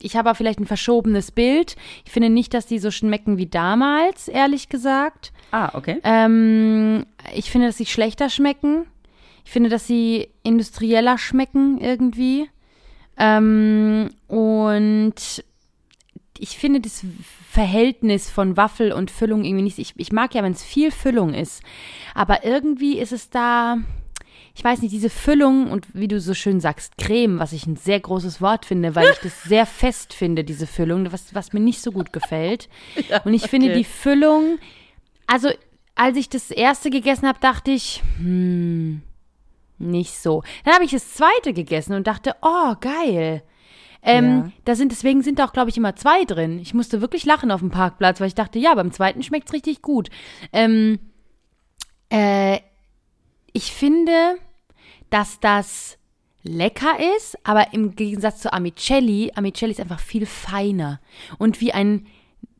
ich 0.00 0.16
habe 0.16 0.30
auch 0.30 0.36
vielleicht 0.36 0.60
ein 0.60 0.66
verschobenes 0.66 1.30
Bild. 1.30 1.76
Ich 2.04 2.12
finde 2.12 2.30
nicht, 2.30 2.54
dass 2.54 2.66
die 2.66 2.78
so 2.78 2.90
schmecken 2.90 3.36
wie 3.36 3.46
damals, 3.46 4.28
ehrlich 4.28 4.68
gesagt. 4.68 5.32
Ah, 5.50 5.70
okay. 5.74 6.00
Ähm, 6.04 7.06
ich 7.34 7.50
finde, 7.50 7.68
dass 7.68 7.76
sie 7.76 7.86
schlechter 7.86 8.30
schmecken. 8.30 8.86
Ich 9.44 9.52
finde, 9.52 9.68
dass 9.68 9.86
sie 9.86 10.28
industrieller 10.42 11.18
schmecken 11.18 11.78
irgendwie. 11.78 12.48
Ähm, 13.18 14.10
und 14.26 15.44
ich 16.38 16.58
finde 16.58 16.80
das 16.80 17.04
Verhältnis 17.50 18.30
von 18.30 18.56
Waffel 18.56 18.92
und 18.92 19.10
Füllung 19.10 19.44
irgendwie 19.44 19.62
nicht. 19.62 19.78
Ich, 19.78 19.94
ich 19.96 20.12
mag 20.12 20.34
ja, 20.34 20.42
wenn 20.42 20.52
es 20.52 20.64
viel 20.64 20.90
Füllung 20.90 21.34
ist. 21.34 21.62
Aber 22.14 22.44
irgendwie 22.44 22.98
ist 22.98 23.12
es 23.12 23.30
da, 23.30 23.78
ich 24.56 24.62
weiß 24.62 24.82
nicht, 24.82 24.92
diese 24.92 25.10
Füllung 25.10 25.70
und 25.70 25.86
wie 25.94 26.06
du 26.06 26.20
so 26.20 26.32
schön 26.32 26.60
sagst, 26.60 26.96
Creme, 26.96 27.40
was 27.40 27.52
ich 27.52 27.66
ein 27.66 27.76
sehr 27.76 27.98
großes 27.98 28.40
Wort 28.40 28.66
finde, 28.66 28.94
weil 28.94 29.10
ich 29.10 29.18
das 29.18 29.42
sehr 29.42 29.66
fest 29.66 30.14
finde, 30.14 30.44
diese 30.44 30.66
Füllung, 30.66 31.10
was, 31.12 31.34
was 31.34 31.52
mir 31.52 31.60
nicht 31.60 31.80
so 31.80 31.90
gut 31.90 32.12
gefällt. 32.12 32.68
und 33.24 33.34
ich 33.34 33.48
finde 33.48 33.66
okay. 33.66 33.78
die 33.78 33.84
Füllung, 33.84 34.58
also 35.26 35.50
als 35.96 36.16
ich 36.16 36.28
das 36.28 36.50
erste 36.50 36.90
gegessen 36.90 37.26
habe, 37.26 37.40
dachte 37.40 37.72
ich, 37.72 38.02
hm, 38.18 39.02
nicht 39.78 40.18
so. 40.18 40.42
Dann 40.64 40.74
habe 40.74 40.84
ich 40.84 40.92
das 40.92 41.14
zweite 41.14 41.52
gegessen 41.52 41.94
und 41.94 42.06
dachte, 42.06 42.34
oh, 42.42 42.74
geil. 42.80 43.42
Ähm, 44.02 44.24
Ja. 44.24 44.52
da 44.66 44.74
sind, 44.76 44.92
deswegen 44.92 45.22
sind 45.22 45.38
da 45.38 45.46
auch, 45.46 45.52
glaube 45.52 45.70
ich, 45.70 45.76
immer 45.76 45.96
zwei 45.96 46.24
drin. 46.24 46.58
Ich 46.60 46.74
musste 46.74 47.00
wirklich 47.00 47.24
lachen 47.24 47.50
auf 47.50 47.60
dem 47.60 47.70
Parkplatz, 47.70 48.20
weil 48.20 48.28
ich 48.28 48.34
dachte, 48.34 48.58
ja, 48.58 48.74
beim 48.74 48.92
zweiten 48.92 49.22
schmeckt's 49.22 49.52
richtig 49.52 49.82
gut. 49.82 50.10
Ähm, 50.52 50.98
äh, 52.10 52.60
ich 53.52 53.72
finde, 53.72 54.36
dass 55.14 55.38
das 55.38 55.96
lecker 56.42 56.98
ist, 57.16 57.38
aber 57.44 57.72
im 57.72 57.94
Gegensatz 57.94 58.40
zu 58.40 58.52
Amicelli, 58.52 59.30
Amicelli 59.36 59.70
ist 59.70 59.80
einfach 59.80 60.00
viel 60.00 60.26
feiner. 60.26 61.00
Und 61.38 61.60
wie 61.60 61.72
ein 61.72 62.08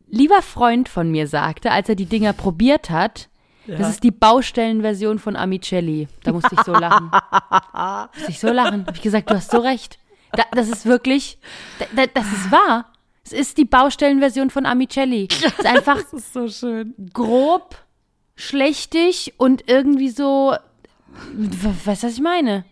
lieber 0.06 0.40
Freund 0.40 0.88
von 0.88 1.10
mir 1.10 1.26
sagte, 1.26 1.72
als 1.72 1.88
er 1.88 1.96
die 1.96 2.06
Dinger 2.06 2.32
probiert 2.32 2.90
hat, 2.90 3.28
das 3.66 3.90
ist 3.90 4.04
die 4.04 4.12
Baustellenversion 4.12 5.18
von 5.18 5.34
Amicelli. 5.34 6.06
Da 6.22 6.32
musste 6.32 6.54
ich 6.54 6.60
so 6.60 6.72
lachen. 6.74 7.10
musste 8.14 8.30
ich 8.30 8.38
so 8.38 8.52
lachen. 8.52 8.86
Habe 8.86 8.96
ich 8.96 9.02
gesagt, 9.02 9.30
du 9.30 9.34
hast 9.34 9.50
so 9.50 9.58
recht. 9.58 9.98
Da, 10.32 10.44
das 10.52 10.68
ist 10.68 10.86
wirklich, 10.86 11.38
da, 11.80 11.86
da, 11.96 12.06
das 12.06 12.26
ist 12.26 12.52
wahr. 12.52 12.86
Es 13.24 13.32
ist 13.32 13.58
die 13.58 13.64
Baustellenversion 13.64 14.50
von 14.50 14.64
Amicelli. 14.64 15.26
Es 15.32 15.42
ist 15.42 15.66
einfach 15.66 15.96
Das 15.96 16.12
ist 16.12 16.32
so 16.32 16.46
schön. 16.46 16.94
grob, 17.12 17.74
schlechtig 18.36 19.34
und 19.38 19.68
irgendwie 19.68 20.10
so, 20.10 20.54
weißt 21.84 22.02
du, 22.02 22.06
was 22.06 22.14
ich 22.14 22.20
meine? 22.20 22.64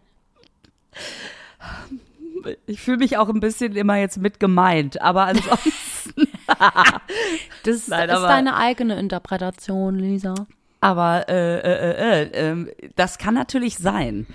Ich 2.66 2.80
fühle 2.80 2.98
mich 2.98 3.16
auch 3.18 3.28
ein 3.28 3.40
bisschen 3.40 3.76
immer 3.76 3.96
jetzt 3.96 4.18
mit 4.18 4.40
gemeint, 4.40 5.00
aber 5.00 5.26
ansonsten. 5.26 5.72
Das 7.64 7.88
Nein, 7.88 8.08
ist 8.10 8.14
aber- 8.16 8.28
deine 8.28 8.56
eigene 8.56 8.98
Interpretation, 8.98 9.94
Lisa. 9.98 10.34
aber 10.80 11.28
äh, 11.28 11.58
äh, 11.60 11.60
äh, 11.60 12.22
äh, 12.22 12.30
ähm, 12.50 12.68
das 12.96 13.18
kann 13.18 13.34
natürlich 13.34 13.78
sein. 13.78 14.26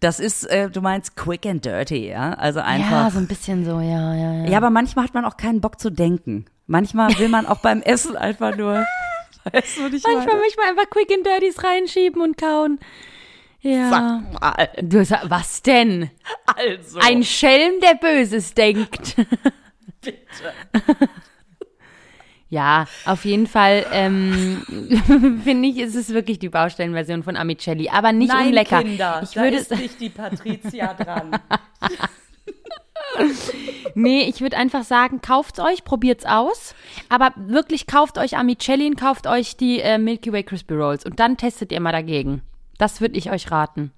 Das 0.00 0.18
ist, 0.20 0.44
äh, 0.44 0.70
du 0.70 0.80
meinst 0.80 1.16
quick 1.16 1.44
and 1.46 1.64
dirty, 1.64 2.08
ja? 2.08 2.32
Also 2.34 2.60
Ja, 2.60 2.64
einfach. 2.64 3.10
so 3.12 3.18
ein 3.18 3.26
bisschen 3.28 3.64
so, 3.64 3.78
ja, 3.80 4.14
ja, 4.14 4.32
ja. 4.42 4.44
Ja, 4.50 4.56
aber 4.56 4.70
manchmal 4.70 5.04
hat 5.04 5.14
man 5.14 5.24
auch 5.26 5.36
keinen 5.36 5.60
Bock 5.60 5.78
zu 5.78 5.90
denken. 5.90 6.46
Manchmal 6.66 7.16
will 7.18 7.28
man 7.28 7.46
auch 7.46 7.58
beim 7.60 7.82
Essen 7.82 8.16
einfach 8.16 8.56
nur. 8.56 8.84
Weißt 9.52 9.78
du, 9.78 9.86
ich 9.86 10.02
Manchmal 10.02 10.26
meine? 10.26 10.40
möchte 10.40 10.60
man 10.60 10.68
einfach 10.70 10.90
Quick 10.90 11.10
and 11.12 11.24
Dirties 11.26 11.62
reinschieben 11.62 12.20
und 12.22 12.36
kauen. 12.38 12.78
Ja. 13.60 13.90
Sag 13.90 14.40
mal. 14.40 14.68
Du 14.82 14.98
was 15.28 15.62
denn? 15.62 16.10
Also. 16.46 17.00
Ein 17.00 17.24
Schelm, 17.24 17.80
der 17.80 17.94
Böses 17.94 18.54
denkt. 18.54 19.16
Bitte. 20.00 20.18
Ja, 22.50 22.86
auf 23.04 23.26
jeden 23.26 23.46
Fall 23.46 23.84
ähm, 23.92 24.62
finde 25.44 25.68
ich, 25.68 25.78
ist 25.78 25.94
es 25.94 26.08
wirklich 26.10 26.38
die 26.38 26.48
Baustellenversion 26.48 27.22
von 27.22 27.36
Amicelli, 27.36 27.90
aber 27.90 28.12
nicht 28.12 28.32
Nein, 28.32 28.48
unlecker. 28.48 28.82
Kinder, 28.82 29.20
ich 29.22 29.32
da 29.32 29.42
würde 29.42 29.56
ist 29.58 29.70
nicht 29.70 30.00
die 30.00 30.08
Patricia 30.08 30.94
dran. 30.94 31.38
Nee, 33.94 34.22
ich 34.22 34.40
würde 34.40 34.56
einfach 34.56 34.84
sagen, 34.84 35.20
kauft's 35.20 35.60
euch, 35.60 35.84
probiert's 35.84 36.24
aus. 36.24 36.74
Aber 37.10 37.32
wirklich 37.36 37.86
kauft 37.86 38.16
euch 38.16 38.38
Amicelli 38.38 38.86
und 38.86 38.96
kauft 38.98 39.26
euch 39.26 39.58
die 39.58 39.80
äh, 39.80 39.98
Milky 39.98 40.32
Way 40.32 40.44
Crispy 40.44 40.74
Rolls 40.74 41.04
und 41.04 41.20
dann 41.20 41.36
testet 41.36 41.70
ihr 41.70 41.80
mal 41.80 41.92
dagegen. 41.92 42.40
Das 42.78 43.00
würde 43.00 43.16
ich 43.18 43.30
euch 43.30 43.50
raten. 43.50 43.92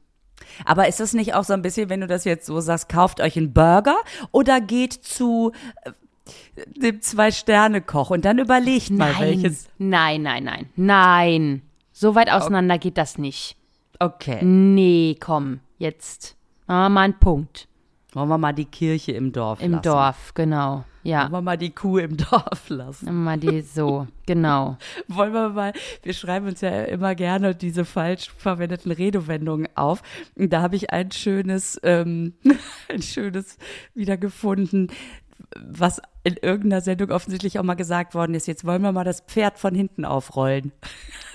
Aber 0.64 0.88
ist 0.88 1.00
das 1.00 1.12
nicht 1.12 1.34
auch 1.34 1.44
so 1.44 1.52
ein 1.52 1.62
bisschen, 1.62 1.90
wenn 1.90 2.00
du 2.00 2.06
das 2.06 2.24
jetzt 2.24 2.46
so 2.46 2.60
sagst, 2.60 2.88
kauft 2.88 3.20
euch 3.20 3.36
einen 3.36 3.52
Burger 3.52 3.96
oder 4.32 4.60
geht 4.60 4.92
zu 4.94 5.52
äh, 5.84 5.92
dem 6.66 7.02
Zwei-Sterne-Koch 7.02 8.10
und 8.10 8.24
dann 8.24 8.38
überlegt 8.38 8.90
mal, 8.90 9.12
Nein, 9.12 9.20
welches. 9.20 9.68
nein, 9.78 10.22
nein, 10.22 10.44
nein, 10.44 10.70
nein. 10.76 11.62
So 11.92 12.14
weit 12.14 12.30
auseinander 12.32 12.78
geht 12.78 12.96
das 12.96 13.18
nicht. 13.18 13.56
Okay. 13.98 14.42
Nee, 14.42 15.16
komm, 15.20 15.60
jetzt. 15.78 16.36
Ah, 16.66 16.88
mal 16.88 17.02
ein 17.02 17.18
Punkt. 17.18 17.68
Wollen 18.12 18.28
wir 18.28 18.38
mal 18.38 18.52
die 18.52 18.64
Kirche 18.64 19.12
im 19.12 19.32
Dorf 19.32 19.62
Im 19.62 19.72
lassen. 19.72 19.82
Dorf, 19.82 20.34
genau. 20.34 20.84
Ja. 21.02 21.22
Wollen 21.22 21.32
wir 21.32 21.42
mal 21.42 21.56
die 21.56 21.70
Kuh 21.70 21.98
im 21.98 22.16
Dorf 22.16 22.68
lassen. 22.68 23.22
Mal 23.22 23.38
die 23.38 23.62
so, 23.62 24.06
genau. 24.26 24.76
Wollen 25.08 25.32
wir 25.32 25.48
mal, 25.50 25.72
wir 26.02 26.12
schreiben 26.12 26.46
uns 26.46 26.60
ja 26.60 26.82
immer 26.84 27.14
gerne 27.14 27.54
diese 27.54 27.84
falsch 27.84 28.30
verwendeten 28.36 28.92
Redewendungen 28.92 29.68
auf. 29.76 30.02
Und 30.36 30.52
da 30.52 30.60
habe 30.60 30.76
ich 30.76 30.90
ein 30.92 31.10
schönes, 31.12 31.80
ähm, 31.84 32.34
ein 32.88 33.02
schönes 33.02 33.58
wiedergefunden, 33.94 34.88
was 35.56 36.02
in 36.22 36.36
irgendeiner 36.36 36.82
Sendung 36.82 37.10
offensichtlich 37.10 37.58
auch 37.58 37.64
mal 37.64 37.74
gesagt 37.74 38.14
worden 38.14 38.34
ist. 38.34 38.46
Jetzt 38.46 38.64
wollen 38.64 38.82
wir 38.82 38.92
mal 38.92 39.04
das 39.04 39.20
Pferd 39.20 39.58
von 39.58 39.74
hinten 39.74 40.04
aufrollen. 40.04 40.72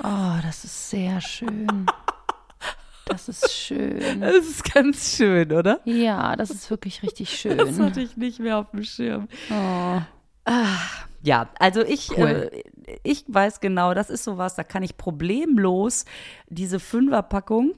Oh, 0.04 0.40
das 0.44 0.64
ist 0.64 0.90
sehr 0.90 1.22
schön. 1.22 1.86
Das 3.06 3.30
ist 3.30 3.52
schön. 3.52 4.00
Das 4.22 4.36
ist 4.46 4.74
ganz 4.74 5.16
schön, 5.16 5.52
oder? 5.52 5.80
Ja, 5.86 6.36
das 6.36 6.50
ist 6.50 6.70
wirklich 6.70 7.04
richtig 7.04 7.30
Das 7.30 7.38
schön. 7.40 7.80
hatte 7.86 8.02
ich 8.02 8.18
nicht 8.18 8.40
mehr 8.40 8.58
auf 8.58 8.72
dem 8.72 8.84
Schirm. 8.84 9.28
Oh. 9.52 10.02
Ja, 11.24 11.50
also 11.60 11.82
ich, 11.84 12.16
Cool. 12.18 12.52
äh, 12.86 12.98
ich 13.04 13.26
weiß 13.28 13.60
genau, 13.62 13.94
das 13.96 14.10
ist 14.12 14.24
sowas, 14.24 14.56
da 14.56 14.64
kann 14.64 14.84
ich 14.84 14.96
problemlos 14.98 16.06
diese 16.50 16.80
Fünferpackung 16.80 17.74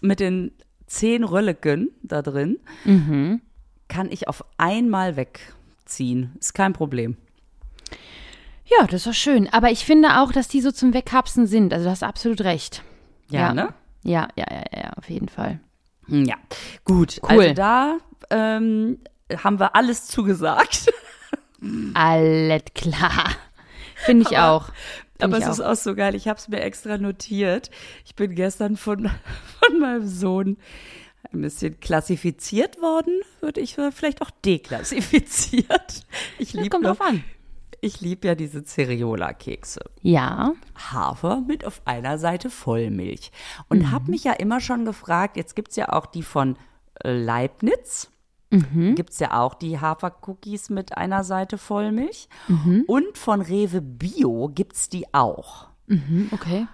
mit 0.00 0.20
den 0.20 0.52
zehn 0.86 1.24
Rölleken 1.24 1.90
da 2.02 2.22
drin, 2.22 2.58
Mhm. 2.84 3.42
kann 3.88 4.10
ich 4.12 4.28
auf 4.28 4.44
einmal 4.58 5.16
wegziehen. 5.16 6.32
Ist 6.38 6.54
kein 6.54 6.72
Problem. 6.72 7.16
Ja, 8.64 8.84
das 8.86 8.94
ist 8.94 9.06
doch 9.06 9.12
schön. 9.14 9.48
Aber 9.52 9.70
ich 9.70 9.84
finde 9.84 10.20
auch, 10.20 10.30
dass 10.30 10.46
die 10.46 10.60
so 10.60 10.70
zum 10.70 10.94
Weghapsen 10.94 11.46
sind. 11.46 11.72
Also 11.72 11.86
du 11.86 11.90
hast 11.90 12.02
absolut 12.04 12.42
recht. 12.42 12.82
Ja, 13.30 13.52
ne? 13.54 13.74
Ja, 14.08 14.28
ja, 14.36 14.46
ja, 14.50 14.64
ja, 14.84 14.92
auf 14.94 15.08
jeden 15.10 15.28
Fall. 15.28 15.60
Hm, 16.06 16.24
Ja, 16.24 16.36
gut. 16.84 17.20
Cool. 17.22 17.40
Also 17.40 17.54
da 17.54 17.98
ähm, 18.30 18.98
haben 19.44 19.60
wir 19.60 19.76
alles 19.76 20.06
zugesagt. 20.06 20.86
Alles 21.94 22.62
klar. 22.74 23.30
Finde 23.96 24.26
ich 24.30 24.38
auch. 24.38 24.66
Find 25.18 25.24
Aber 25.24 25.38
ich 25.38 25.44
es 25.44 25.54
ist 25.54 25.60
auch. 25.60 25.72
auch 25.72 25.76
so 25.76 25.96
geil. 25.96 26.14
Ich 26.14 26.28
habe 26.28 26.38
es 26.38 26.46
mir 26.46 26.60
extra 26.60 26.98
notiert. 26.98 27.70
Ich 28.04 28.14
bin 28.14 28.34
gestern 28.36 28.76
von, 28.76 29.10
von 29.60 29.78
meinem 29.80 30.06
Sohn, 30.06 30.56
ein 31.32 31.40
bisschen 31.40 31.80
klassifiziert 31.80 32.80
worden, 32.80 33.20
würde 33.40 33.60
ich 33.60 33.74
vielleicht 33.92 34.22
auch 34.22 34.30
deklassifiziert. 34.44 36.06
Ich 36.38 36.52
liebe 36.52 36.68
kommt 36.70 36.86
drauf 36.86 37.00
an. 37.00 37.24
Ich 37.80 38.00
lieb 38.00 38.24
ja 38.24 38.34
diese 38.34 38.64
Cereola-Kekse. 38.64 39.80
Ja. 40.02 40.52
Hafer 40.76 41.42
mit 41.46 41.64
auf 41.64 41.82
einer 41.84 42.18
Seite 42.18 42.50
Vollmilch. 42.50 43.30
Und 43.68 43.90
habe 43.90 44.10
mich 44.10 44.24
ja 44.24 44.32
immer 44.32 44.60
schon 44.60 44.84
gefragt, 44.84 45.36
jetzt 45.36 45.54
gibt's 45.54 45.76
ja 45.76 45.90
auch 45.90 46.06
die 46.06 46.22
von 46.22 46.56
äh, 47.04 47.12
Leibniz. 47.12 48.10
Gibt's 48.94 49.18
ja 49.18 49.38
auch 49.38 49.54
die 49.54 49.78
Hafercookies 49.78 50.70
mit 50.70 50.96
einer 50.96 51.22
Seite 51.22 51.58
Vollmilch. 51.58 52.28
Und 52.86 53.18
von 53.18 53.42
Rewe 53.42 53.82
Bio 53.82 54.50
gibt's 54.54 54.88
die 54.88 55.12
auch. 55.12 55.68
Mhm, 55.86 56.30
okay. 56.32 56.66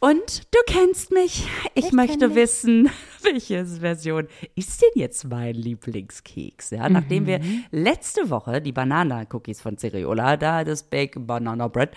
Und 0.00 0.42
du 0.54 0.58
kennst 0.66 1.12
mich. 1.12 1.46
Ich, 1.74 1.86
Ich 1.86 1.92
möchte 1.92 2.34
wissen, 2.34 2.90
welche 3.22 3.66
Version 3.66 4.28
ist 4.54 4.80
denn 4.80 4.88
jetzt 4.94 5.24
mein 5.24 5.54
Lieblingskeks? 5.54 6.70
Ja, 6.70 6.88
nachdem 6.88 7.26
wir 7.26 7.40
letzte 7.70 8.30
Woche 8.30 8.62
die 8.62 8.72
Banana-Cookies 8.72 9.60
von 9.60 9.76
Cereola, 9.76 10.38
da 10.38 10.64
das 10.64 10.84
Bacon 10.84 11.26
Banana 11.26 11.68
Bread, 11.68 11.90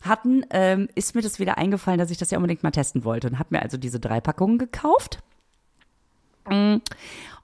hatten, 0.00 0.46
ähm, 0.50 0.88
ist 0.94 1.16
mir 1.16 1.22
das 1.22 1.40
wieder 1.40 1.58
eingefallen, 1.58 1.98
dass 1.98 2.12
ich 2.12 2.18
das 2.18 2.30
ja 2.30 2.38
unbedingt 2.38 2.62
mal 2.62 2.70
testen 2.70 3.04
wollte 3.04 3.28
und 3.28 3.38
habe 3.40 3.48
mir 3.50 3.62
also 3.62 3.76
diese 3.76 3.98
drei 3.98 4.20
Packungen 4.20 4.56
gekauft. 4.56 5.18
Mm. 6.48 6.76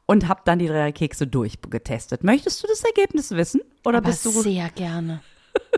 Und 0.06 0.28
habe 0.28 0.42
dann 0.44 0.60
die 0.60 0.68
drei 0.68 0.92
Kekse 0.92 1.26
durchgetestet. 1.26 2.22
Möchtest 2.22 2.62
du 2.62 2.68
das 2.68 2.84
Ergebnis 2.84 3.32
wissen? 3.32 3.60
Oder 3.84 3.98
Aber 3.98 4.10
bist 4.10 4.24
du 4.24 4.30
sehr 4.30 4.70
gerne. 4.70 5.20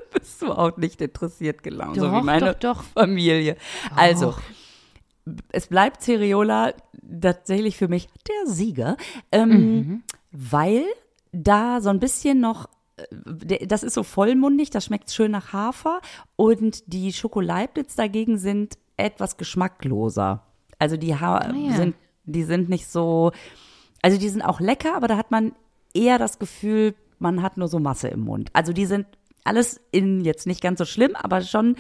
bist 0.13 0.43
du 0.43 0.53
auch 0.53 0.77
nicht 0.77 1.01
interessiert 1.01 1.63
gelaunt, 1.63 1.97
so 1.97 2.11
wie 2.11 2.17
Doch, 2.17 2.23
meine 2.23 2.55
doch, 2.55 2.59
doch. 2.77 2.83
Familie. 2.83 3.57
Also, 3.95 4.35
es 5.53 5.67
bleibt 5.67 6.03
Cereola 6.03 6.73
tatsächlich 7.21 7.77
für 7.77 7.89
mich 7.89 8.09
der 8.29 8.53
Sieger, 8.53 8.97
ähm, 9.33 9.49
Mhm. 9.51 10.03
weil 10.33 10.85
da 11.33 11.81
so 11.81 11.91
ein 11.91 12.01
bisschen 12.01 12.41
noch 12.41 12.69
äh, 12.97 13.67
das 13.67 13.83
ist 13.83 13.95
so 13.95 14.03
vollmundig, 14.03 14.71
das 14.71 14.85
schmeckt 14.87 15.11
schön 15.11 15.31
nach 15.33 15.53
Hafer 15.53 16.01
und 16.37 16.93
die 16.93 17.13
Schokoleibniz 17.13 17.95
dagegen 17.95 18.39
sind 18.39 18.79
etwas 18.97 19.37
geschmackloser. 19.37 20.43
Also 20.79 20.97
die 20.97 21.15
ha 21.15 21.39
Ah, 21.39 21.53
ja. 21.55 21.77
sind 21.77 21.95
die 22.25 22.45
sind 22.45 22.69
nicht 22.69 22.89
so 22.89 23.33
also 24.03 24.19
die 24.19 24.29
sind 24.29 24.43
auch 24.43 24.61
lecker, 24.61 24.95
aber 24.97 25.09
da 25.09 25.17
hat 25.17 25.31
man 25.31 25.53
eher 25.95 26.19
das 26.19 26.39
Gefühl, 26.39 26.95
man 27.19 27.43
hat 27.43 27.57
nur 27.57 27.69
so 27.69 27.79
Masse 27.81 28.09
im 28.09 28.21
Mund. 28.21 28.49
Also 28.53 28.73
die 28.73 28.87
sind 28.87 29.07
alles 29.45 29.81
in 29.91 30.21
jetzt 30.25 30.47
nicht 30.47 30.61
ganz 30.61 30.79
so 30.79 30.85
schlimm, 30.85 31.15
aber 31.15 31.41
schon. 31.43 31.77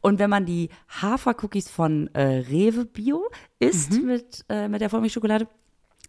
Und 0.00 0.18
wenn 0.18 0.30
man 0.30 0.46
die 0.46 0.70
Hafercookies 1.02 1.68
von 1.68 2.08
äh, 2.14 2.38
Rewe 2.50 2.86
Bio 2.86 3.28
isst 3.58 3.92
Mhm. 3.92 4.06
mit, 4.06 4.44
äh, 4.48 4.68
mit 4.68 4.80
der 4.80 4.88
Vollmilchschokolade, 4.90 5.46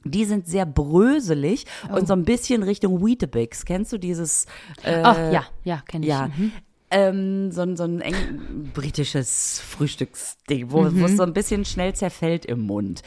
die 0.05 0.25
sind 0.25 0.47
sehr 0.47 0.65
bröselig 0.65 1.65
Oh. 1.91 1.95
und 1.97 2.07
so 2.07 2.13
ein 2.13 2.23
bisschen 2.23 2.63
Richtung 2.63 3.05
Weetabix. 3.05 3.65
Kennst 3.65 3.91
du 3.93 3.97
dieses? 3.97 4.45
Äh, 4.83 5.01
Ach, 5.03 5.17
ja, 5.31 5.43
ja, 5.63 5.83
kenne 5.87 6.05
ich. 6.05 6.09
ja. 6.09 6.27
Mhm. 6.27 6.51
Ähm, 6.93 7.51
so, 7.53 7.61
ein- 7.61 7.77
so 7.77 7.83
ein 7.83 8.01
eng 8.01 8.69
britisches 8.73 9.59
Frühstücksding, 9.61 10.71
wo, 10.71 10.83
wo 10.93 11.05
es 11.05 11.15
so 11.17 11.23
ein 11.23 11.31
bisschen 11.33 11.63
schnell 11.63 11.93
zerfällt 11.93 12.45
im 12.45 12.61
Mund. 12.61 13.01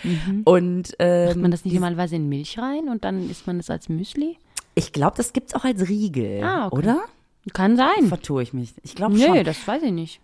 Und 0.45 0.95
ähm, 0.99 1.27
Macht 1.29 1.37
man 1.37 1.51
das 1.51 1.65
nicht 1.67 1.75
normalerweise 1.75 2.17
in 2.17 2.29
Milch 2.31 2.59
rein 2.59 2.89
und 2.89 3.05
dann 3.05 3.29
isst 3.31 3.47
man 3.47 3.59
das 3.59 3.71
als 3.71 3.89
Müsli? 3.89 4.39
ich 4.77 4.93
glaube, 4.93 5.17
das 5.17 5.33
gibt's 5.33 5.55
auch 5.55 5.65
als 5.65 5.89
Riegel, 5.89 6.43
Ah, 6.43 6.67
okay. 6.67 6.77
oder? 6.79 7.05
Kann 7.53 7.77
sein. 7.77 8.07
Vertue 8.09 8.43
ich 8.43 8.53
mich. 8.53 8.75
Ich 8.83 8.95
glaube 8.95 9.19
schon. 9.19 9.45
das 9.45 9.67
weiß 9.67 9.83
ich 9.83 9.93
nicht. 9.93 10.21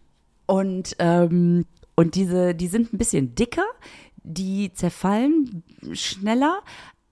Und, 0.46 0.96
ähm, 0.98 1.66
und 1.94 2.14
diese, 2.14 2.54
die 2.54 2.68
sind 2.68 2.92
ein 2.92 2.98
bisschen 2.98 3.34
dicker, 3.34 3.66
die 4.22 4.72
zerfallen 4.72 5.62
schneller. 5.92 6.60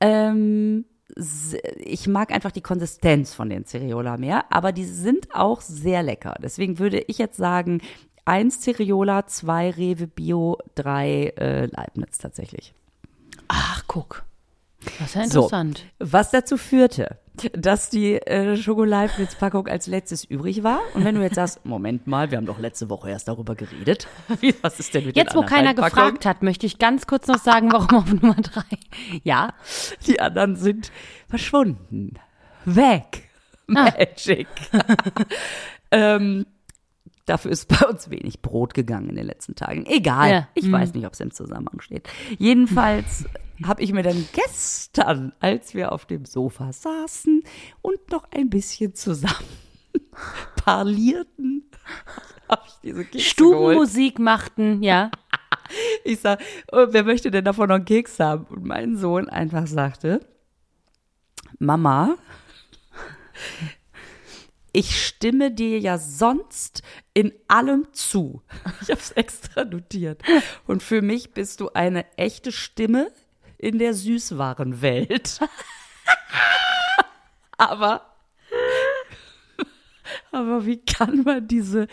Ähm, 0.01 0.87
ich 1.79 2.07
mag 2.07 2.33
einfach 2.33 2.53
die 2.53 2.61
Konsistenz 2.61 3.35
von 3.35 3.49
den 3.49 3.65
Cereola 3.65 4.17
mehr, 4.17 4.45
aber 4.53 4.73
die 4.73 4.85
sind 4.85 5.35
auch 5.35 5.61
sehr 5.61 6.03
lecker. 6.03 6.35
Deswegen 6.43 6.79
würde 6.79 7.01
ich 7.07 7.19
jetzt 7.19 7.37
sagen, 7.37 7.81
eins 8.25 8.61
Cereola, 8.61 9.27
zwei 9.27 9.71
Rewe 9.71 10.07
Bio, 10.07 10.59
drei 10.75 11.33
äh, 11.39 11.67
Leibniz 11.67 12.19
tatsächlich. 12.19 12.75
Ach, 13.49 13.85
guck. 13.87 14.25
Das 14.99 15.09
ist 15.09 15.15
ja 15.17 15.25
So. 15.27 15.41
interessant. 15.43 15.85
Was 15.99 16.31
dazu 16.31 16.57
führte, 16.57 17.19
dass 17.53 17.89
die 17.91 18.15
äh, 18.15 18.57
Schokoleibniz-Packung 18.57 19.69
als 19.69 19.87
letztes 19.87 20.25
übrig 20.25 20.63
war. 20.65 20.81
Und 20.95 21.05
wenn 21.05 21.15
du 21.15 21.23
jetzt 21.23 21.37
sagst, 21.37 21.61
Moment 21.65 22.07
mal, 22.07 22.31
wir 22.31 22.39
haben 22.39 22.47
doch 22.47 22.59
letzte 22.59 22.89
Woche 22.91 23.11
erst 23.11 23.29
darüber 23.29 23.55
geredet. 23.55 24.09
Wie, 24.41 24.55
was 24.63 24.81
ist 24.81 24.95
denn 24.95 25.07
mit 25.07 25.17
Jetzt, 25.17 25.35
wo 25.37 25.43
keiner 25.43 25.75
gefragt 25.75 26.25
hat, 26.27 26.43
möchte 26.43 26.67
ich 26.67 26.79
ganz 26.79 27.07
kurz 27.07 27.27
noch 27.29 27.39
sagen, 27.39 27.71
warum 27.73 27.97
auf 27.99 28.13
Nummer 28.13 28.35
drei. 28.35 28.63
Ja, 29.25 29.55
Die 30.07 30.21
anderen 30.21 30.57
sind 30.57 30.91
verschwunden. 31.29 32.15
Weg. 32.65 33.29
Ah. 33.69 33.93
Magic. 33.99 34.47
ähm, 35.91 36.47
dafür 37.29 37.51
ist 37.51 37.69
bei 37.81 37.87
uns 37.87 38.11
wenig 38.11 38.41
Brot 38.43 38.75
gegangen 38.75 39.09
in 39.11 39.17
den 39.17 39.27
letzten 39.27 39.55
Tagen. 39.55 39.87
Egal. 39.87 40.31
Ja. 40.31 40.49
Ich 40.55 40.65
Hm. 40.65 40.73
weiß 40.73 40.95
nicht, 40.95 41.07
ob 41.07 41.13
es 41.13 41.21
im 41.21 41.31
Zusammenhang 41.31 41.81
steht. 41.81 42.09
Jedenfalls 42.39 43.25
habe 43.65 43.83
ich 43.83 43.93
mir 43.93 44.03
dann 44.03 44.29
gestern, 44.33 45.33
als 45.41 45.75
wir 45.75 45.93
auf 45.93 46.07
dem 46.07 46.25
Sofa 46.25 46.73
saßen 46.73 47.43
und 47.83 48.11
noch 48.11 48.25
ein 48.31 48.51
bisschen 48.51 48.95
zusammen 48.95 49.35
parlierten, 50.65 51.65
habe 52.49 52.63
ich 52.67 52.75
diese 52.83 53.05
Kekse 53.05 53.19
geholt. 53.19 53.23
Stubenmusik 53.25 54.19
machten, 54.19 54.83
ja. 54.83 55.11
Ich 56.05 56.21
sag, 56.21 56.41
oh, 56.73 56.87
wer 56.91 57.05
möchte 57.05 57.31
denn 57.31 57.45
davon 57.45 57.69
noch 57.69 57.77
einen 57.77 57.85
Keks 57.85 58.19
haben? 58.21 58.45
Und 58.47 58.65
mein 58.65 58.97
Sohn 58.97 59.29
einfach 59.29 59.67
sagte, 59.67 60.21
Mama, 61.59 62.17
ich 64.73 65.05
stimme 65.05 65.51
dir 65.51 65.79
ja 65.81 65.99
sonst 65.99 66.83
in 67.15 67.33
allem 67.49 67.89
zu. 67.93 68.43
Ich 68.83 68.91
habe 68.91 69.01
es 69.01 69.11
extra 69.13 69.65
notiert. 69.65 70.23
Und 70.67 70.83
für 70.83 71.03
mich 71.03 71.33
bist 71.33 71.61
du 71.61 71.71
eine 71.71 72.07
echte 72.17 72.53
Stimme 72.53 73.13
in 73.59 73.79
der 73.79 73.93
Süßwarenwelt. 73.95 75.41
aber, 77.59 78.15
aber 80.33 80.65
wie 80.65 80.79
kann 80.79 81.23
man 81.25 81.49
diese 81.49 81.89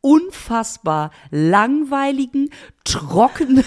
unfassbar 0.00 1.10
langweiligen, 1.30 2.50
trockenen, 2.84 3.64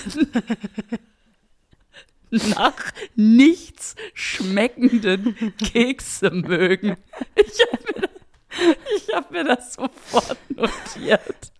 nach 2.31 2.93
nichts 3.15 3.95
schmeckenden 4.13 5.55
Kekse 5.57 6.31
mögen? 6.31 6.95
Ich 7.35 7.59
habe 7.71 8.01
mir, 8.01 8.09
ich 8.95 9.13
hab 9.13 9.31
mir 9.31 9.43
das 9.43 9.73
sofort 9.73 10.37
notiert. 10.49 11.51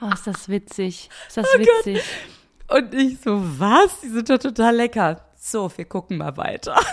Oh, 0.00 0.08
ist 0.12 0.26
das 0.26 0.48
witzig. 0.48 1.10
Ist 1.28 1.36
das 1.36 1.46
Oh 1.54 1.58
Gott. 1.58 1.66
witzig. 1.86 2.02
Und 2.68 2.94
ich 2.94 3.20
so, 3.20 3.40
was? 3.58 4.00
Die 4.00 4.08
sind 4.08 4.30
doch 4.30 4.38
total 4.38 4.76
lecker. 4.76 5.24
So, 5.36 5.70
wir 5.74 5.86
gucken 5.86 6.18
mal 6.18 6.36
weiter. 6.36 6.76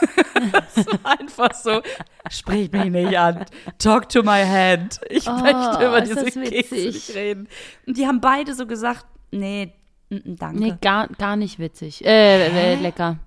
Es 0.76 0.86
war 0.86 1.20
einfach 1.20 1.54
so, 1.56 1.82
sprich 2.30 2.72
mich 2.72 2.92
nicht 2.92 3.18
an. 3.18 3.46
Talk 3.80 4.08
to 4.08 4.22
my 4.22 4.44
hand. 4.46 5.00
Ich 5.10 5.28
Oh, 5.28 5.34
möchte 5.34 5.84
über 5.84 6.02
diese 6.02 6.24
das 6.24 6.34
Kekse 6.36 6.76
nicht 6.76 7.16
reden. 7.16 7.48
Und 7.88 7.98
die 7.98 8.06
haben 8.06 8.22
beide 8.22 8.54
so 8.54 8.68
gesagt, 8.68 9.06
nee, 9.32 9.74
mm, 10.10 10.16
mm, 10.16 10.36
danke. 10.38 10.60
Nee, 10.60 10.74
gar, 10.80 11.08
gar 11.08 11.36
nicht 11.36 11.58
witzig. 11.58 12.06
Äh, 12.06 12.74
äh 12.74 12.76
lecker. 12.76 13.18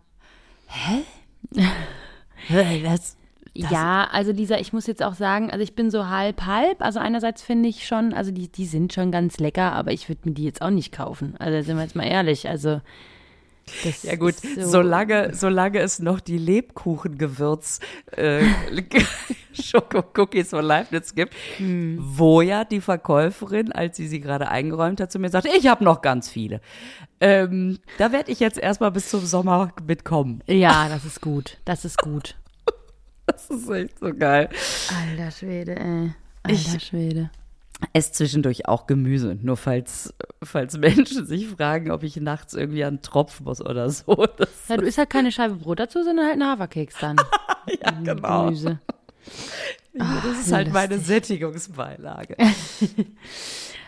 Das, 3.60 3.70
Ja, 3.70 4.08
also 4.10 4.32
dieser, 4.32 4.60
ich 4.60 4.72
muss 4.72 4.86
jetzt 4.86 5.02
auch 5.02 5.14
sagen, 5.14 5.50
also 5.50 5.62
ich 5.62 5.74
bin 5.74 5.90
so 5.90 6.08
halb 6.08 6.42
halb. 6.46 6.82
Also 6.82 6.98
einerseits 7.00 7.42
finde 7.42 7.68
ich 7.68 7.86
schon, 7.86 8.12
also 8.12 8.30
die, 8.30 8.48
die 8.48 8.66
sind 8.66 8.92
schon 8.92 9.10
ganz 9.12 9.38
lecker, 9.38 9.72
aber 9.72 9.92
ich 9.92 10.08
würde 10.08 10.28
mir 10.28 10.34
die 10.34 10.44
jetzt 10.44 10.62
auch 10.62 10.70
nicht 10.70 10.92
kaufen. 10.92 11.34
Also 11.38 11.60
sind 11.66 11.76
wir 11.76 11.82
jetzt 11.82 11.96
mal 11.96 12.06
ehrlich. 12.06 12.48
Also 12.48 12.80
das 13.84 14.02
Ja 14.02 14.16
gut, 14.16 14.34
so, 14.36 14.62
solange, 14.68 15.32
solange 15.34 15.78
es 15.78 16.00
noch 16.00 16.18
die 16.20 16.38
Lebkuchengewürz 16.38 17.80
äh, 18.16 18.42
Schoko-Cookies 19.52 20.50
von 20.50 20.64
Leibniz 20.64 21.14
gibt, 21.14 21.34
Hm. 21.58 21.98
wo 22.00 22.40
ja 22.40 22.64
die 22.64 22.80
Verkäuferin, 22.80 23.72
als 23.72 23.96
sie 23.96 24.08
sie 24.08 24.20
gerade 24.20 24.48
eingeräumt 24.48 25.00
hat, 25.00 25.12
zu 25.12 25.18
mir 25.18 25.28
sagte, 25.30 25.50
ich 25.56 25.66
habe 25.68 25.84
noch 25.84 26.02
ganz 26.02 26.28
viele. 26.28 26.60
Ähm, 27.20 27.78
da 27.98 28.12
werde 28.12 28.32
ich 28.32 28.40
jetzt 28.40 28.58
erstmal 28.58 28.90
bis 28.90 29.10
zum 29.10 29.24
Sommer 29.24 29.72
mitkommen. 29.86 30.42
Ja, 30.46 30.88
das 30.88 31.04
ist 31.04 31.20
gut. 31.20 31.58
Das 31.64 31.84
ist 31.84 31.98
gut. 31.98 32.36
Das 33.48 33.58
ist 33.58 33.68
echt 33.70 33.98
so 33.98 34.14
geil. 34.14 34.48
Alter 35.10 35.30
Schwede, 35.30 35.76
ey. 35.76 36.12
Alter 36.42 36.76
Ich- 36.76 36.82
Schwede. 36.86 37.30
Ess 37.94 38.12
zwischendurch 38.12 38.68
auch 38.68 38.86
Gemüse, 38.86 39.38
nur 39.40 39.56
falls, 39.56 40.12
falls 40.42 40.76
Menschen 40.76 41.24
sich 41.24 41.48
fragen, 41.48 41.90
ob 41.90 42.02
ich 42.02 42.16
nachts 42.16 42.52
irgendwie 42.52 42.84
an 42.84 42.96
den 42.96 43.02
Tropf 43.02 43.40
muss 43.40 43.64
oder 43.64 43.88
so. 43.88 44.26
Ja, 44.68 44.76
du 44.76 44.84
isst 44.84 44.98
halt 44.98 45.08
keine 45.08 45.32
Scheibe 45.32 45.54
Brot 45.54 45.80
dazu, 45.80 46.02
sondern 46.04 46.26
halt 46.26 46.34
einen 46.34 46.46
Haferkeks 46.46 46.96
dann. 47.00 47.16
ja, 47.82 47.90
genau. 47.90 48.44
Gemüse. 48.44 48.78
Das 49.94 50.40
ist 50.40 50.52
halt 50.52 50.72
meine 50.72 50.98
Sättigungsbeilage. 50.98 52.36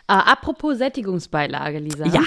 Ah, 0.09 0.33
apropos 0.33 0.79
Sättigungsbeilage, 0.79 1.79
Lisa. 1.79 2.07
Ja. 2.07 2.23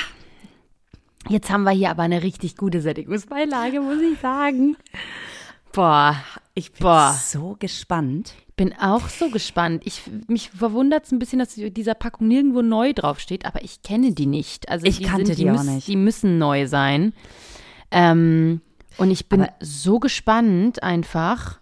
Jetzt 1.30 1.50
haben 1.52 1.64
wir 1.64 1.72
hier 1.72 1.90
aber 1.92 2.04
eine 2.04 2.24
richtig 2.24 2.56
gute 2.56 2.80
Sättigungsbeilage, 2.82 3.82
muss 3.82 4.02
ich 4.02 4.18
sagen. 4.20 4.78
Boah, 5.76 6.16
Ich 6.54 6.72
bin 6.72 6.84
Boah. 6.84 7.14
so 7.22 7.56
gespannt. 7.60 8.34
bin 8.56 8.74
auch 8.80 9.10
so 9.10 9.30
gespannt. 9.30 9.84
Ich, 9.86 10.04
mich 10.28 10.50
verwundert 10.52 11.04
es 11.06 11.12
ein 11.12 11.20
bisschen, 11.20 11.40
dass 11.40 11.56
dieser 11.56 11.94
Packung 11.96 12.28
nirgendwo 12.30 12.62
neu 12.62 12.94
draufsteht, 12.94 13.46
aber 13.46 13.64
ich 13.64 13.82
kenne 13.82 14.14
die 14.14 14.26
nicht. 14.26 14.70
Also 14.70 14.86
Ich 14.86 15.00
die 15.00 15.04
kannte 15.04 15.28
sind, 15.28 15.40
die 15.40 15.50
auch 15.50 15.54
müssen, 15.58 15.76
nicht. 15.76 15.88
Die 15.88 15.98
müssen 15.98 16.38
neu 16.38 16.68
sein. 16.68 17.14
Ähm, 17.92 18.62
und 18.98 19.12
ich 19.12 19.28
bin 19.28 19.42
Aber- 19.42 19.54
so 19.60 20.00
gespannt 20.00 20.82
einfach. 20.82 21.60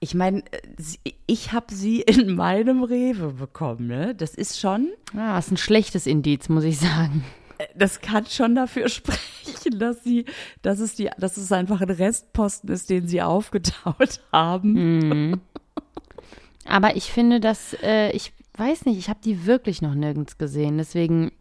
Ich 0.00 0.14
meine, 0.14 0.38
äh, 0.50 1.12
ich 1.26 1.52
habe 1.52 1.74
sie 1.74 2.00
in 2.02 2.34
meinem 2.34 2.82
Rewe 2.82 3.32
bekommen, 3.34 3.86
ne? 3.88 4.14
Das 4.14 4.34
ist 4.34 4.58
schon, 4.58 4.88
Ah, 5.16 5.38
ist 5.38 5.50
ein 5.50 5.56
schlechtes 5.58 6.06
Indiz, 6.06 6.48
muss 6.48 6.64
ich 6.64 6.78
sagen. 6.78 7.24
Äh, 7.58 7.66
das 7.74 8.00
kann 8.00 8.26
schon 8.26 8.54
dafür 8.54 8.88
sprechen, 8.90 9.78
dass 9.78 10.02
sie, 10.04 10.24
dass 10.62 10.78
es 10.80 10.94
die, 10.94 11.10
dass 11.18 11.36
es 11.36 11.50
einfach 11.52 11.80
ein 11.80 11.90
Restposten 11.90 12.70
ist, 12.70 12.90
den 12.90 13.06
sie 13.06 13.22
aufgetaut 13.22 14.20
haben. 14.32 15.40
Aber 16.66 16.96
ich 16.96 17.04
finde, 17.12 17.40
dass, 17.40 17.74
äh, 17.82 18.10
ich 18.12 18.32
weiß 18.56 18.86
nicht, 18.86 18.98
ich 18.98 19.08
habe 19.08 19.20
die 19.22 19.46
wirklich 19.46 19.82
noch 19.82 19.94
nirgends 19.94 20.38
gesehen. 20.38 20.78
Deswegen. 20.78 21.32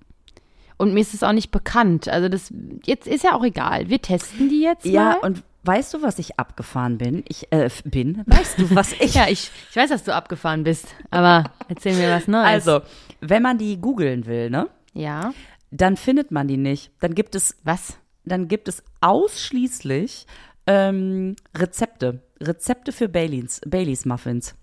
Und 0.77 0.93
mir 0.93 0.99
ist 1.01 1.13
es 1.13 1.23
auch 1.23 1.31
nicht 1.33 1.51
bekannt. 1.51 2.09
Also 2.09 2.27
das 2.29 2.51
jetzt 2.83 3.07
ist 3.07 3.23
ja 3.23 3.35
auch 3.35 3.43
egal. 3.43 3.89
Wir 3.89 4.01
testen 4.01 4.49
die 4.49 4.61
jetzt 4.61 4.85
Ja, 4.85 5.17
mal. 5.21 5.27
und 5.27 5.43
weißt 5.63 5.93
du, 5.93 6.01
was 6.01 6.19
ich 6.19 6.39
abgefahren 6.39 6.97
bin? 6.97 7.23
Ich 7.29 7.51
äh, 7.51 7.69
bin. 7.85 8.23
Weißt 8.25 8.57
du, 8.57 8.75
was 8.75 8.91
ich? 8.99 9.13
ja, 9.13 9.27
ich, 9.29 9.49
ich 9.69 9.75
weiß, 9.75 9.91
dass 9.91 10.03
du 10.03 10.13
abgefahren 10.13 10.63
bist. 10.63 10.87
Aber 11.11 11.45
erzähl 11.69 11.95
mir 11.95 12.09
was 12.11 12.27
Neues. 12.27 12.45
Also, 12.67 12.81
wenn 13.21 13.43
man 13.43 13.57
die 13.59 13.77
googeln 13.79 14.25
will, 14.25 14.49
ne? 14.49 14.67
Ja. 14.93 15.33
Dann 15.75 15.97
findet 15.97 16.29
man 16.29 16.47
die 16.47 16.57
nicht. 16.57 16.91
Dann 16.99 17.15
gibt 17.15 17.33
es, 17.33 17.57
Was? 17.63 17.97
dann 18.25 18.47
gibt 18.47 18.67
es 18.67 18.83
ausschließlich 19.01 20.27
ähm, 20.67 21.35
Rezepte. 21.55 22.21
Rezepte 22.39 22.91
für 22.91 23.09
Baileys, 23.09 23.59
Baileys 23.65 24.05
Muffins. 24.05 24.53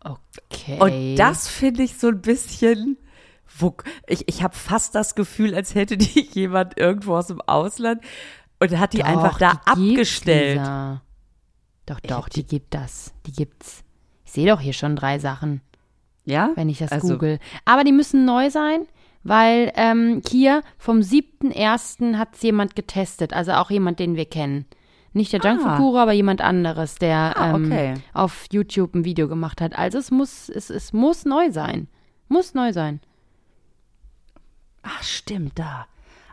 Okay. 0.00 0.78
Und 0.80 1.16
das 1.16 1.48
finde 1.48 1.82
ich 1.82 1.96
so 1.96 2.08
ein 2.08 2.20
bisschen. 2.20 2.98
Ich 4.06 4.28
ich 4.28 4.42
habe 4.42 4.54
fast 4.54 4.94
das 4.94 5.14
Gefühl, 5.14 5.54
als 5.54 5.74
hätte 5.74 5.96
die 5.96 6.20
jemand 6.32 6.76
irgendwo 6.76 7.16
aus 7.16 7.28
dem 7.28 7.40
Ausland 7.40 8.02
und 8.58 8.78
hat 8.78 8.92
die 8.92 8.98
Doch, 8.98 9.06
einfach 9.06 9.38
da 9.38 9.52
die 9.74 9.92
abgestellt. 9.96 10.60
Doch, 11.86 12.00
doch, 12.00 12.26
hätte 12.26 12.40
die 12.40 12.46
gibt 12.46 12.74
das. 12.74 13.14
Die 13.26 13.32
gibt's. 13.32 13.82
Ich 14.26 14.32
sehe 14.32 14.46
doch 14.46 14.60
hier 14.60 14.72
schon 14.74 14.96
drei 14.96 15.18
Sachen, 15.18 15.62
Ja? 16.24 16.50
wenn 16.54 16.68
ich 16.68 16.78
das 16.78 16.92
Also- 16.92 17.14
google. 17.14 17.38
Aber 17.64 17.84
die 17.84 17.92
müssen 17.92 18.24
neu 18.24 18.48
sein, 18.50 18.86
weil 19.22 19.72
ähm, 19.76 20.22
hier 20.28 20.62
vom 20.78 21.00
7.1. 21.00 22.16
hat 22.16 22.34
es 22.34 22.42
jemand 22.42 22.76
getestet. 22.76 23.32
Also 23.32 23.52
auch 23.52 23.70
jemand, 23.70 23.98
den 23.98 24.16
wir 24.16 24.24
kennen. 24.26 24.64
Nicht 25.12 25.32
der 25.32 25.40
Junkfood-Guru, 25.40 25.98
aber 25.98 26.12
jemand 26.12 26.40
anderes, 26.40 26.96
der 26.96 27.38
Ah, 27.38 27.54
ähm, 27.54 27.66
okay. 27.66 27.94
auf 28.14 28.46
YouTube 28.50 28.94
ein 28.94 29.04
Video 29.04 29.28
gemacht 29.28 29.60
hat. 29.60 29.78
Also 29.78 29.98
es 29.98 30.10
muss, 30.10 30.48
es, 30.48 30.70
es 30.70 30.92
muss 30.92 31.24
neu 31.24 31.50
sein. 31.52 31.86
Muss 32.28 32.54
neu 32.54 32.72
sein. 32.72 33.00
Ach, 34.82 35.02
stimmt, 35.02 35.58
da. 35.58 35.86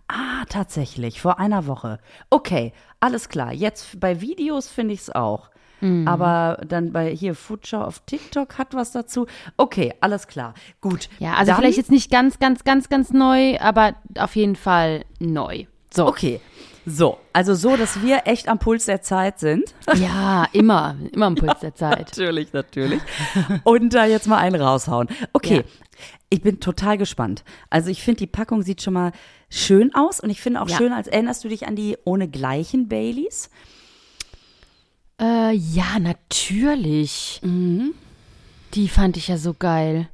Ah, 0.08 0.44
tatsächlich, 0.50 1.22
vor 1.22 1.40
einer 1.40 1.68
Woche. 1.68 2.00
Okay, 2.30 2.74
alles 3.00 3.30
klar. 3.30 3.54
Jetzt 3.54 4.00
bei 4.00 4.20
Videos 4.20 4.68
finde 4.68 4.94
ich 4.94 5.02
es 5.02 5.10
auch. 5.10 5.50
Mhm. 5.82 6.08
Aber 6.08 6.62
dann 6.68 6.92
bei 6.94 7.10
hier 7.14 7.36
Foodshow 7.36 7.82
auf 7.82 8.00
TikTok 8.06 8.58
hat 8.58 8.74
was 8.74 8.92
dazu. 8.92 9.28
Okay, 9.58 9.94
alles 10.00 10.28
klar. 10.28 10.54
Gut. 10.80 11.10
Ja, 11.20 11.34
also 11.34 11.52
Dann- 11.52 11.60
vielleicht 11.60 11.78
jetzt 11.78 11.92
nicht 11.92 12.10
ganz, 12.12 12.40
ganz, 12.40 12.64
ganz, 12.64 12.88
ganz 12.90 13.12
neu, 13.12 13.58
aber 13.60 13.96
auf 14.18 14.36
jeden 14.36 14.56
Fall 14.56 15.04
neu. 15.20 15.66
So. 15.94 16.08
Okay. 16.08 16.40
So, 16.84 17.20
also 17.32 17.54
so, 17.54 17.78
dass 17.78 18.02
wir 18.02 18.22
echt 18.26 18.48
am 18.48 18.58
Puls 18.58 18.86
der 18.86 19.04
Zeit 19.04 19.38
sind. 19.40 19.76
Ja, 19.96 20.48
immer, 20.52 20.96
immer 21.12 21.28
am 21.28 21.36
Puls 21.36 21.60
der 21.62 21.76
Zeit. 21.76 22.00
Natürlich, 22.00 22.54
natürlich. 22.54 23.00
Und 23.64 23.94
da 23.94 24.06
jetzt 24.06 24.28
mal 24.28 24.38
einen 24.40 24.60
raushauen. 24.60 25.08
Okay, 25.32 25.58
Ja. 25.58 25.64
ich 26.32 26.42
bin 26.42 26.60
total 26.60 26.98
gespannt. 26.98 27.44
Also 27.70 27.92
ich 27.92 28.02
finde, 28.02 28.18
die 28.20 28.28
Packung 28.28 28.64
sieht 28.64 28.82
schon 28.82 28.96
mal 28.96 29.12
schön 29.48 29.94
aus 29.94 30.20
und 30.20 30.32
ich 30.32 30.42
finde 30.42 30.60
auch 30.60 30.70
Ja. 30.70 30.78
schön, 30.78 30.92
als 30.92 31.08
erinnerst 31.08 31.44
du 31.44 31.50
dich 31.50 31.68
an 31.68 31.76
die 31.76 31.98
ohne 32.04 32.28
gleichen 32.28 32.88
Baileys? 32.88 33.52
Äh, 35.22 35.54
ja, 35.54 36.00
natürlich. 36.00 37.40
Die 38.74 38.88
fand 38.88 39.18
ich 39.18 39.28
ja 39.28 39.38
so 39.38 39.54
geil. 39.54 40.10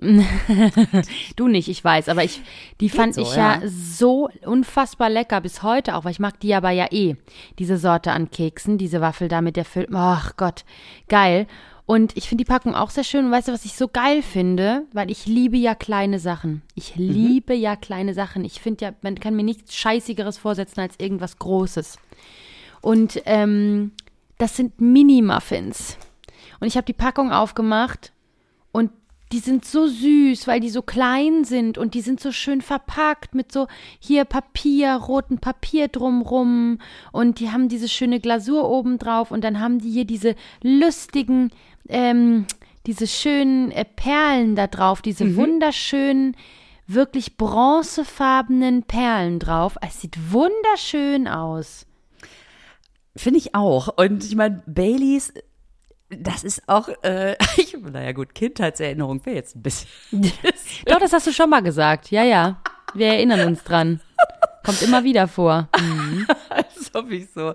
du 1.36 1.48
nicht, 1.48 1.68
ich 1.68 1.82
weiß, 1.82 2.08
aber 2.08 2.22
ich, 2.22 2.40
die 2.80 2.88
fand 2.88 3.14
so, 3.14 3.22
ich 3.22 3.34
ja. 3.34 3.60
ja. 3.60 3.62
so 3.66 4.28
unfassbar 4.44 5.10
lecker 5.10 5.40
bis 5.40 5.62
heute 5.62 5.96
auch, 5.96 6.04
weil 6.04 6.12
ich 6.12 6.20
mag 6.20 6.38
die 6.40 6.54
aber 6.54 6.70
ja 6.70 6.86
eh, 6.92 7.16
diese 7.58 7.78
Sorte 7.78 8.12
an 8.12 8.30
Keksen, 8.30 8.78
diese 8.78 9.00
Waffel 9.00 9.28
da 9.28 9.40
mit 9.40 9.56
der 9.56 9.64
Füllung. 9.64 9.96
Ach 9.96 10.36
Gott, 10.36 10.64
geil. 11.08 11.46
Und 11.88 12.18
ich 12.18 12.28
finde 12.28 12.44
die 12.44 12.48
Packung 12.50 12.74
auch 12.74 12.90
sehr 12.90 13.02
schön. 13.02 13.24
Und 13.24 13.30
weißt 13.30 13.48
du, 13.48 13.52
was 13.52 13.64
ich 13.64 13.72
so 13.72 13.88
geil 13.88 14.20
finde? 14.20 14.84
Weil 14.92 15.10
ich 15.10 15.24
liebe 15.24 15.56
ja 15.56 15.74
kleine 15.74 16.18
Sachen. 16.18 16.60
Ich 16.74 16.96
liebe 16.96 17.54
ja 17.54 17.76
kleine 17.76 18.12
Sachen. 18.12 18.44
Ich 18.44 18.60
finde 18.60 18.84
ja, 18.84 18.92
man 19.00 19.18
kann 19.18 19.34
mir 19.34 19.42
nichts 19.42 19.74
Scheißigeres 19.74 20.36
vorsetzen 20.36 20.80
als 20.80 20.96
irgendwas 20.98 21.38
Großes. 21.38 21.98
Und 22.82 23.22
ähm, 23.24 23.92
das 24.36 24.54
sind 24.54 24.82
Mini-Muffins. 24.82 25.96
Und 26.60 26.66
ich 26.66 26.76
habe 26.76 26.84
die 26.84 26.92
Packung 26.92 27.32
aufgemacht 27.32 28.12
und 28.70 28.90
die 29.32 29.38
sind 29.40 29.64
so 29.64 29.86
süß, 29.86 30.46
weil 30.46 30.60
die 30.60 30.70
so 30.70 30.80
klein 30.80 31.44
sind 31.44 31.76
und 31.76 31.94
die 31.94 32.00
sind 32.00 32.20
so 32.20 32.32
schön 32.32 32.62
verpackt 32.62 33.34
mit 33.34 33.52
so 33.52 33.66
hier 33.98 34.24
Papier, 34.24 34.94
roten 34.94 35.38
Papier 35.38 35.88
drumrum 35.88 36.78
und 37.12 37.40
die 37.40 37.50
haben 37.50 37.68
diese 37.68 37.88
schöne 37.88 38.20
Glasur 38.20 38.68
oben 38.68 38.98
drauf 38.98 39.30
und 39.30 39.44
dann 39.44 39.60
haben 39.60 39.80
die 39.80 39.90
hier 39.90 40.06
diese 40.06 40.34
lustigen, 40.62 41.50
ähm, 41.88 42.46
diese 42.86 43.06
schönen 43.06 43.70
äh, 43.70 43.84
Perlen 43.84 44.56
da 44.56 44.66
drauf, 44.66 45.02
diese 45.02 45.36
wunderschönen, 45.36 46.36
wirklich 46.86 47.36
bronzefarbenen 47.36 48.84
Perlen 48.84 49.38
drauf. 49.38 49.76
Es 49.86 50.00
sieht 50.00 50.32
wunderschön 50.32 51.28
aus. 51.28 51.86
Finde 53.14 53.38
ich 53.38 53.54
auch. 53.54 53.88
Und 53.96 54.24
ich 54.24 54.36
meine, 54.36 54.62
Baileys, 54.66 55.32
das 56.08 56.44
ist 56.44 56.68
auch, 56.68 56.88
äh, 57.02 57.36
ich, 57.56 57.76
naja 57.76 58.12
gut, 58.12 58.34
Kindheitserinnerung 58.34 59.24
wäre 59.26 59.36
jetzt 59.36 59.56
ein 59.56 59.62
bisschen. 59.62 59.88
Doch, 60.86 60.98
das 60.98 61.12
hast 61.12 61.26
du 61.26 61.32
schon 61.32 61.50
mal 61.50 61.62
gesagt. 61.62 62.10
Ja, 62.10 62.22
ja. 62.22 62.60
Wir 62.94 63.08
erinnern 63.08 63.46
uns 63.46 63.64
dran. 63.64 64.00
Kommt 64.64 64.80
immer 64.82 65.04
wieder 65.04 65.28
vor. 65.28 65.68
Als 66.48 66.94
ob 66.94 67.10
ich 67.10 67.30
so, 67.30 67.52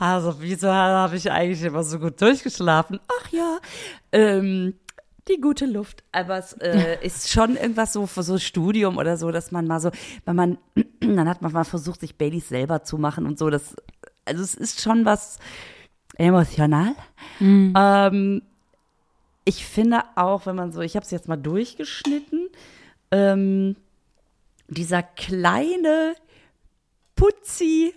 also 0.00 0.36
wieso 0.40 0.68
habe 0.72 1.16
ich 1.16 1.30
eigentlich 1.30 1.62
immer 1.62 1.84
so 1.84 1.98
gut 1.98 2.20
durchgeschlafen? 2.20 3.00
Ach 3.06 3.28
ja, 3.30 3.58
ähm, 4.12 4.74
die 5.28 5.40
gute 5.40 5.66
Luft. 5.66 6.02
Aber 6.10 6.38
es 6.38 6.54
äh, 6.54 6.98
ist 7.02 7.30
schon 7.30 7.56
irgendwas 7.56 7.92
so 7.92 8.06
für 8.06 8.22
so 8.22 8.38
Studium 8.38 8.96
oder 8.96 9.16
so, 9.16 9.30
dass 9.30 9.52
man 9.52 9.66
mal 9.66 9.78
so, 9.78 9.90
wenn 10.24 10.36
man, 10.36 10.58
dann 11.00 11.28
hat 11.28 11.42
man 11.42 11.52
mal 11.52 11.64
versucht, 11.64 12.00
sich 12.00 12.16
Baileys 12.16 12.48
selber 12.48 12.82
zu 12.82 12.96
machen 12.96 13.26
und 13.26 13.38
so. 13.38 13.50
Das, 13.50 13.76
also 14.24 14.42
es 14.42 14.54
ist 14.54 14.80
schon 14.80 15.04
was 15.04 15.38
emotional. 16.16 16.94
Ähm, 17.76 18.42
ich 19.44 19.66
finde 19.66 20.02
auch, 20.16 20.46
wenn 20.46 20.56
man 20.56 20.72
so, 20.72 20.80
ich 20.80 20.96
habe 20.96 21.04
es 21.04 21.10
jetzt 21.10 21.28
mal 21.28 21.36
durchgeschnitten, 21.36 22.48
ähm, 23.10 23.76
dieser 24.68 25.02
kleine 25.02 26.14
Putzi 27.16 27.92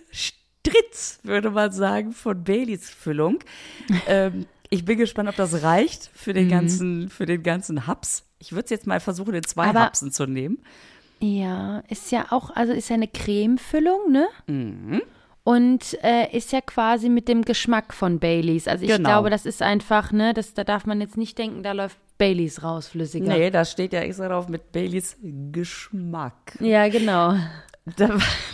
Stritz, 0.66 1.18
würde 1.22 1.50
man 1.50 1.70
sagen, 1.72 2.12
von 2.12 2.42
Baileys 2.42 2.88
Füllung. 2.90 3.38
ähm, 4.06 4.46
ich 4.70 4.84
bin 4.84 4.98
gespannt, 4.98 5.28
ob 5.28 5.36
das 5.36 5.62
reicht 5.62 6.10
für 6.14 6.30
Mhm. 6.30 6.34
den 6.34 6.48
ganzen, 6.48 7.08
für 7.10 7.26
den 7.26 7.42
ganzen 7.42 7.86
Haps. 7.86 8.24
Ich 8.38 8.52
würde 8.52 8.64
es 8.64 8.70
jetzt 8.70 8.86
mal 8.86 9.00
versuchen, 9.00 9.34
in 9.34 9.42
zwei 9.44 9.66
Aber- 9.66 9.80
Hapsen 9.80 10.10
zu 10.10 10.26
nehmen. 10.26 10.58
Ja, 11.20 11.80
ist 11.88 12.10
ja 12.12 12.26
auch, 12.30 12.50
also 12.50 12.72
ist 12.72 12.88
ja 12.90 12.94
eine 12.94 13.08
Cremefüllung, 13.08 14.10
ne? 14.10 15.00
Und 15.44 15.98
äh, 16.02 16.34
ist 16.36 16.52
ja 16.52 16.60
quasi 16.62 17.08
mit 17.08 17.28
dem 17.28 17.42
Geschmack 17.42 17.92
von 17.94 18.18
Baileys. 18.18 18.66
Also 18.66 18.84
ich 18.84 18.90
Genau. 18.90 19.08
glaube, 19.10 19.30
das 19.30 19.44
ist 19.46 19.60
einfach, 19.62 20.10
ne, 20.12 20.32
das, 20.34 20.54
da 20.54 20.64
darf 20.64 20.86
man 20.86 21.00
jetzt 21.00 21.16
nicht 21.18 21.36
denken, 21.38 21.62
da 21.62 21.72
läuft 21.72 21.98
Baileys 22.18 22.62
raus, 22.62 22.88
flüssiger. 22.88 23.26
Nee, 23.26 23.50
da 23.50 23.64
steht 23.64 23.92
ja 23.92 24.00
extra 24.00 24.28
drauf 24.28 24.48
mit 24.48 24.72
Baileys 24.72 25.16
Geschmack. 25.52 26.56
Ja, 26.60 26.88
genau. 26.88 27.34
Da 27.96 28.08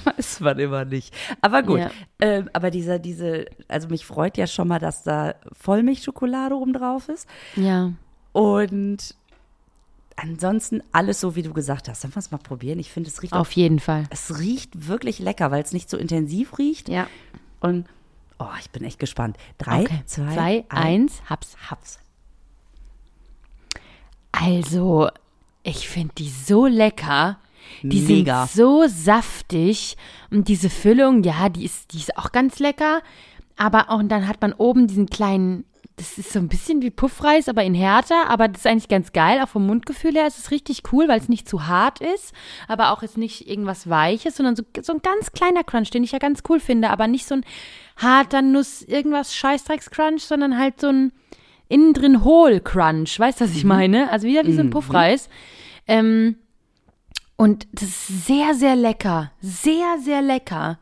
weiß 0.05 0.40
man 0.40 0.59
immer 0.59 0.85
nicht. 0.85 1.14
Aber 1.40 1.62
gut. 1.62 1.79
Ja. 1.79 1.90
Ähm, 2.19 2.51
aber 2.53 2.71
dieser, 2.73 2.99
diese, 2.99 3.47
also 3.69 3.87
mich 3.88 4.05
freut 4.05 4.37
ja 4.37 4.47
schon 4.49 4.66
mal, 4.66 4.81
dass 4.81 5.05
da 5.05 5.37
Vollmilchschokolade 5.53 6.57
oben 6.57 6.73
drauf 6.73 7.09
ist. 7.09 7.29
Ja. 7.55 7.93
Und 8.33 9.14
ansonsten 10.16 10.83
alles 10.93 11.20
so, 11.20 11.37
wie 11.37 11.43
du 11.43 11.53
gesagt 11.53 11.89
hast. 11.89 12.01
Sollen 12.01 12.14
wir 12.14 12.18
es 12.18 12.31
mal 12.33 12.39
probieren? 12.39 12.78
Ich 12.81 12.91
finde, 12.91 13.09
es 13.09 13.22
riecht 13.22 13.33
auch, 13.33 13.41
Auf 13.41 13.53
jeden 13.53 13.78
Fall. 13.78 14.05
es 14.11 14.39
riecht 14.41 14.89
wirklich 14.89 15.20
lecker, 15.20 15.51
weil 15.53 15.62
es 15.62 15.72
nicht 15.72 15.89
so 15.89 15.97
intensiv 15.97 16.59
riecht. 16.59 16.89
Ja. 16.89 17.07
Und 17.61 17.87
oh, 18.41 18.47
ich 18.59 18.70
bin 18.70 18.83
echt 18.85 18.99
gespannt. 18.99 19.37
Drei, 19.59 19.83
Okay. 19.83 20.03
zwei, 20.07 20.35
Zwei, 20.35 20.64
ein, 20.70 21.03
eins, 21.03 21.22
hab's. 21.31 21.57
Haps. 21.70 22.01
Also, 24.33 25.09
Ich 25.62 25.89
finde 25.89 26.14
die 26.16 26.28
so 26.31 26.66
lecker. 26.66 27.39
Die 27.82 28.00
Mega. 28.00 28.46
sind 28.46 28.56
so 28.56 28.84
saftig 28.86 29.96
und 30.30 30.48
diese 30.48 30.70
Füllung, 30.70 31.22
ja, 31.22 31.48
die 31.48 31.64
ist, 31.64 31.92
die 31.92 31.98
ist 31.98 32.16
auch 32.16 32.32
ganz 32.32 32.58
lecker. 32.58 33.02
Aber 33.56 33.90
auch, 33.90 33.98
und 33.98 34.08
dann 34.08 34.26
hat 34.26 34.40
man 34.40 34.52
oben 34.52 34.86
diesen 34.86 35.06
kleinen, 35.06 35.64
das 35.96 36.16
ist 36.16 36.32
so 36.32 36.38
ein 36.38 36.48
bisschen 36.48 36.80
wie 36.80 36.90
Puffreis, 36.90 37.48
aber 37.48 37.62
in 37.62 37.74
härter. 37.74 38.30
Aber 38.30 38.48
das 38.48 38.62
ist 38.62 38.66
eigentlich 38.66 38.88
ganz 38.88 39.12
geil. 39.12 39.40
Auch 39.42 39.48
vom 39.48 39.66
Mundgefühl 39.66 40.14
her 40.14 40.26
ist 40.26 40.38
es 40.38 40.50
richtig 40.50 40.82
cool, 40.92 41.08
weil 41.08 41.20
es 41.20 41.28
nicht 41.28 41.48
zu 41.48 41.66
hart 41.66 42.00
ist, 42.00 42.32
aber 42.68 42.90
auch 42.90 43.02
jetzt 43.02 43.18
nicht 43.18 43.48
irgendwas 43.48 43.88
Weiches, 43.88 44.36
sondern 44.36 44.56
so, 44.56 44.62
so 44.80 44.94
ein 44.94 45.02
ganz 45.02 45.32
kleiner 45.32 45.62
Crunch, 45.62 45.90
den 45.90 46.04
ich 46.04 46.12
ja 46.12 46.18
ganz 46.18 46.42
cool 46.48 46.61
finde. 46.61 46.90
Aber 46.90 47.06
nicht 47.06 47.26
so 47.26 47.34
ein 47.34 47.44
harter 47.96 48.40
Nuss, 48.40 48.82
irgendwas 48.82 49.34
Scheißdrecks-Crunch, 49.34 50.22
sondern 50.22 50.58
halt 50.58 50.80
so 50.80 50.88
ein 50.88 51.12
innen 51.68 51.94
drin 51.94 52.24
hohl 52.24 52.61
Crunch. 52.61 53.18
Weißt 53.18 53.40
du, 53.40 53.44
was 53.44 53.54
ich 53.54 53.64
meine? 53.64 54.11
Also 54.11 54.26
wieder 54.26 54.44
wie 54.46 54.52
so 54.52 54.61
ein 54.61 54.70
Puffreis. 54.70 55.28
Ähm, 55.86 56.36
und 57.41 57.66
das 57.72 57.84
ist 57.84 58.26
sehr, 58.26 58.55
sehr 58.55 58.76
lecker. 58.76 59.32
Sehr, 59.41 59.97
sehr 60.05 60.20
lecker. 60.20 60.78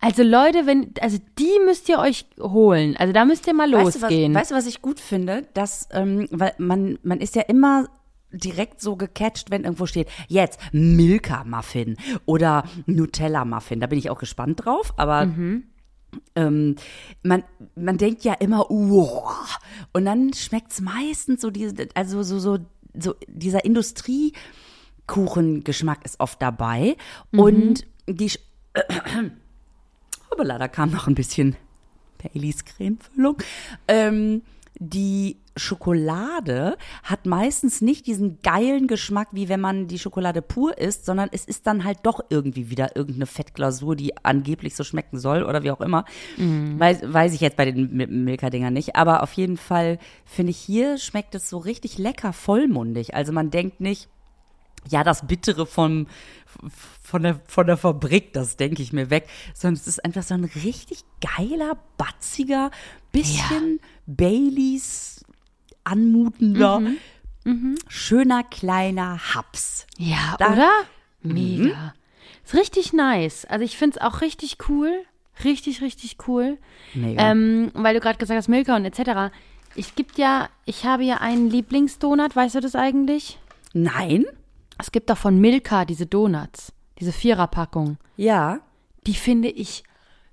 Also 0.00 0.22
Leute, 0.22 0.64
wenn, 0.64 0.92
also 1.00 1.18
die 1.36 1.58
müsst 1.64 1.88
ihr 1.88 1.98
euch 1.98 2.26
holen. 2.38 2.96
Also 2.96 3.12
da 3.12 3.24
müsst 3.24 3.48
ihr 3.48 3.54
mal 3.54 3.72
Weißt 3.72 3.96
du, 3.96 4.02
was, 4.02 4.10
losgehen. 4.10 4.32
weißt 4.32 4.52
du, 4.52 4.54
was 4.54 4.66
ich 4.68 4.80
gut 4.82 5.00
finde? 5.00 5.48
Dass, 5.52 5.88
ähm, 5.90 6.28
weil 6.30 6.52
man, 6.58 7.00
man 7.02 7.18
ist 7.18 7.34
ja 7.34 7.42
immer 7.42 7.88
direkt 8.30 8.80
so 8.80 8.94
gecatcht, 8.94 9.50
wenn 9.50 9.64
irgendwo 9.64 9.86
steht, 9.86 10.08
jetzt 10.28 10.60
Milka-Muffin 10.70 11.96
oder 12.24 12.62
Nutella-Muffin. 12.86 13.80
Da 13.80 13.88
bin 13.88 13.98
ich 13.98 14.08
auch 14.08 14.20
gespannt 14.20 14.64
drauf, 14.64 14.94
aber 14.96 15.22
ähm, 16.36 16.76
man, 17.24 17.42
man 17.74 17.98
denkt 17.98 18.22
ja 18.22 18.34
immer, 18.34 18.60
wow. 18.68 19.58
Und 19.92 20.04
dann 20.04 20.32
schmeckt's 20.34 20.80
meistens 20.80 21.40
so 21.40 21.50
diese, 21.50 21.88
also 21.94 22.22
so, 22.22 22.38
so, 22.38 22.58
so 22.96 23.16
dieser 23.26 23.64
Industriekuchengeschmack 25.06 26.04
ist 26.04 26.20
oft 26.20 26.40
dabei. 26.42 26.96
Und 27.32 27.86
die, 28.08 28.30
Sch- 28.30 28.38
Hoppala, 30.30 30.58
da 30.58 30.68
kam 30.68 30.90
noch 30.90 31.06
ein 31.06 31.14
bisschen 31.14 31.56
Baileys 32.22 32.64
Cremefüllung. 32.64 33.36
Ähm, 33.88 34.42
die 34.78 35.38
Schokolade 35.56 36.76
hat 37.02 37.24
meistens 37.24 37.80
nicht 37.80 38.06
diesen 38.06 38.42
geilen 38.42 38.88
Geschmack, 38.88 39.28
wie 39.32 39.48
wenn 39.48 39.60
man 39.60 39.86
die 39.88 39.98
Schokolade 39.98 40.42
pur 40.42 40.76
isst, 40.76 41.06
sondern 41.06 41.30
es 41.32 41.46
ist 41.46 41.66
dann 41.66 41.84
halt 41.84 42.00
doch 42.02 42.20
irgendwie 42.28 42.68
wieder 42.68 42.94
irgendeine 42.94 43.24
Fettglasur, 43.24 43.96
die 43.96 44.12
angeblich 44.22 44.76
so 44.76 44.84
schmecken 44.84 45.18
soll 45.18 45.44
oder 45.44 45.62
wie 45.62 45.70
auch 45.70 45.80
immer. 45.80 46.04
Weiß, 46.36 47.00
weiß 47.10 47.32
ich 47.32 47.40
jetzt 47.40 47.56
bei 47.56 47.64
den 47.64 47.90
Mi- 47.96 48.06
Milka-Dingern 48.06 48.74
nicht. 48.74 48.96
Aber 48.96 49.22
auf 49.22 49.32
jeden 49.32 49.56
Fall 49.56 49.98
finde 50.26 50.50
ich, 50.50 50.58
hier 50.58 50.98
schmeckt 50.98 51.34
es 51.34 51.48
so 51.48 51.56
richtig 51.56 51.96
lecker 51.96 52.34
vollmundig. 52.34 53.14
Also 53.14 53.32
man 53.32 53.50
denkt 53.50 53.80
nicht, 53.80 54.08
ja, 54.90 55.04
das 55.04 55.26
Bittere 55.26 55.66
vom, 55.66 56.06
von, 57.02 57.22
der, 57.22 57.40
von 57.46 57.66
der 57.66 57.76
Fabrik, 57.76 58.32
das 58.32 58.56
denke 58.56 58.82
ich 58.82 58.92
mir 58.92 59.10
weg, 59.10 59.28
sondern 59.54 59.80
es 59.80 59.86
ist 59.86 60.04
einfach 60.04 60.22
so 60.22 60.34
ein 60.34 60.44
richtig 60.44 61.04
geiler, 61.20 61.76
batziger, 61.98 62.70
bisschen 63.12 63.80
Baileys 64.06 65.24
anmutender, 65.84 66.82
schöner 67.88 68.42
kleiner 68.44 69.34
Haps. 69.34 69.86
ja, 69.98 70.36
Da- 70.38 70.52
oder? 70.52 70.70
Mega. 71.22 71.94
Ist 72.44 72.54
richtig 72.54 72.92
nice. 72.92 73.44
Also 73.44 73.64
ich 73.64 73.76
finde 73.76 73.98
es 73.98 74.02
auch 74.04 74.20
richtig 74.20 74.58
cool. 74.68 74.92
Richtig, 75.44 75.80
richtig 75.82 76.16
cool. 76.28 76.58
Mega. 76.94 77.30
Ähm, 77.30 77.70
weil 77.74 77.94
du 77.94 78.00
gerade 78.00 78.18
gesagt 78.18 78.38
hast, 78.38 78.48
Milka 78.48 78.74
und 78.76 78.84
etc. 78.84 79.32
Ich 79.74 79.94
gibt 79.96 80.16
ja, 80.18 80.48
ich 80.64 80.84
habe 80.84 81.02
ja 81.04 81.16
einen 81.18 81.50
Lieblingsdonut, 81.50 82.34
weißt 82.34 82.54
du 82.54 82.60
das 82.60 82.74
eigentlich? 82.74 83.38
Nein? 83.74 84.24
Es 84.78 84.92
gibt 84.92 85.10
doch 85.10 85.16
von 85.16 85.40
Milka 85.40 85.84
diese 85.84 86.06
Donuts, 86.06 86.72
diese 86.98 87.12
Viererpackung. 87.12 87.98
Ja. 88.16 88.60
Die 89.06 89.14
finde 89.14 89.48
ich 89.48 89.84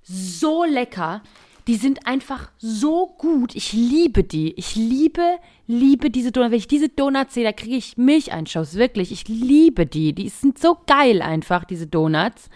so 0.02 0.64
lecker. 0.64 1.22
Die 1.66 1.76
sind 1.76 2.06
einfach 2.06 2.50
so 2.58 3.14
gut. 3.16 3.54
Ich 3.54 3.72
liebe 3.72 4.22
die. 4.22 4.52
Ich 4.58 4.76
liebe, 4.76 5.38
liebe 5.66 6.10
diese 6.10 6.30
Donuts. 6.30 6.50
Wenn 6.50 6.58
ich 6.58 6.68
diese 6.68 6.90
Donuts 6.90 7.34
sehe, 7.34 7.44
da 7.44 7.52
kriege 7.52 7.76
ich 7.76 7.96
Milcheinschuss. 7.96 8.74
Wirklich. 8.74 9.12
Ich 9.12 9.28
liebe 9.28 9.86
die. 9.86 10.12
Die 10.12 10.28
sind 10.28 10.58
so 10.58 10.76
geil 10.86 11.22
einfach, 11.22 11.64
diese 11.64 11.86
Donuts. 11.86 12.50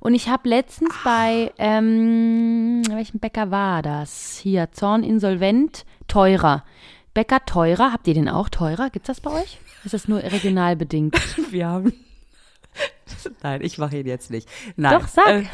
Und 0.00 0.12
ich 0.12 0.28
habe 0.28 0.46
letztens 0.50 0.92
bei, 1.02 1.50
ähm, 1.56 2.82
welchem 2.90 3.20
Bäcker 3.20 3.50
war 3.50 3.80
das? 3.80 4.36
Hier, 4.36 4.70
Zorn 4.72 5.02
insolvent, 5.02 5.86
teurer. 6.08 6.62
Bäcker 7.14 7.46
teurer, 7.46 7.90
habt 7.90 8.06
ihr 8.06 8.12
den 8.12 8.28
auch 8.28 8.50
teurer? 8.50 8.90
Gibt's 8.90 9.06
das 9.06 9.22
bei 9.22 9.30
euch? 9.30 9.58
Ist 9.84 9.94
das 9.94 10.08
nur 10.08 10.22
regional 10.22 10.76
bedingt? 10.76 11.16
Wir 11.50 11.66
haben. 11.66 11.92
Nein, 13.42 13.60
ich 13.62 13.78
mache 13.78 13.98
ihn 13.98 14.06
jetzt 14.06 14.30
nicht. 14.30 14.48
Nein. 14.76 14.98
Doch, 14.98 15.08
sag. 15.08 15.26
Äh, 15.26 15.44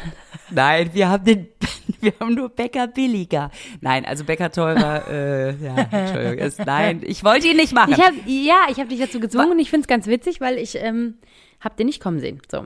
nein, 0.49 0.89
wir 0.93 1.09
haben 1.09 1.23
den, 1.23 1.47
wir 2.01 2.13
haben 2.19 2.33
nur 2.33 2.49
Bäcker 2.49 2.87
billiger. 2.87 3.51
Nein, 3.79 4.05
also 4.05 4.23
Bäcker 4.23 4.51
teurer, 4.51 5.07
äh, 5.07 5.55
ja, 5.63 5.75
Entschuldigung. 5.91 6.37
Ist, 6.39 6.65
nein, 6.65 7.01
ich 7.05 7.23
wollte 7.23 7.47
ihn 7.47 7.57
nicht 7.57 7.73
machen. 7.73 7.93
Ich 7.93 7.99
hab, 7.99 8.13
ja, 8.25 8.65
ich 8.69 8.77
habe 8.79 8.89
dich 8.89 8.99
dazu 8.99 9.19
gezwungen 9.19 9.51
und 9.51 9.59
ich 9.59 9.69
finde 9.69 9.83
es 9.83 9.87
ganz 9.87 10.07
witzig, 10.07 10.41
weil 10.41 10.57
ich 10.57 10.75
ähm, 10.75 11.19
hab 11.59 11.77
den 11.77 11.87
nicht 11.87 12.01
kommen 12.01 12.19
sehen. 12.19 12.41
So. 12.49 12.65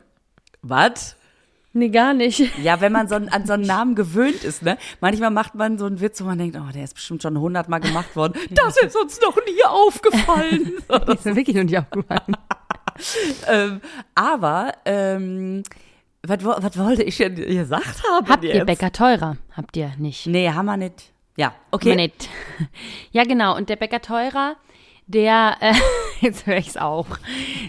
Was? 0.62 1.18
Nee, 1.78 1.90
gar 1.90 2.14
nicht. 2.14 2.40
Ja, 2.64 2.80
wenn 2.80 2.94
man 2.94 3.10
so 3.10 3.16
an, 3.16 3.28
an 3.28 3.46
so 3.46 3.52
einen 3.54 3.64
Namen 3.68 3.96
gewöhnt 3.96 4.46
ist, 4.46 4.62
ne? 4.64 4.78
Manchmal 5.02 5.30
macht 5.30 5.56
man 5.56 5.78
so 5.78 5.86
einen 5.86 6.00
Witz, 6.00 6.22
wo 6.22 6.26
man 6.26 6.38
denkt, 6.38 6.56
oh, 6.58 6.72
der 6.74 6.86
ist 6.86 6.94
bestimmt 6.96 7.22
schon 7.22 7.38
hundertmal 7.38 7.82
gemacht 7.82 8.16
worden. 8.16 8.34
Das 8.52 8.78
ist 8.82 8.96
uns 8.96 9.20
noch 9.20 9.36
nie 9.36 9.64
aufgefallen. 9.68 10.72
Das 10.88 11.20
ist 11.20 11.26
mir 11.26 11.36
wirklich 11.36 11.56
noch 11.58 11.64
nicht 11.64 11.78
aufgefallen. 11.78 12.38
ähm, 13.50 13.82
aber, 14.16 14.72
ähm, 14.86 15.64
was, 16.26 16.44
wo- 16.46 16.56
was 16.58 16.78
wollte 16.78 17.04
ich 17.04 17.18
denn 17.18 17.36
gesagt 17.36 18.02
haben 18.10 18.28
Habt 18.30 18.44
jetzt? 18.46 18.56
ihr 18.56 18.66
Bäcker 18.66 18.92
teurer? 18.92 19.38
Habt 19.52 19.76
ihr 19.76 19.92
nicht? 19.98 20.28
Nee, 20.28 20.50
haben 20.50 20.66
wir 20.66 20.78
nicht. 20.78 21.12
Ja, 21.38 21.54
okay. 21.72 21.90
Aber 21.92 22.02
nicht. 22.02 22.30
Ja, 23.12 23.24
genau. 23.26 23.58
Und 23.58 23.68
der 23.68 23.76
Bäcker 23.76 24.02
teurer, 24.02 24.56
der, 25.08 25.58
äh, 25.62 25.74
jetzt 26.26 26.46
höre 26.48 26.58
ich 26.58 26.68
es 26.70 26.78
auch, 26.78 27.06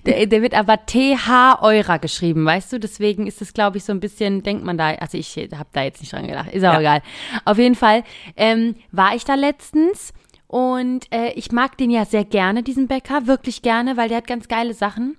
der, 0.07 0.27
der 0.27 0.43
wird 0.43 0.55
aber 0.55 0.85
TH 0.87 1.61
Eurer 1.63 1.99
geschrieben, 1.99 2.45
weißt 2.45 2.73
du? 2.73 2.81
Deswegen 2.81 3.27
ist 3.27 3.43
es, 3.43 3.53
glaube 3.53 3.77
ich, 3.79 3.85
so 3.85 3.93
ein 3.93 4.01
bisschen, 4.01 4.43
denkt 4.43 4.65
man 4.65 4.79
da, 4.79 4.91
also 4.95 5.19
ich 5.19 5.37
habe 5.37 5.69
da 5.73 5.83
jetzt 5.83 6.01
nicht 6.01 6.13
dran 6.13 6.27
gedacht, 6.27 6.53
ist 6.53 6.65
auch 6.65 6.73
Ja. 6.75 6.81
egal. 6.81 7.03
Auf 7.45 7.59
jeden 7.59 7.75
Fall 7.75 8.05
ähm, 8.37 8.77
war 8.93 9.15
ich 9.15 9.25
da 9.25 9.35
letztens 9.35 10.13
und 10.47 11.13
äh, 11.13 11.33
ich 11.33 11.51
mag 11.53 11.77
den 11.77 11.91
ja 11.91 12.05
sehr 12.05 12.25
gerne, 12.25 12.63
diesen 12.63 12.87
Bäcker, 12.89 13.27
wirklich 13.27 13.63
gerne, 13.63 13.97
weil 13.97 14.09
der 14.09 14.19
hat 14.19 14.27
ganz 14.27 14.49
geile 14.49 14.75
Sachen. 14.75 15.17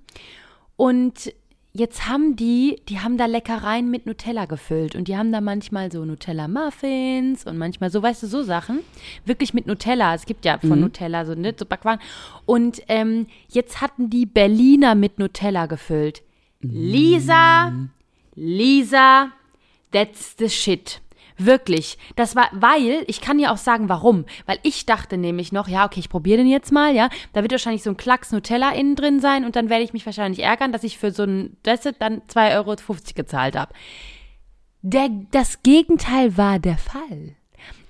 Und 0.78 1.34
jetzt 1.74 2.08
haben 2.08 2.36
die, 2.36 2.82
die 2.90 3.00
haben 3.00 3.18
da 3.18 3.26
Leckereien 3.26 3.90
mit 3.90 4.06
Nutella 4.06 4.46
gefüllt 4.46 4.96
und 4.96 5.08
die 5.08 5.18
haben 5.18 5.32
da 5.32 5.42
manchmal 5.42 5.92
so 5.92 6.04
Nutella 6.06 6.48
Muffins 6.48 7.46
und 7.46 7.58
manchmal 7.58 7.92
so, 7.92 8.02
weißt 8.02 8.24
du, 8.24 8.28
so 8.28 8.44
Sachen. 8.44 8.80
Wirklich 9.26 9.54
mit 9.54 9.68
Nutella. 9.68 10.16
Es 10.16 10.26
gibt 10.26 10.46
ja 10.46 10.58
von 10.60 10.80
Nutella 10.80 11.26
so, 11.26 11.36
ne, 11.36 11.54
so 11.58 11.66
Backwaren. 11.66 12.00
Und 12.46 12.82
ähm, 12.88 13.28
jetzt 13.50 13.82
hatten 13.82 14.10
die 14.10 14.26
Berliner 14.26 14.96
mit 14.96 15.20
Nutella 15.20 15.66
gefüllt. 15.66 16.24
Lisa, 16.62 17.72
Lisa, 18.36 19.32
that's 19.92 20.36
the 20.38 20.50
shit. 20.50 21.02
Wirklich. 21.38 21.98
Das 22.16 22.36
war, 22.36 22.50
weil, 22.52 23.04
ich 23.08 23.22
kann 23.22 23.38
dir 23.38 23.52
auch 23.52 23.58
sagen, 23.58 23.90
warum. 23.90 24.26
Weil 24.46 24.60
ich 24.64 24.86
dachte 24.86 25.18
nämlich 25.18 25.52
noch, 25.52 25.68
ja, 25.68 25.86
okay, 25.86 26.00
ich 26.00 26.10
probiere 26.10 26.38
den 26.38 26.48
jetzt 26.48 26.72
mal, 26.72 26.94
ja. 26.96 27.10
Da 27.34 27.42
wird 27.42 27.52
wahrscheinlich 27.52 27.84
so 27.84 27.92
ein 27.92 27.98
Klacks 27.98 28.32
Nutella 28.32 28.72
innen 28.72 28.96
drin 28.96 29.20
sein 29.20 29.46
und 29.46 29.56
dann 29.56 29.70
werde 29.70 29.84
ich 29.84 29.94
mich 29.94 30.06
wahrscheinlich 30.06 30.44
ärgern, 30.44 30.72
dass 30.72 30.84
ich 30.84 30.98
für 30.98 31.12
so 31.12 31.24
ein, 31.24 31.58
das 31.64 31.82
dann 32.00 32.22
2,50 32.22 32.56
Euro 32.56 32.76
gezahlt 33.16 33.56
habe. 33.56 33.74
Der, 34.82 35.10
das 35.32 35.64
Gegenteil 35.64 36.38
war 36.38 36.60
der 36.60 36.78
Fall. 36.78 37.36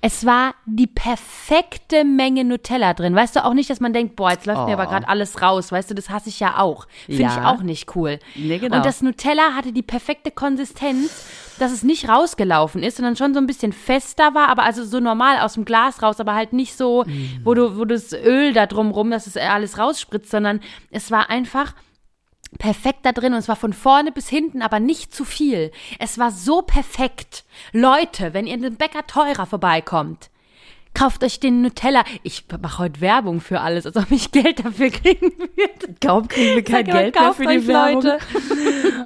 Es 0.00 0.24
war 0.24 0.54
die 0.64 0.86
perfekte 0.86 2.04
Menge 2.04 2.44
Nutella 2.44 2.94
drin. 2.94 3.14
Weißt 3.16 3.34
du 3.34 3.44
auch 3.44 3.52
nicht, 3.54 3.68
dass 3.68 3.80
man 3.80 3.92
denkt, 3.92 4.14
boah, 4.14 4.30
jetzt 4.30 4.46
läuft 4.46 4.66
mir 4.66 4.74
aber 4.74 4.86
gerade 4.86 5.08
alles 5.08 5.42
raus. 5.42 5.72
Weißt 5.72 5.90
du, 5.90 5.94
das 5.94 6.08
hasse 6.08 6.28
ich 6.28 6.38
ja 6.38 6.58
auch. 6.58 6.86
Finde 7.06 7.22
ich 7.22 7.36
Ja. 7.36 7.50
auch 7.52 7.62
nicht 7.62 7.96
cool. 7.96 8.20
Nee, 8.36 8.58
genau. 8.58 8.76
Und 8.76 8.86
das 8.86 9.02
Nutella 9.02 9.54
hatte 9.54 9.72
die 9.72 9.82
perfekte 9.82 10.30
Konsistenz, 10.30 11.26
dass 11.58 11.72
es 11.72 11.82
nicht 11.82 12.08
rausgelaufen 12.08 12.82
ist, 12.82 12.96
sondern 12.96 13.16
schon 13.16 13.34
so 13.34 13.40
ein 13.40 13.46
bisschen 13.46 13.72
fester 13.72 14.34
war, 14.34 14.48
aber 14.48 14.62
also 14.64 14.84
so 14.84 15.00
normal 15.00 15.38
aus 15.40 15.54
dem 15.54 15.64
Glas 15.64 16.02
raus, 16.02 16.20
aber 16.20 16.34
halt 16.34 16.52
nicht 16.52 16.76
so, 16.76 17.04
Mm. 17.04 17.40
wo 17.44 17.54
du, 17.54 17.76
wo 17.78 17.84
das 17.84 18.12
Öl 18.12 18.52
da 18.52 18.66
drumrum, 18.66 19.10
dass 19.10 19.26
es 19.26 19.36
alles 19.36 19.78
rausspritzt, 19.78 20.30
sondern 20.30 20.60
es 20.90 21.10
war 21.10 21.30
einfach 21.30 21.74
perfekt 22.58 23.00
da 23.02 23.12
drin 23.12 23.32
und 23.34 23.38
es 23.40 23.48
war 23.48 23.56
von 23.56 23.72
vorne 23.74 24.10
bis 24.10 24.28
hinten, 24.28 24.62
aber 24.62 24.80
nicht 24.80 25.14
zu 25.14 25.24
viel. 25.24 25.70
Es 25.98 26.18
war 26.18 26.30
so 26.30 26.62
perfekt. 26.62 27.44
Leute, 27.72 28.32
wenn 28.32 28.46
ihr 28.46 28.54
in 28.54 28.62
den 28.62 28.76
Bäcker 28.76 29.06
teurer 29.06 29.44
vorbeikommt, 29.46 30.30
kauft 30.98 31.22
euch 31.24 31.40
den 31.40 31.62
Nutella. 31.62 32.04
Ich 32.22 32.44
mache 32.60 32.78
heute 32.78 33.00
Werbung 33.00 33.40
für 33.40 33.60
alles, 33.60 33.86
als 33.86 33.96
ob 33.96 34.10
ich 34.10 34.30
Geld 34.32 34.64
dafür 34.64 34.90
kriegen 34.90 35.32
würde. 35.38 35.94
Kaum 36.04 36.28
kriegen 36.28 36.56
wir 36.56 36.64
kein 36.64 36.86
mal, 36.86 36.92
Geld 36.92 37.14
mehr 37.14 37.32
für 37.34 37.46
die 37.46 37.66
Werbung. 37.66 37.94
Leute. 38.02 38.18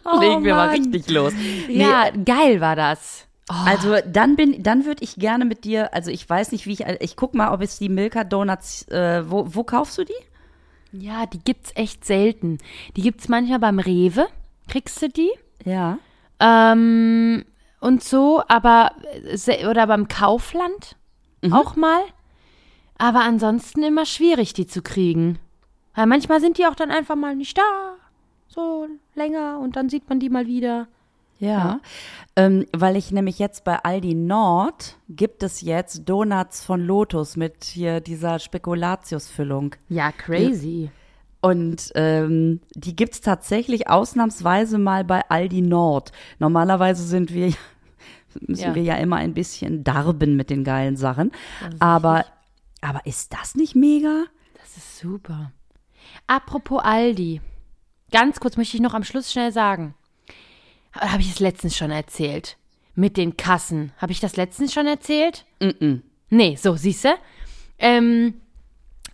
Oh, 0.05 0.19
Legen 0.19 0.43
wir 0.45 0.55
mal 0.57 0.67
Mann. 0.67 0.77
richtig 0.77 1.09
los. 1.11 1.33
Ja, 1.69 2.11
geil 2.11 2.61
war 2.61 2.75
das. 2.75 3.27
Oh, 3.49 3.55
Also 3.67 3.97
dann 4.05 4.35
bin, 4.35 4.61
dann 4.63 4.85
würde 4.85 5.05
ich 5.05 5.15
gerne 5.15 5.45
mit 5.45 5.65
dir, 5.65 5.95
also 5.95 6.11
ich 6.11 6.29
weiß 6.29 6.51
nicht, 6.51 6.67
wie 6.67 6.73
ich, 6.73 6.81
ich 6.81 7.15
guck 7.15 7.35
mal, 7.35 7.53
ob 7.53 7.61
es 7.63 7.79
die 7.79 7.89
Milka 7.89 8.25
Donuts, 8.25 8.89
äh, 8.89 9.23
wo, 9.31 9.45
wo 9.55 9.63
kaufst 9.63 9.99
du 9.99 10.05
die? 10.05 10.13
Ja, 10.93 11.27
die 11.27 11.39
gibt's 11.39 11.71
echt 11.77 12.05
selten. 12.05 12.59
Die 12.97 13.03
gibt's 13.03 13.29
manchmal 13.29 13.61
beim 13.61 13.79
Rewe. 13.79 14.27
Kriegst 14.69 15.01
du 15.03 15.09
die? 15.09 15.31
Ja. 15.65 15.99
Ähm, 16.41 17.45
und 17.81 18.03
so, 18.03 18.43
aber 18.49 18.91
se- 19.35 19.69
oder 19.71 19.87
beim 19.87 20.09
Kaufland 20.09 20.97
auch 21.51 21.77
mal. 21.77 22.03
Aber 22.99 23.21
ansonsten 23.21 23.83
immer 23.83 24.07
schwierig, 24.07 24.53
die 24.53 24.67
zu 24.67 24.83
kriegen. 24.83 25.39
Weil 25.95 26.07
manchmal 26.07 26.41
sind 26.41 26.59
die 26.59 26.67
auch 26.67 26.75
dann 26.75 26.91
einfach 26.91 27.17
mal 27.17 27.35
nicht 27.35 27.59
da. 27.59 27.97
So 28.49 28.87
länger 29.15 29.59
und 29.59 29.77
dann 29.77 29.89
sieht 29.89 30.09
man 30.09 30.21
die 30.21 30.31
mal 30.31 30.47
wieder. 30.47 30.87
Ja, 31.39 31.81
ähm, 32.37 32.67
weil 32.73 32.97
ich 32.97 33.11
nämlich 33.11 33.41
jetzt 33.41 33.65
bei 33.65 33.77
Aldi 33.83 34.15
Nord 34.15 34.97
gibt 35.09 35.43
es 35.43 35.61
jetzt 35.61 36.09
Donuts 36.09 36.63
von 36.63 36.81
Lotus 36.81 37.37
mit 37.37 37.65
hier 37.65 38.01
dieser 38.01 38.39
Spekulatiusfüllung. 38.39 39.75
Ja, 39.89 40.13
crazy. 40.13 40.91
Und 41.41 41.91
ähm, 41.97 42.61
die 42.77 42.95
gibt's 42.95 43.21
tatsächlich 43.21 43.89
ausnahmsweise 43.89 44.79
mal 44.79 45.03
bei 45.03 45.29
Aldi 45.29 45.63
Nord. 45.63 46.13
Normalerweise 46.39 47.03
sind 47.03 47.35
wir, 47.35 47.53
müssen 48.41 48.63
Ja. 48.63 48.75
wir 48.75 48.83
ja 48.83 48.97
immer 48.97 49.17
ein 49.17 49.35
bisschen 49.35 49.85
darben 49.85 50.37
mit 50.37 50.51
den 50.51 50.65
geilen 50.65 50.97
Sachen. 50.97 51.33
Aber, 51.79 52.25
aber 52.81 53.05
ist 53.07 53.33
das 53.33 53.55
nicht 53.55 53.75
mega? 53.75 54.25
Das 54.61 54.77
ist 54.77 54.99
super. 54.99 55.53
Apropos 56.27 56.83
Aldi. 56.83 57.41
Ganz 58.11 58.41
kurz 58.41 58.57
möchte 58.57 58.77
ich 58.77 58.83
noch 58.83 58.95
am 58.95 59.05
Schluss 59.05 59.33
schnell 59.33 59.53
sagen. 59.53 59.95
Habe 60.93 61.23
ich 61.23 61.31
es 61.31 61.41
letztens 61.41 61.77
schon 61.77 61.91
erzählt? 61.91 62.59
Mit 62.95 63.17
den 63.17 63.37
Kassen. 63.39 63.93
Habe 63.97 64.13
ich 64.13 64.21
das 64.21 64.37
letztens 64.37 64.73
schon 64.75 64.87
erzählt? 64.87 65.47
Nee, 66.29 66.57
so, 66.57 66.77
siehste. 66.77 67.15
Ähm, 67.79 68.35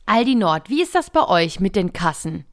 Aldi 0.07 0.35
Nord, 0.35 0.69
wie 0.69 0.83
ist 0.83 0.95
das 0.97 1.11
bei 1.11 1.27
euch 1.29 1.61
mit 1.61 1.77
den 1.77 1.93
Kassen? 1.93 2.45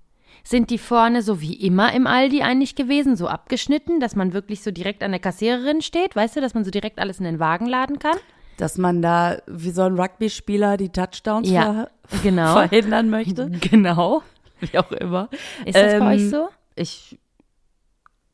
Sind 0.47 0.69
die 0.69 0.77
vorne 0.77 1.23
so 1.23 1.41
wie 1.41 1.55
immer 1.55 1.91
im 1.93 2.05
Aldi 2.05 2.43
eigentlich 2.43 2.75
gewesen, 2.75 3.15
so 3.15 3.27
abgeschnitten, 3.27 3.99
dass 3.99 4.15
man 4.15 4.31
wirklich 4.31 4.61
so 4.61 4.69
direkt 4.69 5.01
an 5.01 5.09
der 5.11 5.19
Kassiererin 5.19 5.81
steht, 5.81 6.15
weißt 6.15 6.35
du, 6.35 6.41
dass 6.41 6.53
man 6.53 6.63
so 6.63 6.69
direkt 6.69 6.99
alles 6.99 7.17
in 7.17 7.25
den 7.25 7.39
Wagen 7.39 7.65
laden 7.65 7.97
kann? 7.97 8.15
Dass 8.57 8.77
man 8.77 9.01
da 9.01 9.39
wie 9.47 9.71
so 9.71 9.81
ein 9.81 9.99
Rugby-Spieler 9.99 10.77
die 10.77 10.89
Touchdowns 10.89 11.49
Ja, 11.49 11.87
ver 12.05 12.19
genau. 12.23 12.53
verhindern 12.53 13.09
möchte. 13.09 13.49
Genau. 13.59 14.21
Wie 14.61 14.77
auch 14.77 14.91
immer. 14.91 15.29
Ist 15.65 15.75
das 15.75 15.93
bei 15.93 15.97
Ähm, 15.97 16.03
euch 16.07 16.29
so? 16.29 16.47
Ich, 16.75 17.17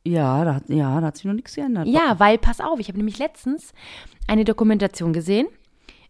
ja, 0.04 0.44
da, 0.44 0.54
hat- 0.56 0.68
ja, 0.68 1.00
da 1.00 1.06
hat 1.08 1.16
sich 1.16 1.24
noch 1.24 1.32
nichts 1.32 1.54
geändert. 1.54 1.86
Ja, 1.88 2.18
weil, 2.20 2.38
pass 2.38 2.60
auf, 2.60 2.78
ich 2.78 2.88
habe 2.88 2.98
nämlich 2.98 3.18
letztens 3.18 3.72
eine 4.28 4.44
Dokumentation 4.44 5.12
gesehen. 5.12 5.46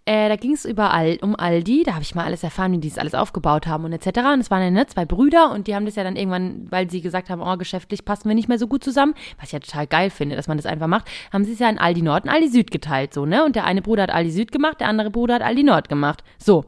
Äh, 0.04 0.28
da 0.28 0.34
ging 0.34 0.52
es 0.52 0.64
überall 0.64 1.18
um 1.22 1.36
Aldi. 1.36 1.84
Da 1.84 1.92
habe 1.92 2.02
ich 2.02 2.14
mal 2.14 2.24
alles 2.24 2.42
erfahren, 2.42 2.72
wie 2.72 2.78
die 2.78 2.88
das 2.88 2.98
alles 2.98 3.14
aufgebaut 3.14 3.68
haben 3.68 3.84
und 3.84 3.92
etc. 3.92 4.18
Und 4.32 4.40
es 4.40 4.50
waren 4.50 4.62
ja 4.62 4.70
ne, 4.70 4.86
zwei 4.86 5.04
Brüder 5.04 5.52
und 5.52 5.68
die 5.68 5.76
haben 5.76 5.86
das 5.86 5.94
ja 5.94 6.02
dann 6.02 6.16
irgendwann, 6.16 6.66
weil 6.70 6.90
sie 6.90 7.00
gesagt 7.00 7.30
haben, 7.30 7.40
oh, 7.40 7.56
geschäftlich 7.56 8.04
passen 8.04 8.28
wir 8.28 8.34
nicht 8.34 8.48
mehr 8.48 8.58
so 8.58 8.66
gut 8.66 8.82
zusammen, 8.82 9.14
was 9.38 9.48
ich 9.48 9.52
ja 9.52 9.60
total 9.60 9.86
geil 9.86 10.10
finde, 10.10 10.34
dass 10.34 10.48
man 10.48 10.56
das 10.56 10.66
einfach 10.66 10.88
macht, 10.88 11.08
haben 11.32 11.44
sie 11.44 11.52
es 11.52 11.60
ja 11.60 11.68
in 11.68 11.78
Aldi 11.78 12.02
Nord 12.02 12.24
und 12.24 12.30
Aldi 12.30 12.48
Süd 12.48 12.70
geteilt, 12.72 13.14
so, 13.14 13.26
ne? 13.26 13.44
Und 13.44 13.54
der 13.54 13.64
eine 13.64 13.80
Bruder 13.80 14.04
hat 14.04 14.10
Aldi 14.10 14.32
Süd 14.32 14.50
gemacht, 14.50 14.80
der 14.80 14.88
andere 14.88 15.10
Bruder 15.10 15.34
hat 15.34 15.42
Aldi 15.42 15.62
Nord 15.62 15.88
gemacht. 15.88 16.24
So. 16.36 16.64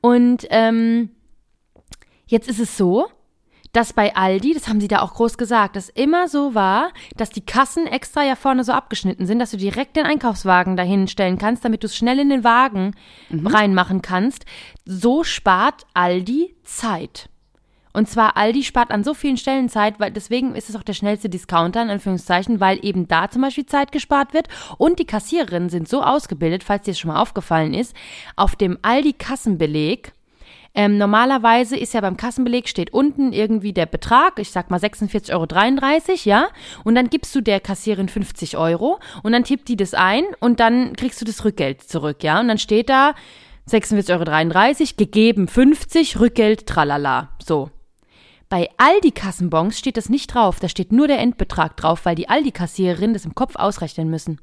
Und 0.00 0.46
ähm, 0.50 1.10
jetzt 2.26 2.48
ist 2.48 2.60
es 2.60 2.76
so, 2.76 3.08
dass 3.72 3.94
bei 3.94 4.14
Aldi, 4.14 4.54
das 4.54 4.68
haben 4.68 4.80
sie 4.80 4.88
da 4.88 5.00
auch 5.00 5.14
groß 5.14 5.38
gesagt, 5.38 5.76
dass 5.76 5.88
immer 5.88 6.28
so 6.28 6.54
war, 6.54 6.92
dass 7.16 7.30
die 7.30 7.44
Kassen 7.44 7.86
extra 7.86 8.22
ja 8.22 8.36
vorne 8.36 8.64
so 8.64 8.72
abgeschnitten 8.72 9.26
sind, 9.26 9.38
dass 9.38 9.50
du 9.50 9.56
direkt 9.56 9.96
den 9.96 10.04
Einkaufswagen 10.04 10.76
dahin 10.76 11.08
stellen 11.08 11.38
kannst, 11.38 11.64
damit 11.64 11.82
du 11.82 11.86
es 11.86 11.96
schnell 11.96 12.18
in 12.18 12.28
den 12.28 12.44
Wagen 12.44 12.94
reinmachen 13.30 14.02
kannst. 14.02 14.44
So 14.84 15.24
spart 15.24 15.86
Aldi 15.94 16.54
Zeit. 16.64 17.30
Und 17.94 18.08
zwar 18.08 18.36
Aldi 18.36 18.62
spart 18.62 18.90
an 18.90 19.04
so 19.04 19.12
vielen 19.12 19.36
Stellen 19.36 19.68
Zeit, 19.68 20.00
weil 20.00 20.10
deswegen 20.10 20.54
ist 20.54 20.70
es 20.70 20.76
auch 20.76 20.82
der 20.82 20.94
schnellste 20.94 21.28
Discounter 21.28 21.82
in 21.82 21.90
Anführungszeichen, 21.90 22.58
weil 22.58 22.82
eben 22.84 23.06
da 23.06 23.28
zum 23.28 23.42
Beispiel 23.42 23.66
Zeit 23.66 23.92
gespart 23.92 24.32
wird 24.32 24.48
und 24.78 24.98
die 24.98 25.04
Kassiererinnen 25.04 25.68
sind 25.68 25.88
so 25.88 26.02
ausgebildet, 26.02 26.64
falls 26.64 26.84
dir 26.84 26.92
das 26.92 26.98
schon 26.98 27.10
mal 27.10 27.20
aufgefallen 27.20 27.74
ist, 27.74 27.94
auf 28.36 28.56
dem 28.56 28.78
Aldi 28.80 29.12
Kassenbeleg 29.12 30.12
ähm, 30.74 30.96
normalerweise 30.96 31.76
ist 31.76 31.92
ja 31.92 32.00
beim 32.00 32.16
Kassenbeleg 32.16 32.66
steht 32.66 32.92
unten 32.92 33.32
irgendwie 33.32 33.72
der 33.72 33.86
Betrag, 33.86 34.38
ich 34.38 34.50
sag 34.50 34.70
mal 34.70 34.80
46,33 34.80 35.32
Euro, 35.32 35.48
ja, 36.24 36.48
und 36.84 36.94
dann 36.94 37.10
gibst 37.10 37.34
du 37.34 37.42
der 37.42 37.60
Kassierin 37.60 38.08
50 38.08 38.56
Euro 38.56 38.98
und 39.22 39.32
dann 39.32 39.44
tippt 39.44 39.68
die 39.68 39.76
das 39.76 39.92
ein 39.92 40.24
und 40.40 40.60
dann 40.60 40.96
kriegst 40.96 41.20
du 41.20 41.26
das 41.26 41.44
Rückgeld 41.44 41.82
zurück, 41.82 42.22
ja, 42.22 42.40
und 42.40 42.48
dann 42.48 42.58
steht 42.58 42.88
da 42.88 43.14
46,33 43.68 44.80
Euro, 44.80 44.88
gegeben 44.96 45.46
50, 45.46 46.20
Rückgeld, 46.20 46.66
tralala, 46.66 47.30
so. 47.42 47.70
Bei 48.48 48.68
Aldi-Kassenbons 48.76 49.78
steht 49.78 49.96
das 49.96 50.10
nicht 50.10 50.34
drauf, 50.34 50.60
da 50.60 50.68
steht 50.68 50.92
nur 50.92 51.06
der 51.06 51.20
Endbetrag 51.20 51.76
drauf, 51.76 52.04
weil 52.04 52.14
die 52.14 52.28
Aldi-Kassiererin 52.28 53.14
das 53.14 53.24
im 53.24 53.34
Kopf 53.34 53.56
ausrechnen 53.56 54.10
müssen, 54.10 54.40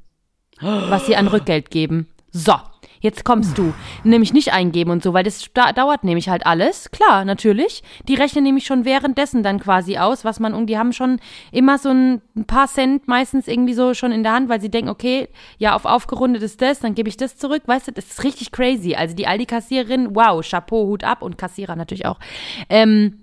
was 0.60 1.06
sie 1.06 1.14
an 1.14 1.28
Rückgeld 1.28 1.70
geben. 1.70 2.08
So, 2.32 2.54
jetzt 3.00 3.24
kommst 3.24 3.58
du. 3.58 3.72
Nämlich 4.04 4.32
nicht 4.32 4.52
eingeben 4.52 4.90
und 4.90 5.02
so, 5.02 5.12
weil 5.12 5.24
das 5.24 5.50
da 5.54 5.72
dauert 5.72 6.04
nämlich 6.04 6.28
halt 6.28 6.46
alles. 6.46 6.90
Klar, 6.90 7.24
natürlich. 7.24 7.82
Die 8.08 8.14
rechnen 8.14 8.44
nämlich 8.44 8.66
schon 8.66 8.84
währenddessen 8.84 9.42
dann 9.42 9.58
quasi 9.58 9.98
aus, 9.98 10.24
was 10.24 10.40
man, 10.40 10.54
und 10.54 10.66
die 10.66 10.78
haben 10.78 10.92
schon 10.92 11.18
immer 11.52 11.78
so 11.78 11.90
ein, 11.90 12.20
ein 12.36 12.44
paar 12.44 12.68
Cent 12.68 13.08
meistens 13.08 13.48
irgendwie 13.48 13.74
so 13.74 13.94
schon 13.94 14.12
in 14.12 14.22
der 14.22 14.32
Hand, 14.32 14.48
weil 14.48 14.60
sie 14.60 14.70
denken, 14.70 14.90
okay, 14.90 15.28
ja, 15.58 15.74
auf 15.74 15.84
aufgerundet 15.84 16.42
ist 16.42 16.62
das, 16.62 16.80
dann 16.80 16.94
gebe 16.94 17.08
ich 17.08 17.16
das 17.16 17.36
zurück. 17.36 17.62
Weißt 17.66 17.88
du, 17.88 17.92
das 17.92 18.06
ist 18.06 18.24
richtig 18.24 18.52
crazy. 18.52 18.94
Also 18.94 19.14
die 19.14 19.26
Aldi-Kassiererin, 19.26 20.14
wow, 20.14 20.46
Chapeau, 20.46 20.86
Hut 20.86 21.04
ab 21.04 21.22
und 21.22 21.38
Kassierer 21.38 21.76
natürlich 21.76 22.06
auch. 22.06 22.18
Ähm, 22.68 23.19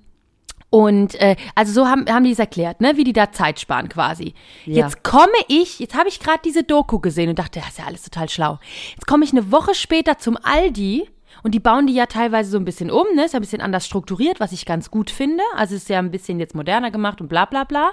und 0.70 1.15
äh, 1.22 1.36
also 1.55 1.72
so 1.72 1.88
haben, 1.88 2.05
haben 2.09 2.26
die 2.26 2.32
es 2.32 2.39
erklärt, 2.39 2.82
ne, 2.82 2.97
wie 2.97 3.03
die 3.03 3.13
da 3.13 3.32
Zeit 3.32 3.59
sparen 3.59 3.88
quasi. 3.88 4.34
Ja. 4.65 4.86
Jetzt 4.86 5.03
komme 5.03 5.32
ich, 5.47 5.80
jetzt 5.80 5.95
habe 5.95 6.09
ich 6.09 6.20
gerade 6.20 6.39
diese 6.43 6.63
Doku 6.63 6.99
gesehen 6.99 7.30
und 7.30 7.39
dachte, 7.39 7.59
das 7.59 7.70
ist 7.70 7.80
ja 7.80 7.86
alles 7.86 8.03
total 8.03 8.30
schlau. 8.30 8.59
Jetzt 8.91 9.07
komme 9.07 9.24
ich 9.24 9.32
eine 9.32 9.51
Woche 9.51 9.76
später 9.76 10.18
zum 10.18 10.38
Aldi 10.41 11.09
und 11.43 11.53
die 11.53 11.59
bauen 11.59 11.88
die 11.88 11.93
ja 11.93 12.05
teilweise 12.07 12.51
so 12.51 12.57
ein 12.57 12.65
bisschen 12.65 12.91
um, 12.91 13.05
ne, 13.15 13.26
ist 13.26 13.34
ja 13.34 13.39
ein 13.39 13.43
bisschen 13.43 13.61
anders 13.61 13.86
strukturiert, 13.86 14.39
was 14.39 14.51
ich 14.51 14.65
ganz 14.65 14.91
gut 14.91 15.09
finde. 15.09 15.43
Also 15.55 15.76
ist 15.76 15.89
ja 15.89 15.99
ein 15.99 16.11
bisschen 16.11 16.39
jetzt 16.39 16.55
moderner 16.55 16.91
gemacht 16.91 17.22
und 17.22 17.30
bla 17.30 17.45
bla 17.45 17.63
bla. 17.63 17.91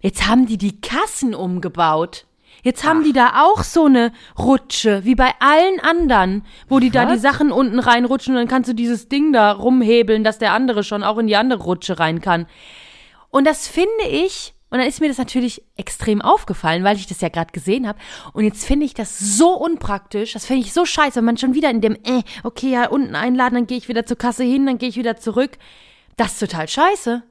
Jetzt 0.00 0.26
haben 0.26 0.46
die 0.46 0.58
die 0.58 0.80
Kassen 0.80 1.34
umgebaut. 1.34 2.26
Jetzt 2.66 2.82
haben 2.84 3.04
die 3.04 3.12
da 3.12 3.44
auch 3.44 3.62
so 3.62 3.84
eine 3.84 4.10
Rutsche, 4.36 5.04
wie 5.04 5.14
bei 5.14 5.32
allen 5.38 5.78
anderen, 5.78 6.44
wo 6.68 6.80
die 6.80 6.90
da 6.90 7.04
die 7.04 7.12
Was? 7.12 7.22
Sachen 7.22 7.52
unten 7.52 7.78
reinrutschen 7.78 8.34
und 8.34 8.40
dann 8.40 8.48
kannst 8.48 8.68
du 8.68 8.74
dieses 8.74 9.08
Ding 9.08 9.32
da 9.32 9.52
rumhebeln, 9.52 10.24
dass 10.24 10.38
der 10.38 10.52
andere 10.52 10.82
schon 10.82 11.04
auch 11.04 11.16
in 11.18 11.28
die 11.28 11.36
andere 11.36 11.62
Rutsche 11.62 12.00
rein 12.00 12.20
kann. 12.20 12.46
Und 13.30 13.46
das 13.46 13.68
finde 13.68 14.08
ich, 14.10 14.52
und 14.68 14.78
dann 14.78 14.88
ist 14.88 15.00
mir 15.00 15.06
das 15.06 15.18
natürlich 15.18 15.62
extrem 15.76 16.20
aufgefallen, 16.20 16.82
weil 16.82 16.96
ich 16.96 17.06
das 17.06 17.20
ja 17.20 17.28
gerade 17.28 17.52
gesehen 17.52 17.86
habe. 17.86 18.00
Und 18.32 18.42
jetzt 18.42 18.64
finde 18.64 18.84
ich 18.84 18.94
das 18.94 19.16
so 19.16 19.50
unpraktisch, 19.50 20.32
das 20.32 20.44
finde 20.44 20.62
ich 20.62 20.72
so 20.72 20.84
scheiße, 20.84 21.18
wenn 21.18 21.24
man 21.24 21.36
schon 21.36 21.54
wieder 21.54 21.70
in 21.70 21.80
dem, 21.80 21.94
äh, 21.94 22.24
okay, 22.42 22.72
ja, 22.72 22.88
unten 22.88 23.14
einladen, 23.14 23.54
dann 23.54 23.66
gehe 23.68 23.78
ich 23.78 23.86
wieder 23.88 24.06
zur 24.06 24.18
Kasse 24.18 24.42
hin, 24.42 24.66
dann 24.66 24.78
gehe 24.78 24.88
ich 24.88 24.96
wieder 24.96 25.16
zurück. 25.16 25.52
Das 26.16 26.32
ist 26.32 26.40
total 26.40 26.66
scheiße. 26.66 27.22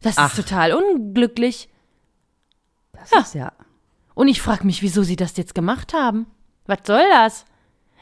Das 0.00 0.16
Ach. 0.16 0.30
ist 0.30 0.36
total 0.42 0.72
unglücklich. 0.72 1.68
Das 2.94 3.10
Ja. 3.10 3.18
ist 3.20 3.34
ja. 3.34 3.52
Und 4.20 4.28
ich 4.28 4.42
frage 4.42 4.66
mich, 4.66 4.82
wieso 4.82 5.02
sie 5.02 5.16
das 5.16 5.38
jetzt 5.38 5.54
gemacht 5.54 5.94
haben. 5.94 6.26
Was 6.66 6.80
soll 6.84 7.08
das? 7.10 7.46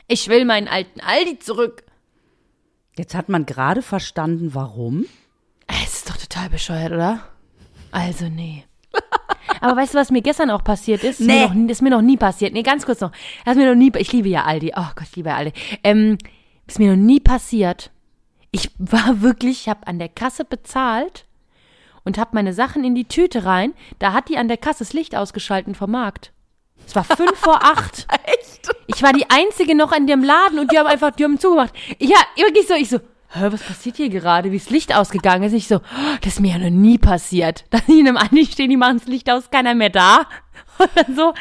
Ich 0.08 0.26
will 0.26 0.44
meinen 0.44 0.66
alten 0.66 1.00
Aldi 1.00 1.38
zurück. 1.38 1.84
Jetzt 2.96 3.14
hat 3.14 3.28
man 3.28 3.46
gerade 3.46 3.82
verstanden, 3.82 4.52
warum. 4.52 5.06
Es 5.68 5.98
ist 5.98 6.10
doch 6.10 6.16
total 6.16 6.50
bescheuert, 6.50 6.90
oder? 6.90 7.22
Also, 7.92 8.28
nee. 8.28 8.64
Aber 9.60 9.76
weißt 9.76 9.94
du, 9.94 9.98
was 9.98 10.10
mir 10.10 10.20
gestern 10.20 10.50
auch 10.50 10.64
passiert 10.64 11.04
ist? 11.04 11.20
Ist 11.20 11.26
Nee. 11.28 11.46
Mir 11.46 11.54
noch, 11.54 11.70
ist 11.70 11.82
mir 11.82 11.90
noch 11.90 12.02
nie 12.02 12.16
passiert. 12.16 12.52
Nee, 12.52 12.64
ganz 12.64 12.84
kurz 12.84 13.00
noch. 13.00 13.12
Das 13.44 13.54
ist 13.54 13.62
mir 13.62 13.68
noch 13.72 13.78
nie, 13.78 13.92
ich 13.96 14.12
liebe 14.12 14.28
ja 14.28 14.42
Aldi. 14.42 14.72
Oh 14.74 14.90
Gott, 14.96 15.06
ich 15.10 15.14
liebe 15.14 15.28
ja 15.28 15.36
Aldi. 15.36 15.52
Ähm, 15.84 16.18
ist 16.66 16.80
mir 16.80 16.96
noch 16.96 17.00
nie 17.00 17.20
passiert. 17.20 17.92
Ich 18.50 18.72
war 18.78 19.20
wirklich, 19.22 19.60
ich 19.60 19.68
habe 19.68 19.86
an 19.86 20.00
der 20.00 20.08
Kasse 20.08 20.44
bezahlt 20.44 21.27
und 22.08 22.16
habe 22.16 22.30
meine 22.32 22.54
Sachen 22.54 22.84
in 22.84 22.94
die 22.94 23.04
Tüte 23.04 23.44
rein. 23.44 23.74
Da 23.98 24.14
hat 24.14 24.30
die 24.30 24.38
an 24.38 24.48
der 24.48 24.56
Kasse 24.56 24.78
das 24.78 24.94
Licht 24.94 25.14
ausgeschalten 25.14 25.74
vom 25.74 25.90
Markt. 25.90 26.32
Es 26.86 26.96
war 26.96 27.04
fünf 27.04 27.36
vor 27.36 27.62
acht. 27.62 28.06
Echt? 28.24 28.70
Ich 28.86 29.02
war 29.02 29.12
die 29.12 29.28
Einzige 29.28 29.76
noch 29.76 29.92
in 29.92 30.06
dem 30.06 30.24
Laden 30.24 30.58
und 30.58 30.72
die 30.72 30.78
haben 30.78 30.86
einfach, 30.86 31.10
die 31.10 31.24
haben 31.24 31.38
zugemacht. 31.38 31.74
Ja, 31.98 32.16
wirklich 32.36 32.66
so, 32.66 32.72
ich 32.72 32.88
so, 32.88 32.96
hä, 32.96 33.48
was 33.50 33.62
passiert 33.62 33.96
hier 33.96 34.08
gerade? 34.08 34.50
Wie 34.50 34.56
ist 34.56 34.66
das 34.66 34.72
Licht 34.72 34.96
ausgegangen 34.96 35.42
ist? 35.42 35.52
Ich 35.52 35.68
so, 35.68 35.76
oh, 35.76 36.16
das 36.22 36.34
ist 36.34 36.40
mir 36.40 36.52
ja 36.52 36.58
noch 36.58 36.70
nie 36.70 36.96
passiert. 36.96 37.66
Dass 37.68 37.84
die 37.86 38.00
in 38.00 38.08
einem 38.08 38.16
Andi 38.16 38.46
stehen, 38.46 38.70
die 38.70 38.78
machen 38.78 38.98
das 38.98 39.06
Licht 39.06 39.30
aus, 39.30 39.50
keiner 39.50 39.74
mehr 39.74 39.90
da. 39.90 40.26
Und 40.78 40.88
dann 40.94 41.14
so, 41.14 41.34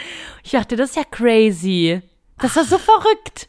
ich 0.44 0.52
dachte, 0.52 0.76
das 0.76 0.90
ist 0.90 0.96
ja 0.98 1.04
crazy. 1.10 2.02
Das 2.40 2.58
war 2.58 2.66
so 2.66 2.78
verrückt. 2.78 3.48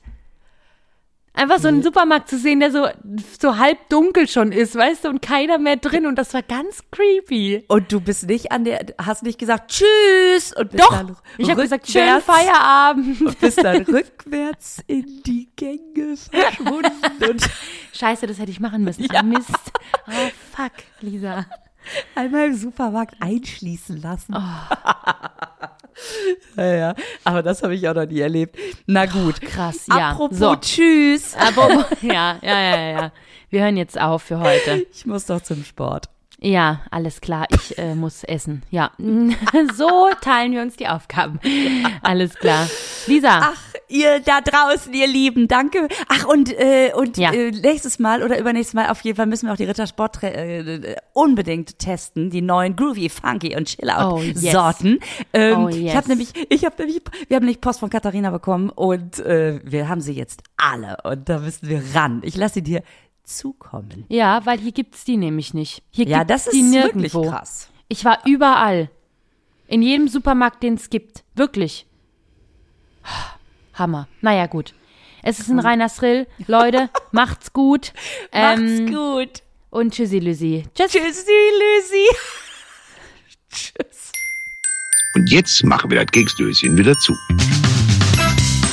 Einfach 1.39 1.61
so 1.61 1.69
einen 1.69 1.85
Supermarkt 1.85 2.29
zu 2.29 2.37
sehen, 2.37 2.59
der 2.59 2.73
so, 2.73 2.89
so 3.41 3.59
halb 3.59 3.89
dunkel 3.91 4.27
schon 4.27 4.51
ist, 4.51 4.75
weißt 4.75 5.05
du, 5.05 5.09
und 5.09 5.23
keiner 5.23 5.59
mehr 5.59 5.77
drin 5.77 6.05
und 6.07 6.17
das 6.17 6.35
war 6.35 6.43
ganz 6.43 6.83
creepy. 6.91 7.65
Und 7.69 7.93
du 7.93 8.01
bist 8.01 8.27
nicht 8.27 8.51
an 8.51 8.65
der, 8.65 8.87
hast 9.01 9.23
nicht 9.23 9.39
gesagt 9.39 9.71
Tschüss 9.71 10.53
und 10.53 10.71
bist 10.73 10.83
Doch, 10.83 10.91
dann 10.91 11.17
ich 11.37 11.49
habe 11.49 11.63
gesagt, 11.63 11.89
schönen 11.89 12.21
Feierabend. 12.21 13.21
und 13.21 13.39
bist 13.39 13.63
dann 13.63 13.83
rückwärts 13.83 14.83
in 14.89 15.23
die 15.25 15.49
Gänge 15.55 16.17
verschwunden 16.17 16.91
und 17.31 17.49
Scheiße, 17.93 18.27
das 18.27 18.41
hätte 18.41 18.51
ich 18.51 18.59
machen 18.59 18.83
müssen. 18.83 19.07
Ah, 19.15 19.23
Mist. 19.23 19.51
Oh, 20.09 20.31
fuck, 20.57 20.73
Lisa. 21.01 21.47
einmal 22.17 22.47
im 22.49 22.55
Supermarkt 22.57 23.15
einschließen 23.21 24.03
lassen. 24.03 24.35
Oh. 24.37 24.41
ja, 26.57 26.75
ja, 26.75 26.95
aber 27.25 27.43
das 27.43 27.63
habe 27.63 27.75
ich 27.75 27.89
auch 27.89 27.95
noch 27.95 28.07
nie 28.07 28.21
erlebt. 28.21 28.57
Na 28.87 29.07
gut. 29.07 29.41
Krass, 29.41 29.87
ja. 29.89 30.11
Apropos 30.11 30.39
so. 30.39 30.57
Tschüss. 30.57 31.35
Aber, 31.35 31.87
ja, 32.03 32.39
ja, 32.43 32.61
ja, 32.61 32.91
ja. 32.91 33.13
Wir 33.51 33.63
hören 33.63 33.77
jetzt 33.77 34.01
auf 34.01 34.23
für 34.23 34.41
heute. 34.41 34.87
Ich 34.93 35.07
muss 35.07 35.27
doch 35.27 35.41
zum 35.41 35.65
Sport. 35.65 36.09
Ja, 36.41 36.83
alles 36.93 37.21
klar. 37.21 37.47
Ich 37.53 37.77
äh, 37.79 37.95
muss 37.97 38.23
essen. 38.25 38.63
Ja, 38.71 38.93
so 39.77 40.09
teilen 40.21 40.53
wir 40.53 40.63
uns 40.63 40.77
die 40.77 40.87
Aufgaben. 40.87 41.41
Alles 42.03 42.35
klar. 42.35 42.69
Lisa, 43.09 43.41
Ach, 43.43 43.61
ihr 43.89 44.21
da 44.21 44.41
draußen, 44.41 44.93
ihr 44.95 45.09
Lieben, 45.09 45.49
danke. 45.49 45.89
Ach, 46.09 46.27
und, 46.27 46.53
äh, 46.57 46.93
und 46.95 47.17
Ja. 47.17 47.33
äh, 47.33 47.51
nächstes 47.51 47.99
Mal 47.99 48.23
oder 48.23 48.39
übernächstes 48.39 48.75
Mal 48.75 48.89
auf 48.91 49.01
jeden 49.01 49.17
Fall 49.17 49.27
müssen 49.27 49.47
wir 49.47 49.53
auch 49.53 49.57
die 49.57 49.65
Rittersport 49.65 50.23
äh, 50.23 50.61
äh, 50.61 50.97
unbedingt 51.13 51.79
testen, 51.81 52.31
die 52.31 52.43
neuen 52.43 52.77
Groovy, 52.77 53.09
Funky 53.09 53.57
und 53.57 53.63
Oh, 53.63 53.65
Chill-Out-Sorten. 53.65 55.01
Ähm, 55.33 55.65
Oh, 55.65 55.69
Ich 55.69 55.77
yes. 55.77 55.95
habe 55.97 56.09
nämlich, 56.09 56.33
ich 56.51 56.65
habe 56.65 56.77
nämlich, 56.79 57.03
wir 57.27 57.37
haben 57.37 57.45
nämlich 57.47 57.61
Post 57.61 57.81
von 57.81 57.91
Katharina 57.91 58.31
bekommen 58.31 58.71
und 58.71 59.19
äh, 59.21 59.61
wir 59.65 59.89
haben 59.89 60.01
sie 60.01 60.13
jetzt 60.13 60.43
alle 60.57 60.99
und 61.03 61.29
da 61.29 61.41
müssen 61.41 61.69
wir 61.69 61.83
ran. 61.95 62.21
Ich 62.25 62.37
lasse 62.37 62.55
sie 62.55 62.63
dir 62.63 62.83
zukommen. 63.29 64.05
ja, 64.09 64.45
weil 64.47 64.59
hier 64.59 64.73
gibt's 64.73 65.05
die 65.05 65.17
nämlich 65.17 65.55
nicht. 65.55 65.83
Hier 65.91 66.07
Ja, 66.07 66.19
gibt's 66.25 66.45
das 66.45 66.47
ist 66.49 66.55
die 66.55 66.73
wirklich 66.73 67.13
nirgendwo. 67.13 67.31
krass. 67.31 67.69
Ich 67.89 68.05
war 68.05 68.19
überall. 68.27 68.91
In 69.67 69.83
jedem 69.83 70.09
Supermarkt, 70.09 70.63
den 70.63 70.75
es 70.75 70.91
gibt. 70.91 71.25
Wirklich. 71.35 71.87
Hammer. 73.75 74.09
Naja, 74.21 74.47
gut. 74.47 74.75
Es 75.23 75.39
ist 75.41 75.51
ein 75.51 75.59
reiner 75.59 75.89
Thrill. 75.89 76.27
Leute, 76.47 76.91
macht's 77.13 77.53
gut. 77.53 77.93
Ähm, 78.33 78.87
Macht's 78.87 78.93
gut. 78.97 79.43
Und 79.71 79.93
tschüssi, 79.95 80.19
Lucy. 80.21 80.65
Tschüss. 80.75 80.93
Tschüssi, 80.93 81.33
Lucy. 81.61 82.07
Tschüss. 83.53 84.13
Und 85.15 85.31
jetzt 85.31 85.63
machen 85.65 85.91
wir 85.91 86.03
das 86.03 86.11
Keksdöschen 86.13 86.77
wieder 86.79 86.95
zu. 86.95 87.15